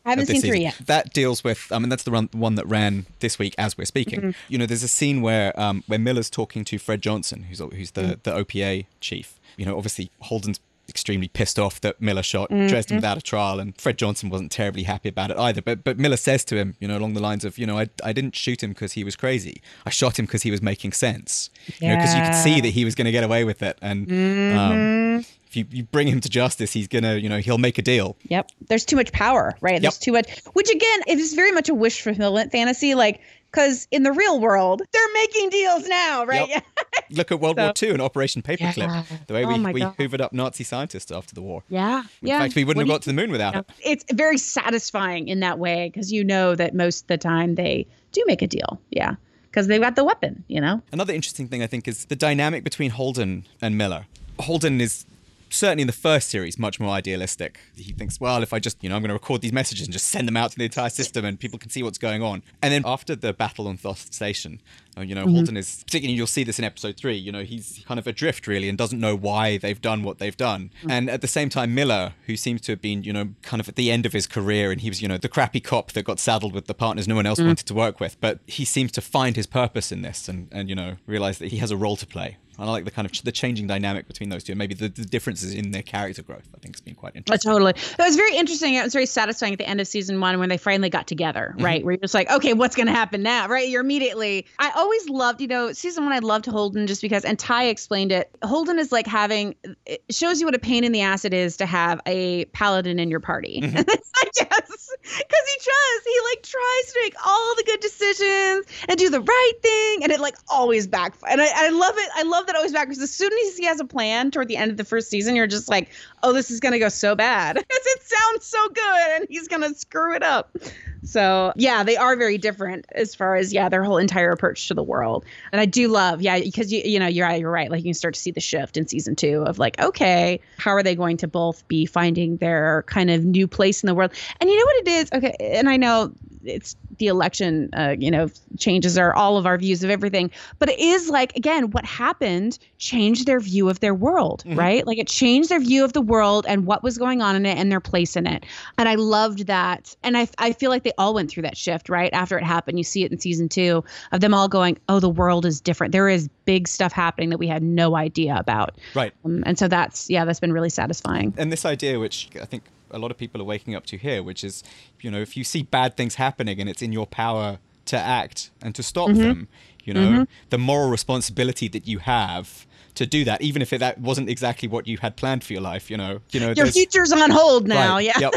I 0.06 0.12
haven't 0.12 0.28
seen 0.28 0.42
three 0.42 0.62
yet. 0.62 0.76
That 0.86 1.12
deals 1.14 1.44
with, 1.44 1.68
I 1.70 1.80
mean, 1.80 1.90
that's 1.90 2.04
the 2.04 2.12
run, 2.12 2.30
one 2.32 2.56
that 2.56 2.66
ran 2.68 3.08
this 3.20 3.38
week 3.38 3.54
as 3.58 3.78
we're 3.78 3.84
speaking. 3.84 4.22
Mhm. 4.22 4.36
You 4.48 4.58
know, 4.58 4.66
there's 4.66 4.84
a 4.84 4.88
scene 4.88 5.22
where 5.22 5.58
um, 5.60 5.84
where 5.88 6.00
Miller's 6.00 6.30
talking 6.30 6.64
to 6.66 6.78
Fred 6.80 7.02
Johnson, 7.02 7.44
who's 7.44 7.60
who's 7.60 7.92
the 7.92 8.02
Mm. 8.02 8.24
the 8.24 8.32
OPA 8.36 8.86
chief. 9.02 9.34
You 9.58 9.66
know, 9.66 9.76
obviously 9.76 10.12
Holden's 10.22 10.60
extremely 10.90 11.28
pissed 11.28 11.60
off 11.60 11.82
that 11.82 12.02
Miller 12.02 12.24
shot 12.24 12.50
Mhm. 12.50 12.70
Dresden 12.70 12.98
without 12.98 13.18
a 13.18 13.22
trial, 13.22 13.60
and 13.60 13.80
Fred 13.80 13.98
Johnson 13.98 14.30
wasn't 14.30 14.52
terribly 14.52 14.84
happy 14.84 15.10
about 15.10 15.32
it 15.32 15.38
either. 15.38 15.62
But 15.62 15.84
but 15.84 15.98
Miller 16.00 16.18
says 16.18 16.46
to 16.46 16.56
him, 16.58 16.76
you 16.80 16.88
know, 16.88 16.98
along 16.98 17.14
the 17.14 17.22
lines 17.22 17.44
of, 17.46 17.58
you 17.58 17.66
know, 17.66 17.78
I 17.80 17.88
I 18.04 18.14
didn't 18.14 18.36
shoot 18.36 18.64
him 18.64 18.72
because 18.72 18.94
he 18.94 19.04
was 19.04 19.16
crazy. 19.16 19.62
I 19.86 19.90
shot 19.90 20.18
him 20.20 20.26
because 20.26 20.44
he 20.44 20.52
was 20.52 20.62
making 20.62 20.94
sense. 20.94 21.50
You 21.82 21.90
know, 21.90 21.96
because 21.96 22.16
you 22.16 22.22
could 22.22 22.36
see 22.36 22.62
that 22.62 22.70
he 22.70 22.86
was 22.86 22.96
going 22.96 23.06
to 23.06 23.12
get 23.12 23.24
away 23.24 23.44
with 23.44 23.62
it, 23.62 23.78
and 23.82 24.08
Mhm. 24.08 24.56
um, 24.56 25.26
if 25.50 25.56
you, 25.56 25.66
you 25.72 25.84
bring 25.84 26.08
him 26.08 26.20
to 26.22 26.30
justice, 26.30 26.74
he's 26.74 26.88
gonna, 26.88 27.16
you 27.16 27.30
know, 27.30 27.40
he'll 27.40 27.58
make 27.58 27.78
a 27.78 27.82
deal. 27.82 28.18
Yep. 28.28 28.52
There's 28.68 28.84
too 28.86 28.96
much 28.98 29.12
power, 29.14 29.56
right? 29.62 29.82
There's 29.82 29.96
Yep. 29.96 30.02
too 30.02 30.12
much, 30.12 30.28
which 30.54 30.70
again, 30.70 31.00
it 31.08 31.20
is 31.20 31.34
very 31.34 31.52
much 31.52 31.70
a 31.70 31.74
wish 31.74 32.02
fulfillment 32.02 32.52
fantasy. 32.52 32.96
Like, 32.96 33.22
because 33.52 33.88
in 33.92 34.04
the 34.04 34.12
real 34.12 34.40
world, 34.40 34.82
they're 34.92 35.14
making 35.14 35.50
deals 35.50 35.88
now, 35.88 36.26
right? 36.26 36.48
Yep. 36.50 36.66
Look 37.12 37.32
at 37.32 37.40
World 37.40 37.58
So- 37.58 37.64
War 37.64 37.74
II 37.82 37.90
and 37.92 38.02
Operation 38.02 38.42
Paperclip. 38.42 38.78
Yeah. 38.78 39.04
The 39.28 39.34
way 39.34 39.46
Oh 39.46 39.48
we, 39.50 39.58
my 39.60 39.72
we 39.72 39.80
God. 39.82 39.96
hoovered 39.98 40.22
up 40.22 40.34
Nazi 40.34 40.64
scientists 40.64 41.12
after 41.12 41.34
the 41.34 41.42
war. 41.42 41.64
Yeah. 41.70 42.04
In 42.22 42.28
yeah. 42.28 42.40
fact, 42.40 42.56
we 42.56 42.64
wouldn't 42.64 42.88
What 42.88 42.92
have 42.94 43.00
got 43.00 43.02
to 43.04 43.10
the 43.10 43.14
moon 43.14 43.32
without 43.32 43.56
you- 43.56 43.60
it. 43.60 44.02
It's 44.04 44.06
very 44.14 44.38
satisfying 44.38 45.28
in 45.28 45.40
that 45.42 45.60
way 45.60 45.90
because 45.92 46.12
you 46.12 46.24
know 46.24 46.56
that 46.56 46.76
most 46.76 47.04
of 47.04 47.08
the 47.08 47.18
time 47.18 47.56
they 47.56 47.88
do 48.12 48.24
make 48.28 48.42
a 48.42 48.48
deal. 48.48 48.80
Yeah. 48.92 49.16
Because 49.50 49.68
they've 49.68 49.82
got 49.82 49.96
the 49.96 50.04
weapon, 50.04 50.44
you 50.48 50.62
know? 50.62 50.82
Another 50.92 51.14
interesting 51.14 51.48
thing 51.48 51.64
I 51.64 51.68
think 51.68 51.88
is 51.88 52.06
the 52.06 52.16
dynamic 52.16 52.64
between 52.64 52.92
Holden 52.92 53.46
and 53.62 53.78
Miller. 53.78 54.06
Holden 54.40 54.80
is 54.82 55.06
certainly 55.50 55.82
in 55.82 55.88
the 55.88 55.94
first 55.94 56.30
series 56.30 56.58
much 56.60 56.80
more 56.80 56.90
idealistic. 56.90 57.60
He 57.76 57.92
thinks, 57.92 58.20
well, 58.20 58.44
if 58.44 58.54
I 58.54 58.60
just, 58.60 58.84
you 58.84 58.90
know, 58.90 58.96
I'm 58.96 59.02
going 59.02 59.10
to 59.10 59.14
record 59.14 59.42
these 59.42 59.54
messages 59.54 59.88
and 59.88 59.94
just 59.94 60.08
send 60.08 60.28
them 60.28 60.38
out 60.38 60.52
to 60.52 60.58
the 60.58 60.66
entire 60.66 60.90
system 60.90 61.26
and 61.26 61.40
people 61.40 61.60
can 61.60 61.70
see 61.70 61.84
what's 61.84 61.98
going 61.98 62.22
on. 62.22 62.44
And 62.62 62.74
then 62.74 62.84
after 62.86 63.16
the 63.16 63.34
battle 63.34 63.68
on 63.68 63.78
Thoth 63.78 64.14
Station, 64.14 64.62
you 65.02 65.16
know, 65.16 65.26
Mhm. 65.26 65.32
Holden 65.34 65.58
is, 65.58 65.84
particularly 65.86 66.16
you'll 66.18 66.28
see 66.28 66.44
this 66.44 66.60
in 66.60 66.66
episode 66.66 66.98
three, 66.98 67.16
you 67.16 67.32
know, 67.32 67.44
he's 67.44 67.84
kind 67.88 68.00
of 68.00 68.08
adrift 68.08 68.48
really 68.48 68.70
and 68.70 68.78
doesn't 68.78 69.00
know 69.00 69.16
why 69.16 69.58
they've 69.58 69.82
done 69.82 70.04
what 70.04 70.20
they've 70.20 70.38
done. 70.38 70.72
And 70.90 71.10
at 71.10 71.22
the 71.22 71.28
same 71.28 71.50
time, 71.50 71.74
Miller, 71.76 72.14
who 72.26 72.36
seems 72.38 72.62
to 72.62 72.72
have 72.74 72.82
been, 72.82 73.04
you 73.04 73.14
know, 73.14 73.30
kind 73.42 73.60
of 73.60 73.68
at 73.70 73.76
the 73.76 73.92
end 73.92 74.06
of 74.06 74.14
his 74.14 74.28
career 74.28 74.72
and 74.72 74.82
he 74.82 74.90
was, 74.90 75.02
you 75.02 75.08
know, 75.08 75.18
the 75.18 75.30
crappy 75.30 75.60
cop 75.60 75.92
that 75.94 76.04
got 76.04 76.20
saddled 76.20 76.54
with 76.54 76.68
the 76.68 76.74
partners 76.74 77.08
no 77.08 77.16
one 77.16 77.26
else 77.26 77.40
Mm. 77.40 77.48
wanted 77.48 77.66
to 77.68 77.74
work 77.74 78.00
with, 78.00 78.18
but 78.22 78.40
he 78.48 78.66
seems 78.66 78.92
to 78.94 79.02
find 79.02 79.36
his 79.36 79.46
purpose 79.48 79.92
in 79.92 80.02
this 80.02 80.28
and, 80.28 80.48
and 80.52 80.70
you 80.70 80.76
know, 80.76 80.96
realize 81.06 81.38
that 81.40 81.50
he 81.52 81.58
has 81.58 81.72
a 81.72 81.78
role 81.78 81.96
to 81.98 82.06
play. 82.08 82.38
And 82.60 82.68
I 82.68 82.72
like 82.72 82.86
the 82.86 82.92
kind 82.92 83.06
of 83.06 83.12
ch- 83.12 83.22
the 83.22 83.32
changing 83.32 83.68
dynamic 83.68 84.08
between 84.08 84.30
those 84.30 84.44
two, 84.44 84.54
and 84.54 84.58
maybe 84.58 84.74
the, 84.74 84.90
the 84.90 85.06
differences 85.06 85.54
in 85.54 85.70
their 85.70 85.84
character 85.84 86.24
growth. 86.24 86.48
I 86.56 86.58
think 86.58 86.74
has 86.74 86.82
been 86.82 86.96
quite 86.96 87.14
Uh, 87.14 87.18
interesting. 87.20 87.52
totally. 87.52 87.74
That 88.00 88.08
was 88.08 88.16
very 88.16 88.36
interesting. 88.36 88.74
It 88.74 88.84
was 88.84 88.94
very 88.94 89.06
satisfying 89.06 89.54
at 89.54 89.60
the 89.60 89.70
end 89.70 89.80
of 89.80 89.88
season 89.88 90.20
one 90.20 90.40
when 90.40 90.50
they 90.50 90.58
finally 90.58 90.90
got 90.90 91.06
together, 91.06 91.54
Mm-hmm. 91.54 91.64
right? 91.64 91.84
Where 91.86 91.92
you're 91.94 92.02
just 92.02 92.16
like, 92.16 92.32
okay, 92.32 92.54
what's 92.56 92.76
going 92.76 92.88
to 92.88 92.94
happen 92.94 93.22
now, 93.22 93.48
right? 93.48 93.70
You're 93.70 93.82
immediately. 93.82 94.48
I 94.58 94.72
always 94.76 94.87
loved, 95.10 95.42
you 95.42 95.48
know, 95.48 95.72
season 95.74 96.04
one, 96.04 96.14
I 96.14 96.20
loved 96.20 96.46
Holden 96.46 96.88
just 96.88 97.02
because, 97.02 97.26
and 97.26 97.38
Ty 97.38 97.66
explained 97.66 98.12
it. 98.12 98.36
Holden 98.44 98.80
is 98.80 98.92
like 98.92 99.08
having, 99.08 99.56
it 99.86 100.04
shows 100.10 100.40
you 100.40 100.46
what 100.46 100.56
a 100.56 100.60
pain 100.60 100.84
in 100.84 100.92
the 100.92 101.02
ass 101.02 101.26
it 101.26 101.34
is 101.34 101.58
to 101.58 101.66
have 101.66 102.02
a 102.06 102.46
paladin 102.46 103.00
in 103.00 103.10
your 103.10 103.20
party. 103.20 103.62
Mm-hmm. 103.62 103.78
it's 103.88 104.12
like, 104.24 104.68
yes, 105.08 105.18
Because 105.18 105.46
he 105.48 105.60
tries, 105.64 106.06
he 106.06 106.20
like 106.32 106.44
tries 106.44 106.94
to 106.94 107.00
make 107.04 107.16
all 107.26 107.56
the 107.56 107.64
good 107.64 107.80
decisions 107.80 108.66
and 108.90 108.98
do 108.98 109.10
the 109.10 109.22
right 109.22 109.54
thing, 109.62 110.04
and 110.04 110.12
it 110.12 110.20
like 110.20 110.36
always 110.50 110.88
backfires. 110.88 111.30
And 111.30 111.42
I, 111.42 111.48
I 111.54 111.70
love 111.70 111.96
it. 111.98 112.10
I 112.16 112.24
love 112.24 112.48
that 112.48 112.56
always 112.56 112.74
backfires. 112.74 113.02
As 113.02 113.14
soon 113.14 113.32
as 113.48 113.58
he 113.58 113.66
has 113.66 113.80
a 113.80 113.86
plan 113.86 114.32
toward 114.32 114.48
the 114.48 114.58
end 114.58 114.72
of 114.72 114.78
the 114.78 114.86
first 114.86 115.10
season, 115.10 115.36
you're 115.36 115.48
just 115.48 115.70
like, 115.70 115.90
oh, 116.24 116.34
this 116.34 116.52
is 116.52 116.60
gonna 116.60 116.80
go 116.80 116.90
so 116.90 117.16
bad. 117.16 117.58
Because 117.68 117.86
it 117.86 118.02
sounds 118.04 118.46
so 118.46 118.70
good, 118.70 119.22
and 119.22 119.28
he's 119.30 119.48
gonna 119.48 119.74
screw 119.74 120.16
it 120.16 120.24
up. 120.24 120.58
So 121.04 121.54
yeah, 121.56 121.84
they 121.84 121.96
are 121.96 122.16
very 122.16 122.38
different 122.38 122.86
as 122.92 123.16
far 123.16 123.36
as 123.36 123.54
yeah 123.54 123.70
their 123.70 123.84
whole 123.84 123.98
entire 123.98 124.32
approach 124.32 124.68
to 124.68 124.74
the 124.74 124.84
world. 124.84 125.26
And 125.52 125.62
I 125.62 125.66
do 125.66 125.88
love 125.88 126.22
yeah 126.22 126.40
because 126.40 126.72
you 126.72 126.82
you 126.84 127.00
know 127.00 127.08
you're 127.08 127.30
you're 127.32 127.52
right 127.52 127.70
like 127.70 127.80
you 127.80 127.86
can 127.86 127.94
start 127.94 128.14
to 128.16 128.20
see 128.20 128.32
the 128.32 128.42
shift 128.42 128.78
in 128.78 128.88
season 128.88 129.16
two 129.16 129.44
of 129.44 129.60
like 129.60 129.80
okay 129.80 130.40
how 130.58 130.72
are 130.72 130.84
they 130.84 130.96
going 130.96 131.18
to 131.18 131.28
both 131.28 131.68
be 131.68 131.86
finding 131.86 132.38
their 132.38 132.84
kind 132.88 133.10
of 133.10 133.24
new 133.24 133.48
place 133.48 133.84
in 133.84 133.88
the 133.88 133.96
world 133.96 134.12
and 134.40 134.50
you 134.50 134.58
know 134.58 134.66
what 134.66 134.88
it 134.88 134.88
is 134.88 134.97
okay 135.14 135.36
and 135.40 135.70
I 135.70 135.78
know 135.78 136.12
it's 136.44 136.76
the 136.98 137.08
election 137.08 137.70
uh, 137.74 137.96
you 138.00 138.10
know 138.10 138.30
changes 138.58 138.98
are 138.98 139.14
all 139.14 139.38
of 139.38 139.46
our 139.46 139.58
views 139.58 139.84
of 139.84 139.90
everything 139.90 140.32
but 140.60 140.70
it 140.70 140.80
is 140.80 141.10
like 141.10 141.36
again 141.36 141.72
what 141.72 141.86
happened 141.86 142.58
changed 142.78 143.26
their 143.26 143.40
view 143.40 143.70
of 143.70 143.80
their 143.82 143.94
world 143.94 144.44
Mm-hmm. 144.48 144.60
right? 144.60 144.88
Like 144.88 144.98
it 144.98 145.08
changed 145.08 145.50
their 145.50 145.60
view 145.60 145.84
of 145.84 145.94
the 145.94 146.02
world 146.02 146.46
and 146.48 146.66
what 146.66 146.84
was 146.84 146.98
going 146.98 147.22
on 147.22 147.36
in 147.36 147.46
it 147.46 147.58
and 147.58 147.72
their 147.72 147.80
place 147.80 148.16
in 148.16 148.28
it. 148.28 148.46
And 148.78 148.88
i 148.88 148.96
loved 148.96 149.48
that 149.48 149.96
and 150.04 150.18
i, 150.18 150.28
I 150.38 150.54
feel 150.54 150.70
like 150.70 150.84
they 150.84 150.92
all 150.98 151.14
went 151.14 151.30
through 151.30 151.44
that 151.44 151.58
shift 151.58 151.90
right? 151.90 152.12
After 152.14 152.38
it 152.38 152.44
happened 152.44 152.78
you 152.78 152.84
see 152.84 153.04
it 153.04 153.12
in 153.12 153.20
season 153.20 153.50
two 153.50 153.84
of 154.12 154.22
them 154.22 154.34
all 154.34 154.48
going 154.48 154.78
oh 154.90 155.00
the 155.00 155.10
world 155.10 155.46
is 155.46 155.60
different. 155.62 155.92
There 155.92 156.10
is 156.10 156.30
big 156.46 156.68
stuff 156.68 156.94
happening 156.94 157.30
that 157.30 157.38
we 157.38 157.48
had 157.48 157.62
no 157.64 157.96
idea 157.96 158.36
about. 158.38 158.78
Right. 158.96 159.14
um, 159.26 159.44
and 159.46 159.58
so 159.60 159.68
that's 159.68 160.10
yeah 160.10 160.24
that's 160.26 160.40
been 160.40 160.54
really 160.54 160.70
satisfying. 160.70 161.34
And 161.38 161.52
this 161.52 161.66
idea 161.66 162.00
which 162.00 162.30
i 162.42 162.46
think 162.46 162.64
a 162.92 163.00
lot 163.00 163.12
of 163.12 163.18
people 163.18 163.42
are 163.42 163.46
waking 163.46 163.76
up 163.76 163.86
to 163.86 163.98
here 163.98 164.22
which 164.24 164.44
is 164.44 164.64
you 165.02 165.12
know 165.12 165.20
if 165.20 165.36
you 165.38 165.44
see 165.44 165.64
bad 165.64 165.96
things 165.98 166.16
happening 166.16 166.60
and 166.60 166.70
it's 166.70 166.82
in 166.82 166.92
your 166.94 167.08
power 167.08 167.60
to 167.86 167.98
act 167.98 168.52
and 168.62 168.76
to 168.76 168.84
stop 168.84 169.10
Mm-hmm. 169.10 169.22
them 169.22 169.48
you 169.84 169.94
know 169.94 170.26
the 170.50 170.58
moral 170.58 170.90
responsibility 170.90 171.70
that 171.70 171.88
you 171.88 172.00
have 172.00 172.66
to 172.96 173.06
do 173.06 173.24
that 173.24 173.42
even 173.42 173.62
if 173.62 173.72
it, 173.72 173.78
that 173.78 173.98
wasn't 174.00 174.28
exactly 174.30 174.68
what 174.68 174.86
you 174.88 174.98
had 174.98 175.16
planned 175.16 175.44
for 175.44 175.54
your 175.54 175.62
life 175.62 175.90
you 175.90 175.96
know 175.96 176.20
you 176.32 176.40
know 176.42 176.52
your 176.52 176.66
future's 176.68 177.14
on 177.14 177.30
hold 177.30 177.68
now 177.68 177.96
right, 177.96 178.06
yeah. 178.06 178.20
yep 178.20 178.34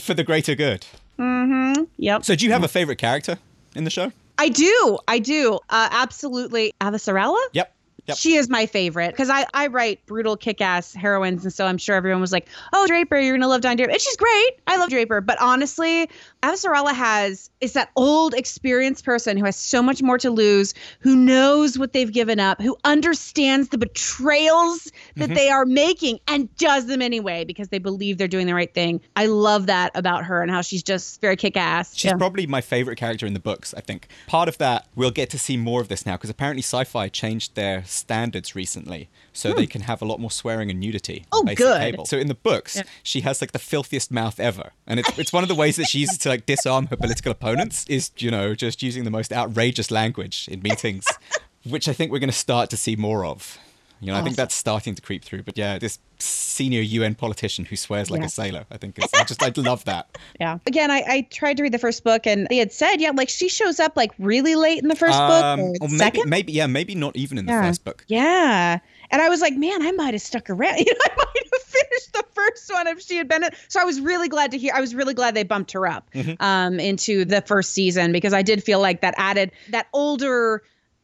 for 0.00 0.12
the 0.14 0.22
greater 0.24 0.54
good. 0.54 0.84
Hmm. 1.18 1.72
yep. 1.98 2.24
So 2.24 2.34
do 2.34 2.44
you 2.44 2.52
have 2.52 2.64
a 2.64 2.68
favorite 2.68 2.96
character 2.96 3.38
in 3.74 3.84
the 3.84 3.90
show? 3.90 4.12
I 4.38 4.48
do 4.48 4.98
i 5.08 5.18
do 5.18 5.58
uh, 5.70 5.88
absolutely. 5.92 6.74
Avasarala 6.80 7.40
yep 7.52 7.74
yep 8.06 8.16
She 8.16 8.36
is 8.36 8.48
my 8.48 8.66
favorite 8.66 9.10
because 9.10 9.30
I, 9.30 9.46
I 9.54 9.66
write 9.68 10.04
brutal 10.06 10.36
kick 10.36 10.60
ass 10.60 10.92
heroines. 10.94 11.44
And 11.44 11.52
so 11.52 11.66
I'm 11.66 11.78
sure 11.78 11.94
everyone 11.96 12.20
was 12.20 12.32
like, 12.32 12.48
oh, 12.72 12.86
Draper, 12.86 13.18
you're 13.18 13.32
going 13.32 13.40
to 13.42 13.48
love 13.48 13.60
Don 13.60 13.76
Draper. 13.76 13.92
And 13.92 14.00
she's 14.00 14.16
great. 14.16 14.52
I 14.66 14.76
love 14.76 14.90
Draper. 14.90 15.20
But 15.20 15.40
honestly, 15.40 16.08
Avasarala 16.42 16.94
has, 16.94 17.50
is 17.60 17.72
that 17.74 17.90
old 17.96 18.34
experienced 18.34 19.04
person 19.04 19.36
who 19.36 19.44
has 19.44 19.56
so 19.56 19.82
much 19.82 20.02
more 20.02 20.18
to 20.18 20.30
lose, 20.30 20.74
who 21.00 21.14
knows 21.16 21.78
what 21.78 21.92
they've 21.92 22.12
given 22.12 22.40
up, 22.40 22.60
who 22.60 22.76
understands 22.84 23.68
the 23.68 23.78
betrayals 23.78 24.84
that 25.16 25.22
Mm-hmm. 25.22 25.34
they 25.34 25.50
are 25.50 25.64
making 25.64 26.18
and 26.26 26.54
does 26.56 26.86
them 26.86 27.00
anyway 27.00 27.44
because 27.44 27.68
they 27.68 27.78
believe 27.78 28.18
they're 28.18 28.26
doing 28.28 28.46
the 28.46 28.54
right 28.54 28.72
thing. 28.74 29.00
I 29.14 29.26
love 29.26 29.66
that 29.66 29.92
about 29.94 30.24
her 30.24 30.42
and 30.42 30.50
how 30.50 30.62
she's 30.62 30.82
just 30.82 31.20
very 31.20 31.36
kick 31.36 31.56
ass. 31.56 31.96
She's 31.96 32.12
probably 32.14 32.46
my 32.46 32.60
favorite 32.60 32.96
character 32.96 33.24
in 33.26 33.34
the 33.34 33.40
books, 33.40 33.72
I 33.74 33.80
think. 33.80 34.08
Part 34.26 34.48
of 34.48 34.58
that, 34.58 34.88
we'll 34.96 35.10
get 35.12 35.30
to 35.30 35.38
see 35.38 35.56
more 35.56 35.80
of 35.80 35.88
this 35.88 36.04
now 36.04 36.14
because 36.16 36.30
apparently 36.30 36.62
sci 36.62 36.84
fi 36.84 37.08
changed 37.08 37.54
their 37.54 37.84
standards 37.92 38.54
recently 38.54 39.08
so 39.32 39.52
they 39.52 39.66
can 39.66 39.82
have 39.82 40.02
a 40.02 40.04
lot 40.04 40.20
more 40.20 40.30
swearing 40.30 40.70
and 40.70 40.80
nudity. 40.80 41.24
Hmm. 41.32 41.48
Oh, 41.48 41.54
good. 41.54 42.06
So 42.06 42.18
in 42.18 42.28
the 42.28 42.34
books, 42.34 42.80
she 43.02 43.20
has 43.22 43.40
like 43.40 43.52
the 43.52 43.58
filthiest 43.58 44.10
mouth 44.10 44.40
ever. 44.40 44.72
And 44.86 45.00
it's, 45.00 45.18
it's 45.18 45.32
one 45.32 45.42
of 45.42 45.48
the 45.48 45.54
ways 45.54 45.76
that 45.76 45.88
she 45.88 46.00
uses 46.00 46.18
to 46.18 46.28
like 46.28 46.46
disarm 46.46 46.86
her 46.86 46.96
political 46.96 47.32
opponents 47.32 47.84
is, 47.88 48.10
you 48.18 48.30
know, 48.30 48.54
just 48.54 48.82
using 48.82 49.04
the 49.04 49.10
most 49.10 49.32
outrageous 49.32 49.90
language 49.90 50.48
in 50.50 50.62
meetings, 50.62 51.06
which 51.64 51.88
I 51.88 51.92
think 51.92 52.10
we're 52.12 52.18
going 52.18 52.30
to 52.30 52.36
start 52.36 52.70
to 52.70 52.76
see 52.76 52.96
more 52.96 53.24
of. 53.24 53.58
You 54.02 54.12
know, 54.12 54.18
I 54.18 54.22
think 54.22 54.34
that's 54.36 54.54
starting 54.54 54.94
to 54.96 55.00
creep 55.02 55.24
through. 55.24 55.44
But 55.44 55.56
yeah, 55.56 55.78
this 55.78 55.98
senior 56.18 56.80
UN 56.80 57.14
politician 57.14 57.64
who 57.64 57.76
swears 57.76 58.10
like 58.10 58.20
Yeah. 58.20 58.26
a 58.26 58.30
sailor, 58.30 58.64
I 58.70 58.76
think 58.76 58.98
is, 58.98 59.08
I 59.14 59.22
just, 59.24 59.42
I 59.42 59.52
love 59.56 59.84
that. 59.84 60.18
Yeah. 60.40 60.58
Again, 60.66 60.90
I, 60.90 61.04
I 61.06 61.20
tried 61.30 61.56
to 61.58 61.62
read 61.62 61.72
the 61.72 61.78
first 61.78 62.02
book 62.02 62.26
and 62.26 62.46
they 62.50 62.56
had 62.56 62.72
said, 62.72 62.96
yeah, 62.96 63.10
like 63.14 63.28
she 63.28 63.48
shows 63.48 63.78
up 63.78 63.96
like 63.96 64.10
really 64.18 64.56
late 64.56 64.82
in 64.82 64.88
the 64.88 64.96
first 64.96 65.16
Um, 65.18 65.60
book 65.60 65.80
or, 65.82 65.86
or 65.86 65.88
maybe, 65.88 65.98
second. 65.98 66.28
maybe, 66.30 66.52
yeah, 66.52 66.66
maybe 66.66 66.94
not 66.96 67.14
even 67.16 67.38
in 67.38 67.46
the 67.46 67.52
first 67.52 67.84
book. 67.84 68.04
Yeah. 68.08 68.80
And 69.10 69.22
I 69.22 69.28
was 69.28 69.40
like, 69.40 69.54
man, 69.54 69.82
I 69.82 69.92
might 69.92 70.14
have 70.14 70.22
stuck 70.22 70.50
around. 70.50 70.78
You 70.78 70.92
know, 70.92 71.00
I 71.04 71.14
might 71.16 71.48
have 71.52 71.62
finished 71.62 72.12
the 72.12 72.24
first 72.34 72.72
one 72.72 72.86
if 72.88 73.00
she 73.00 73.16
had 73.16 73.28
been 73.28 73.44
in. 73.44 73.50
So 73.68 73.80
I 73.80 73.84
was 73.84 74.00
really 74.00 74.28
glad 74.28 74.50
to 74.50 74.58
hear. 74.58 74.72
I 74.74 74.80
was 74.80 74.94
really 74.96 75.14
glad 75.14 75.34
they 75.36 75.44
bumped 75.44 75.70
her 75.72 75.86
up 75.86 76.10
Mm-hmm. 76.14 76.42
um, 76.42 76.80
into 76.80 77.24
the 77.24 77.40
first 77.42 77.72
season 77.72 78.10
because 78.10 78.32
I 78.32 78.42
did 78.42 78.64
feel 78.64 78.80
like 78.80 79.00
that 79.02 79.14
added 79.16 79.52
that 79.70 79.86
older 79.92 80.62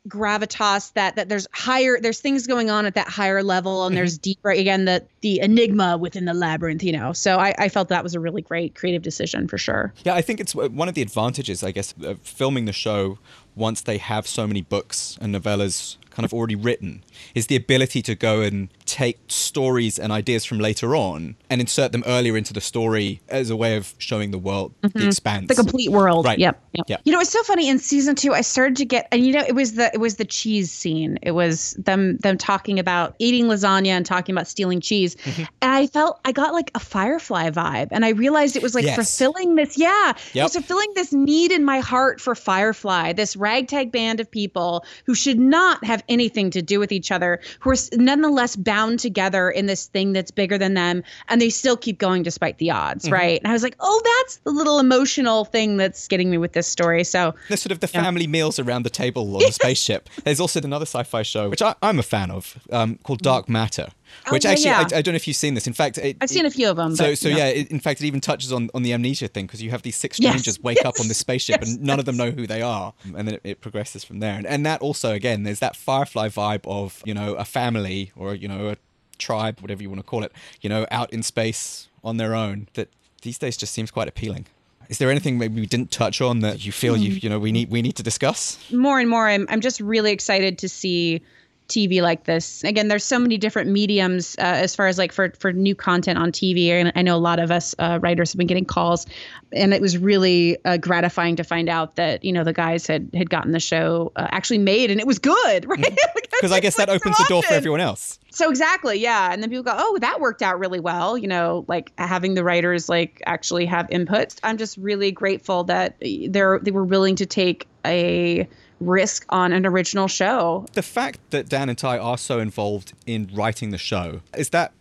gravitas 0.08 0.92
that 0.94 1.16
that 1.16 1.28
there's 1.28 1.46
higher 1.52 1.98
there's 2.00 2.20
things 2.20 2.46
going 2.46 2.70
on 2.70 2.86
at 2.86 2.94
that 2.94 3.08
higher 3.08 3.42
level 3.42 3.84
and 3.84 3.92
Mm-hmm. 3.92 3.96
there's 3.96 4.18
deeper 4.18 4.50
again 4.50 4.84
the 4.84 5.04
the 5.20 5.40
enigma 5.40 5.96
within 5.98 6.24
the 6.24 6.34
labyrinth 6.34 6.82
you 6.82 6.92
know 6.92 7.12
so 7.12 7.38
I, 7.38 7.54
I 7.58 7.68
felt 7.68 7.88
that 7.88 8.02
was 8.02 8.14
a 8.14 8.20
really 8.20 8.42
great 8.42 8.74
creative 8.74 9.02
decision 9.02 9.48
for 9.48 9.58
sure 9.58 9.92
Yeah, 10.04 10.14
I 10.14 10.22
think 10.22 10.40
it's 10.40 10.54
one 10.54 10.88
of 10.88 10.94
the 10.94 11.02
advantages, 11.02 11.62
I 11.62 11.70
guess, 11.72 11.94
of 12.02 12.20
filming 12.20 12.64
the 12.64 12.72
show 12.72 13.18
once 13.56 13.80
they 13.80 13.98
have 13.98 14.26
so 14.26 14.46
many 14.46 14.62
books 14.62 15.18
and 15.20 15.34
novellas 15.34 15.96
kind 16.18 16.24
of 16.24 16.34
already 16.34 16.56
written 16.56 17.04
is 17.36 17.46
the 17.46 17.54
ability 17.54 18.02
to 18.02 18.16
go 18.16 18.40
and 18.40 18.68
take 18.86 19.20
stories 19.28 20.00
and 20.00 20.10
ideas 20.10 20.44
from 20.44 20.58
later 20.58 20.96
on 20.96 21.36
and 21.48 21.60
insert 21.60 21.92
them 21.92 22.02
earlier 22.06 22.36
into 22.36 22.52
the 22.52 22.60
story 22.60 23.20
as 23.28 23.50
a 23.50 23.56
way 23.56 23.76
of 23.76 23.94
showing 23.98 24.32
the 24.32 24.38
world 24.38 24.74
the 24.82 25.06
expanse. 25.06 25.42
Mm-hmm. 25.42 25.46
the 25.46 25.54
complete 25.54 25.92
world. 25.92 26.24
Right. 26.24 26.36
Yep. 26.40 26.60
Yep. 26.72 26.84
Yep. 26.88 27.00
You 27.04 27.12
know, 27.12 27.20
it's 27.20 27.30
so 27.30 27.40
funny. 27.44 27.68
In 27.68 27.78
season 27.78 28.16
two, 28.16 28.34
I 28.34 28.40
started 28.40 28.74
to 28.78 28.84
get, 28.84 29.06
and 29.12 29.24
you 29.24 29.32
know, 29.32 29.44
it 29.46 29.54
was 29.54 29.74
the 29.74 29.92
it 29.94 30.00
was 30.00 30.16
the 30.16 30.24
cheese 30.24 30.72
scene. 30.72 31.20
It 31.22 31.32
was 31.32 31.74
them 31.78 32.16
them 32.18 32.36
talking 32.36 32.80
about 32.80 33.14
eating 33.20 33.44
lasagna 33.44 33.88
and 33.90 34.04
talking 34.04 34.34
about 34.34 34.48
stealing 34.48 34.80
cheese, 34.80 35.14
Mm-hmm. 35.14 35.42
and 35.62 35.70
I 35.70 35.86
felt 35.86 36.18
I 36.24 36.32
got 36.32 36.52
like 36.52 36.72
a 36.74 36.80
Firefly 36.80 37.50
vibe, 37.50 37.88
and 37.92 38.04
I 38.04 38.08
realized 38.10 38.56
it 38.56 38.62
was 38.62 38.74
like 38.74 38.84
Yes. 38.84 38.96
fulfilling 38.96 39.54
this. 39.54 39.78
Yeah, 39.78 40.10
it 40.10 40.34
Yep. 40.34 40.44
was 40.46 40.52
fulfilling 40.54 40.88
this 40.96 41.12
need 41.12 41.52
in 41.52 41.64
my 41.64 41.78
heart 41.78 42.20
for 42.20 42.34
Firefly, 42.34 43.12
this 43.12 43.36
ragtag 43.36 43.92
band 43.92 44.18
of 44.18 44.28
people 44.28 44.84
who 45.06 45.14
should 45.14 45.38
not 45.38 45.84
have 45.84 46.02
anything 46.08 46.50
to 46.50 46.62
do 46.62 46.78
with 46.78 46.92
each 46.92 47.10
other, 47.10 47.40
who 47.60 47.70
are 47.70 47.76
nonetheless 47.92 48.56
bound 48.56 48.98
together 49.00 49.50
in 49.50 49.66
this 49.66 49.86
thing 49.86 50.12
that's 50.12 50.30
bigger 50.30 50.58
than 50.58 50.74
them, 50.74 51.02
and 51.28 51.40
they 51.40 51.50
still 51.50 51.76
keep 51.76 51.98
going 51.98 52.22
despite 52.22 52.58
the 52.58 52.70
odds, 52.70 53.04
Mm-hmm. 53.04 53.12
right? 53.14 53.40
And 53.42 53.48
I 53.50 53.52
was 53.52 53.62
like, 53.62 53.76
oh, 53.80 54.02
that's 54.22 54.36
the 54.38 54.50
little 54.50 54.78
emotional 54.78 55.44
thing 55.44 55.76
that's 55.76 56.08
getting 56.08 56.30
me 56.30 56.38
with 56.38 56.52
this 56.52 56.66
story. 56.66 57.04
So 57.04 57.34
There's 57.48 57.62
sort 57.62 57.72
of 57.72 57.80
the 57.80 57.86
family 57.88 58.26
meals 58.26 58.58
around 58.58 58.82
the 58.84 58.90
table 58.90 59.34
on 59.36 59.40
the 59.42 59.52
spaceship. 59.52 60.08
There's 60.24 60.40
also 60.40 60.60
another 60.60 60.86
sci-fi 60.86 61.22
show, 61.22 61.48
which 61.48 61.62
I, 61.62 61.74
I'm 61.82 61.98
a 61.98 62.02
fan 62.02 62.30
of, 62.30 62.58
um, 62.70 62.98
called 63.04 63.20
Dark 63.22 63.48
Matter. 63.48 63.88
Oh, 64.26 64.32
Which 64.32 64.44
yeah, 64.44 64.50
actually, 64.50 64.70
yeah. 64.70 64.88
I, 64.92 64.98
I 64.98 65.02
don't 65.02 65.12
know 65.12 65.16
if 65.16 65.26
you've 65.26 65.36
seen 65.36 65.54
this. 65.54 65.66
In 65.66 65.72
fact, 65.72 65.98
it, 65.98 66.16
I've 66.20 66.28
seen 66.28 66.46
a 66.46 66.50
few 66.50 66.68
of 66.68 66.76
them. 66.76 66.94
So, 66.96 67.10
but, 67.10 67.18
so 67.18 67.28
yeah, 67.28 67.46
it, 67.46 67.70
in 67.70 67.80
fact, 67.80 68.00
it 68.00 68.06
even 68.06 68.20
touches 68.20 68.52
on, 68.52 68.70
on 68.74 68.82
the 68.82 68.92
amnesia 68.92 69.28
thing 69.28 69.46
because 69.46 69.62
you 69.62 69.70
have 69.70 69.82
these 69.82 69.96
six 69.96 70.18
Yes, 70.20 70.30
strangers 70.32 70.62
wake 70.62 70.84
up 70.84 71.00
on 71.00 71.08
this 71.08 71.18
spaceship 71.26 71.60
yes, 71.60 71.70
and 71.70 71.82
none 71.82 71.98
of 71.98 72.04
them 72.04 72.16
know 72.16 72.30
who 72.30 72.46
they 72.46 72.62
are, 72.62 72.94
and 73.04 73.26
then 73.26 73.34
it, 73.34 73.40
it 73.44 73.60
progresses 73.60 74.04
from 74.04 74.20
there. 74.20 74.34
And, 74.36 74.46
and 74.46 74.66
that 74.66 74.80
also, 74.80 75.12
again, 75.12 75.42
there's 75.44 75.60
that 75.60 75.76
Firefly 75.76 76.28
vibe 76.28 76.66
of 76.66 77.02
you 77.04 77.14
know 77.14 77.34
a 77.34 77.44
family 77.44 78.12
or 78.16 78.34
you 78.34 78.48
know 78.48 78.68
a 78.70 78.76
tribe, 79.18 79.60
whatever 79.60 79.82
you 79.82 79.88
want 79.90 80.00
to 80.00 80.06
call 80.06 80.22
it, 80.22 80.32
you 80.60 80.68
know, 80.68 80.86
out 80.90 81.12
in 81.12 81.22
space 81.22 81.88
on 82.04 82.16
their 82.18 82.34
own. 82.34 82.68
That 82.74 82.88
these 83.22 83.38
days 83.38 83.56
just 83.56 83.72
seems 83.72 83.90
quite 83.90 84.08
appealing. 84.08 84.46
Is 84.88 84.98
there 84.98 85.10
anything 85.10 85.36
maybe 85.38 85.60
we 85.60 85.66
didn't 85.66 85.90
touch 85.90 86.20
on 86.20 86.40
that 86.40 86.64
you 86.64 86.72
feel 86.72 86.94
Hmm. 86.94 87.02
you 87.02 87.10
you 87.22 87.28
know 87.28 87.38
we 87.38 87.52
need 87.52 87.70
we 87.70 87.82
need 87.82 87.96
to 87.96 88.02
discuss? 88.02 88.58
more 88.72 88.98
and 88.98 89.08
more 89.10 89.28
I'm, 89.28 89.46
I'm 89.50 89.60
just 89.60 89.80
really 89.80 90.12
excited 90.12 90.56
to 90.58 90.68
see 90.68 91.20
tv 91.68 92.00
like 92.02 92.24
this. 92.24 92.64
Again 92.64 92.88
there's 92.88 93.04
so 93.04 93.18
many 93.18 93.38
different 93.38 93.70
mediums 93.70 94.34
uh, 94.38 94.42
as 94.42 94.74
far 94.74 94.86
as 94.86 94.98
like 94.98 95.12
for 95.12 95.32
for 95.38 95.52
new 95.52 95.74
content 95.74 96.18
on 96.18 96.32
tv 96.32 96.68
and 96.68 96.92
i 96.96 97.02
know 97.02 97.14
a 97.14 97.18
lot 97.18 97.38
of 97.38 97.50
us 97.50 97.74
uh, 97.78 97.98
writers 98.02 98.32
have 98.32 98.38
been 98.38 98.46
getting 98.46 98.64
calls. 98.64 99.06
And 99.52 99.72
it 99.72 99.80
was 99.80 99.96
really 99.96 100.58
uh, 100.64 100.76
gratifying 100.76 101.36
to 101.36 101.44
find 101.44 101.68
out 101.68 101.96
that 101.96 102.24
you 102.24 102.32
know 102.32 102.44
the 102.44 102.52
guys 102.52 102.86
had 102.86 103.10
had 103.14 103.30
gotten 103.30 103.52
the 103.52 103.60
show 103.60 104.12
uh, 104.16 104.26
actually 104.30 104.58
made 104.58 104.90
and 104.90 105.00
it 105.00 105.06
was 105.06 105.18
good 105.18 105.64
right? 105.68 105.98
Because 106.30 106.52
I 106.52 106.60
guess 106.60 106.76
that 106.76 106.88
Like, 106.88 107.02
so 107.02 107.10
opens 107.10 107.18
the 107.18 107.24
door 107.28 107.42
for 107.42 107.54
everyone 107.54 107.80
else. 107.80 108.18
so 108.30 108.50
exactly 108.50 108.98
yeah. 108.98 109.32
And 109.32 109.42
then 109.42 109.50
people 109.50 109.64
go 109.64 109.74
oh 109.76 109.98
that 110.00 110.20
worked 110.20 110.42
out 110.42 110.58
really 110.58 110.80
well 110.80 111.16
you 111.18 111.28
know 111.28 111.64
like 111.68 111.92
having 111.98 112.34
the 112.34 112.44
writers 112.44 112.88
like 112.88 113.22
actually 113.26 113.66
have 113.66 113.90
input 113.90 114.34
i'm 114.42 114.56
just 114.56 114.76
really 114.78 115.10
grateful 115.10 115.64
that 115.64 115.96
they're 116.28 116.58
they 116.60 116.70
were 116.70 116.84
willing 116.84 117.16
to 117.16 117.26
take 117.26 117.66
a 117.84 118.48
risk 118.80 119.24
on 119.28 119.52
an 119.52 119.66
original 119.66 120.08
show. 120.08 120.66
The 120.72 120.82
fact 120.82 121.20
that 121.30 121.48
Dan 121.48 121.68
and 121.68 121.78
Ty 121.78 121.98
are 121.98 122.18
so 122.18 122.38
involved 122.38 122.92
in 123.06 123.30
writing 123.32 123.70
the 123.70 123.78
show 123.78 124.20
is 124.36 124.50
that 124.50 124.72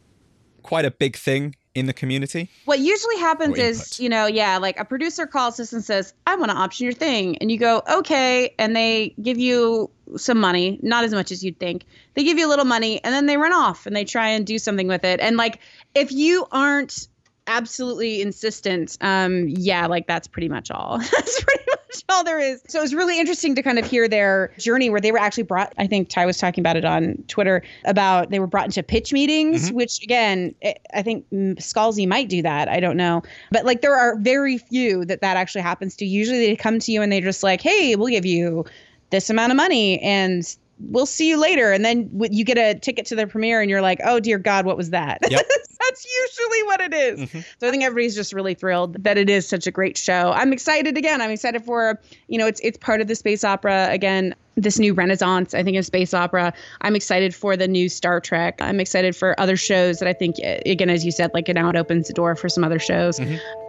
quite 0.63 0.85
a 0.85 0.91
big 0.91 1.15
thing 1.15 1.55
in 1.73 1.85
the 1.85 1.93
community. 1.93 2.49
what 2.65 2.79
usually 2.79 3.17
happens 3.19 3.55
is 3.55 3.99
you 3.99 4.09
know 4.09 4.25
yeah 4.25 4.57
like 4.57 4.79
a 4.79 4.83
producer 4.83 5.27
calls 5.27 5.59
us 5.59 5.71
and 5.71 5.85
says 5.85 6.11
i 6.25 6.35
want 6.35 6.49
to 6.49 6.57
option 6.57 6.85
your 6.85 6.93
thing. 6.93 7.37
And 7.37 7.51
you 7.51 7.59
go 7.59 7.83
okay. 7.87 8.53
And 8.57 8.75
they 8.75 9.13
give 9.21 9.37
you 9.37 9.89
some 10.15 10.39
money 10.39 10.79
not 10.81 11.03
as 11.03 11.13
much 11.13 11.31
as 11.31 11.43
you'd 11.43 11.59
think. 11.59 11.85
They 12.15 12.23
give 12.23 12.37
you 12.39 12.47
a 12.47 12.49
little 12.49 12.65
money 12.65 13.03
and 13.03 13.13
then 13.13 13.27
they 13.27 13.37
run 13.37 13.53
off 13.53 13.85
and 13.85 13.95
they 13.95 14.05
try 14.05 14.29
and 14.29 14.45
do 14.45 14.57
something 14.57 14.87
with 14.87 15.03
it. 15.03 15.19
And 15.19 15.37
like 15.37 15.59
if 15.93 16.11
you 16.11 16.47
aren't 16.51 17.07
absolutely 17.47 18.21
insistent, 18.21 18.97
um, 19.01 19.47
yeah, 19.49 19.87
like 19.87 20.07
that's 20.07 20.27
pretty 20.27 20.49
much 20.49 20.69
all. 20.71 20.97
that's 21.11 21.43
pretty 21.43 21.63
much 21.69 22.03
all 22.09 22.23
there 22.23 22.39
is. 22.39 22.61
So 22.67 22.79
it 22.79 22.81
was 22.81 22.93
really 22.93 23.19
interesting 23.19 23.55
to 23.55 23.63
kind 23.63 23.79
of 23.79 23.85
hear 23.85 24.07
their 24.07 24.53
journey 24.59 24.89
where 24.89 25.01
they 25.01 25.11
were 25.11 25.17
actually 25.17 25.43
brought. 25.43 25.73
I 25.77 25.87
think 25.87 26.09
Ty 26.09 26.25
was 26.25 26.37
talking 26.37 26.61
about 26.61 26.75
it 26.77 26.85
on 26.85 27.23
Twitter 27.27 27.63
about 27.85 28.29
they 28.29 28.39
were 28.39 28.47
brought 28.47 28.65
into 28.65 28.83
pitch 28.83 29.11
meetings, 29.13 29.71
which 29.71 30.01
again, 30.03 30.53
I- 30.63 30.75
I 30.93 31.01
think 31.01 31.25
Scalzi 31.31 32.07
might 32.07 32.29
do 32.29 32.41
that. 32.41 32.67
I 32.69 32.79
don't 32.79 32.97
know, 32.97 33.23
but 33.51 33.65
like 33.65 33.81
there 33.81 33.95
are 33.95 34.17
very 34.17 34.57
few 34.57 35.05
that 35.05 35.21
that 35.21 35.37
actually 35.37 35.61
happens 35.61 35.95
to. 35.97 36.05
Usually 36.05 36.45
they 36.45 36.55
come 36.55 36.79
to 36.79 36.91
you 36.91 37.01
and 37.01 37.11
they're 37.11 37.21
just 37.21 37.43
like, 37.43 37.61
hey, 37.61 37.95
we'll 37.95 38.07
give 38.09 38.25
you 38.25 38.65
this 39.09 39.29
amount 39.29 39.51
of 39.51 39.55
money 39.57 39.99
and 40.01 40.57
we'll 40.79 41.05
see 41.05 41.29
you 41.29 41.37
later. 41.37 41.71
And 41.71 41.83
then 41.83 42.09
you 42.31 42.43
get 42.43 42.57
a 42.57 42.77
ticket 42.79 43.05
to 43.07 43.15
the 43.15 43.27
premiere 43.27 43.61
and 43.61 43.69
you're 43.69 43.81
like, 43.81 43.99
oh 44.03 44.19
dear 44.19 44.37
God, 44.37 44.65
what 44.65 44.77
was 44.77 44.89
that? 44.91 45.19
Yep. 45.29 45.45
That's 45.79 46.05
usually 46.05 46.63
what 46.63 46.81
it 46.81 46.93
is. 46.93 47.31
So 47.59 47.67
I 47.67 47.71
think 47.71 47.83
everybody's 47.83 48.15
just 48.15 48.33
really 48.33 48.53
thrilled 48.53 49.01
that 49.03 49.17
it 49.17 49.29
is 49.29 49.47
such 49.47 49.67
a 49.67 49.71
great 49.71 49.97
show. 49.97 50.31
I'm 50.33 50.51
excited 50.51 50.97
again. 50.97 51.21
I'm 51.21 51.31
excited 51.31 51.63
for, 51.63 51.99
you 52.27 52.37
know, 52.37 52.45
it's 52.45 52.59
it's 52.61 52.77
part 52.77 52.99
of 52.99 53.07
the 53.07 53.15
space 53.15 53.43
opera 53.43 53.87
again. 53.89 54.35
This 54.55 54.79
new 54.79 54.93
renaissance, 54.93 55.53
I 55.53 55.63
think, 55.63 55.77
of 55.77 55.85
space 55.85 56.13
opera. 56.13 56.51
I'm 56.81 56.95
excited 56.95 57.33
for 57.33 57.55
the 57.55 57.67
new 57.67 57.89
Star 57.89 58.19
Trek. 58.19 58.59
I'm 58.59 58.79
excited 58.79 59.15
for 59.15 59.39
other 59.39 59.55
shows 59.55 59.99
that 59.99 60.07
I 60.07 60.13
think, 60.13 60.37
eh, 60.41 60.59
again, 60.65 60.89
as 60.89 61.05
you 61.05 61.11
said, 61.11 61.31
like 61.33 61.47
now 61.47 61.69
it 61.69 61.75
opens 61.75 62.07
the 62.07 62.13
door 62.13 62.35
for 62.35 62.49
some 62.49 62.63
other 62.63 62.79
shows. 62.79 63.21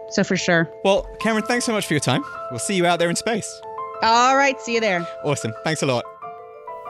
So 0.09 0.23
for 0.23 0.35
sure. 0.35 0.67
Well, 0.83 1.07
Kameron, 1.21 1.45
thanks 1.45 1.65
so 1.65 1.73
much 1.73 1.85
for 1.85 1.93
your 1.93 2.01
time. 2.01 2.23
We'll 2.49 2.59
see 2.59 2.73
you 2.75 2.87
out 2.87 2.97
there 2.97 3.09
in 3.09 3.15
space. 3.15 3.61
All 4.01 4.35
right, 4.35 4.59
see 4.59 4.73
you 4.73 4.81
there. 4.81 5.07
Awesome. 5.23 5.53
Thanks 5.63 5.83
a 5.83 5.85
lot. 5.85 6.18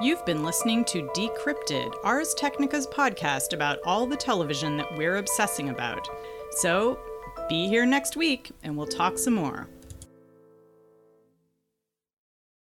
You've 0.02 0.26
been 0.26 0.46
listening 0.46 0.86
to 0.86 1.10
Decrypted, 1.14 1.94
Ars 2.06 2.34
Technica's 2.34 2.88
podcast 2.88 3.52
about 3.52 3.80
all 3.86 4.08
the 4.08 4.16
television 4.16 4.78
that 4.78 4.96
we're 4.96 5.18
obsessing 5.18 5.72
about. 5.72 6.08
So 6.52 6.98
be 7.50 7.68
here 7.68 7.86
next 7.86 8.16
week 8.16 8.50
and 8.64 8.78
we'll 8.78 8.88
talk 8.88 9.18
some 9.18 9.34
more. 9.34 9.68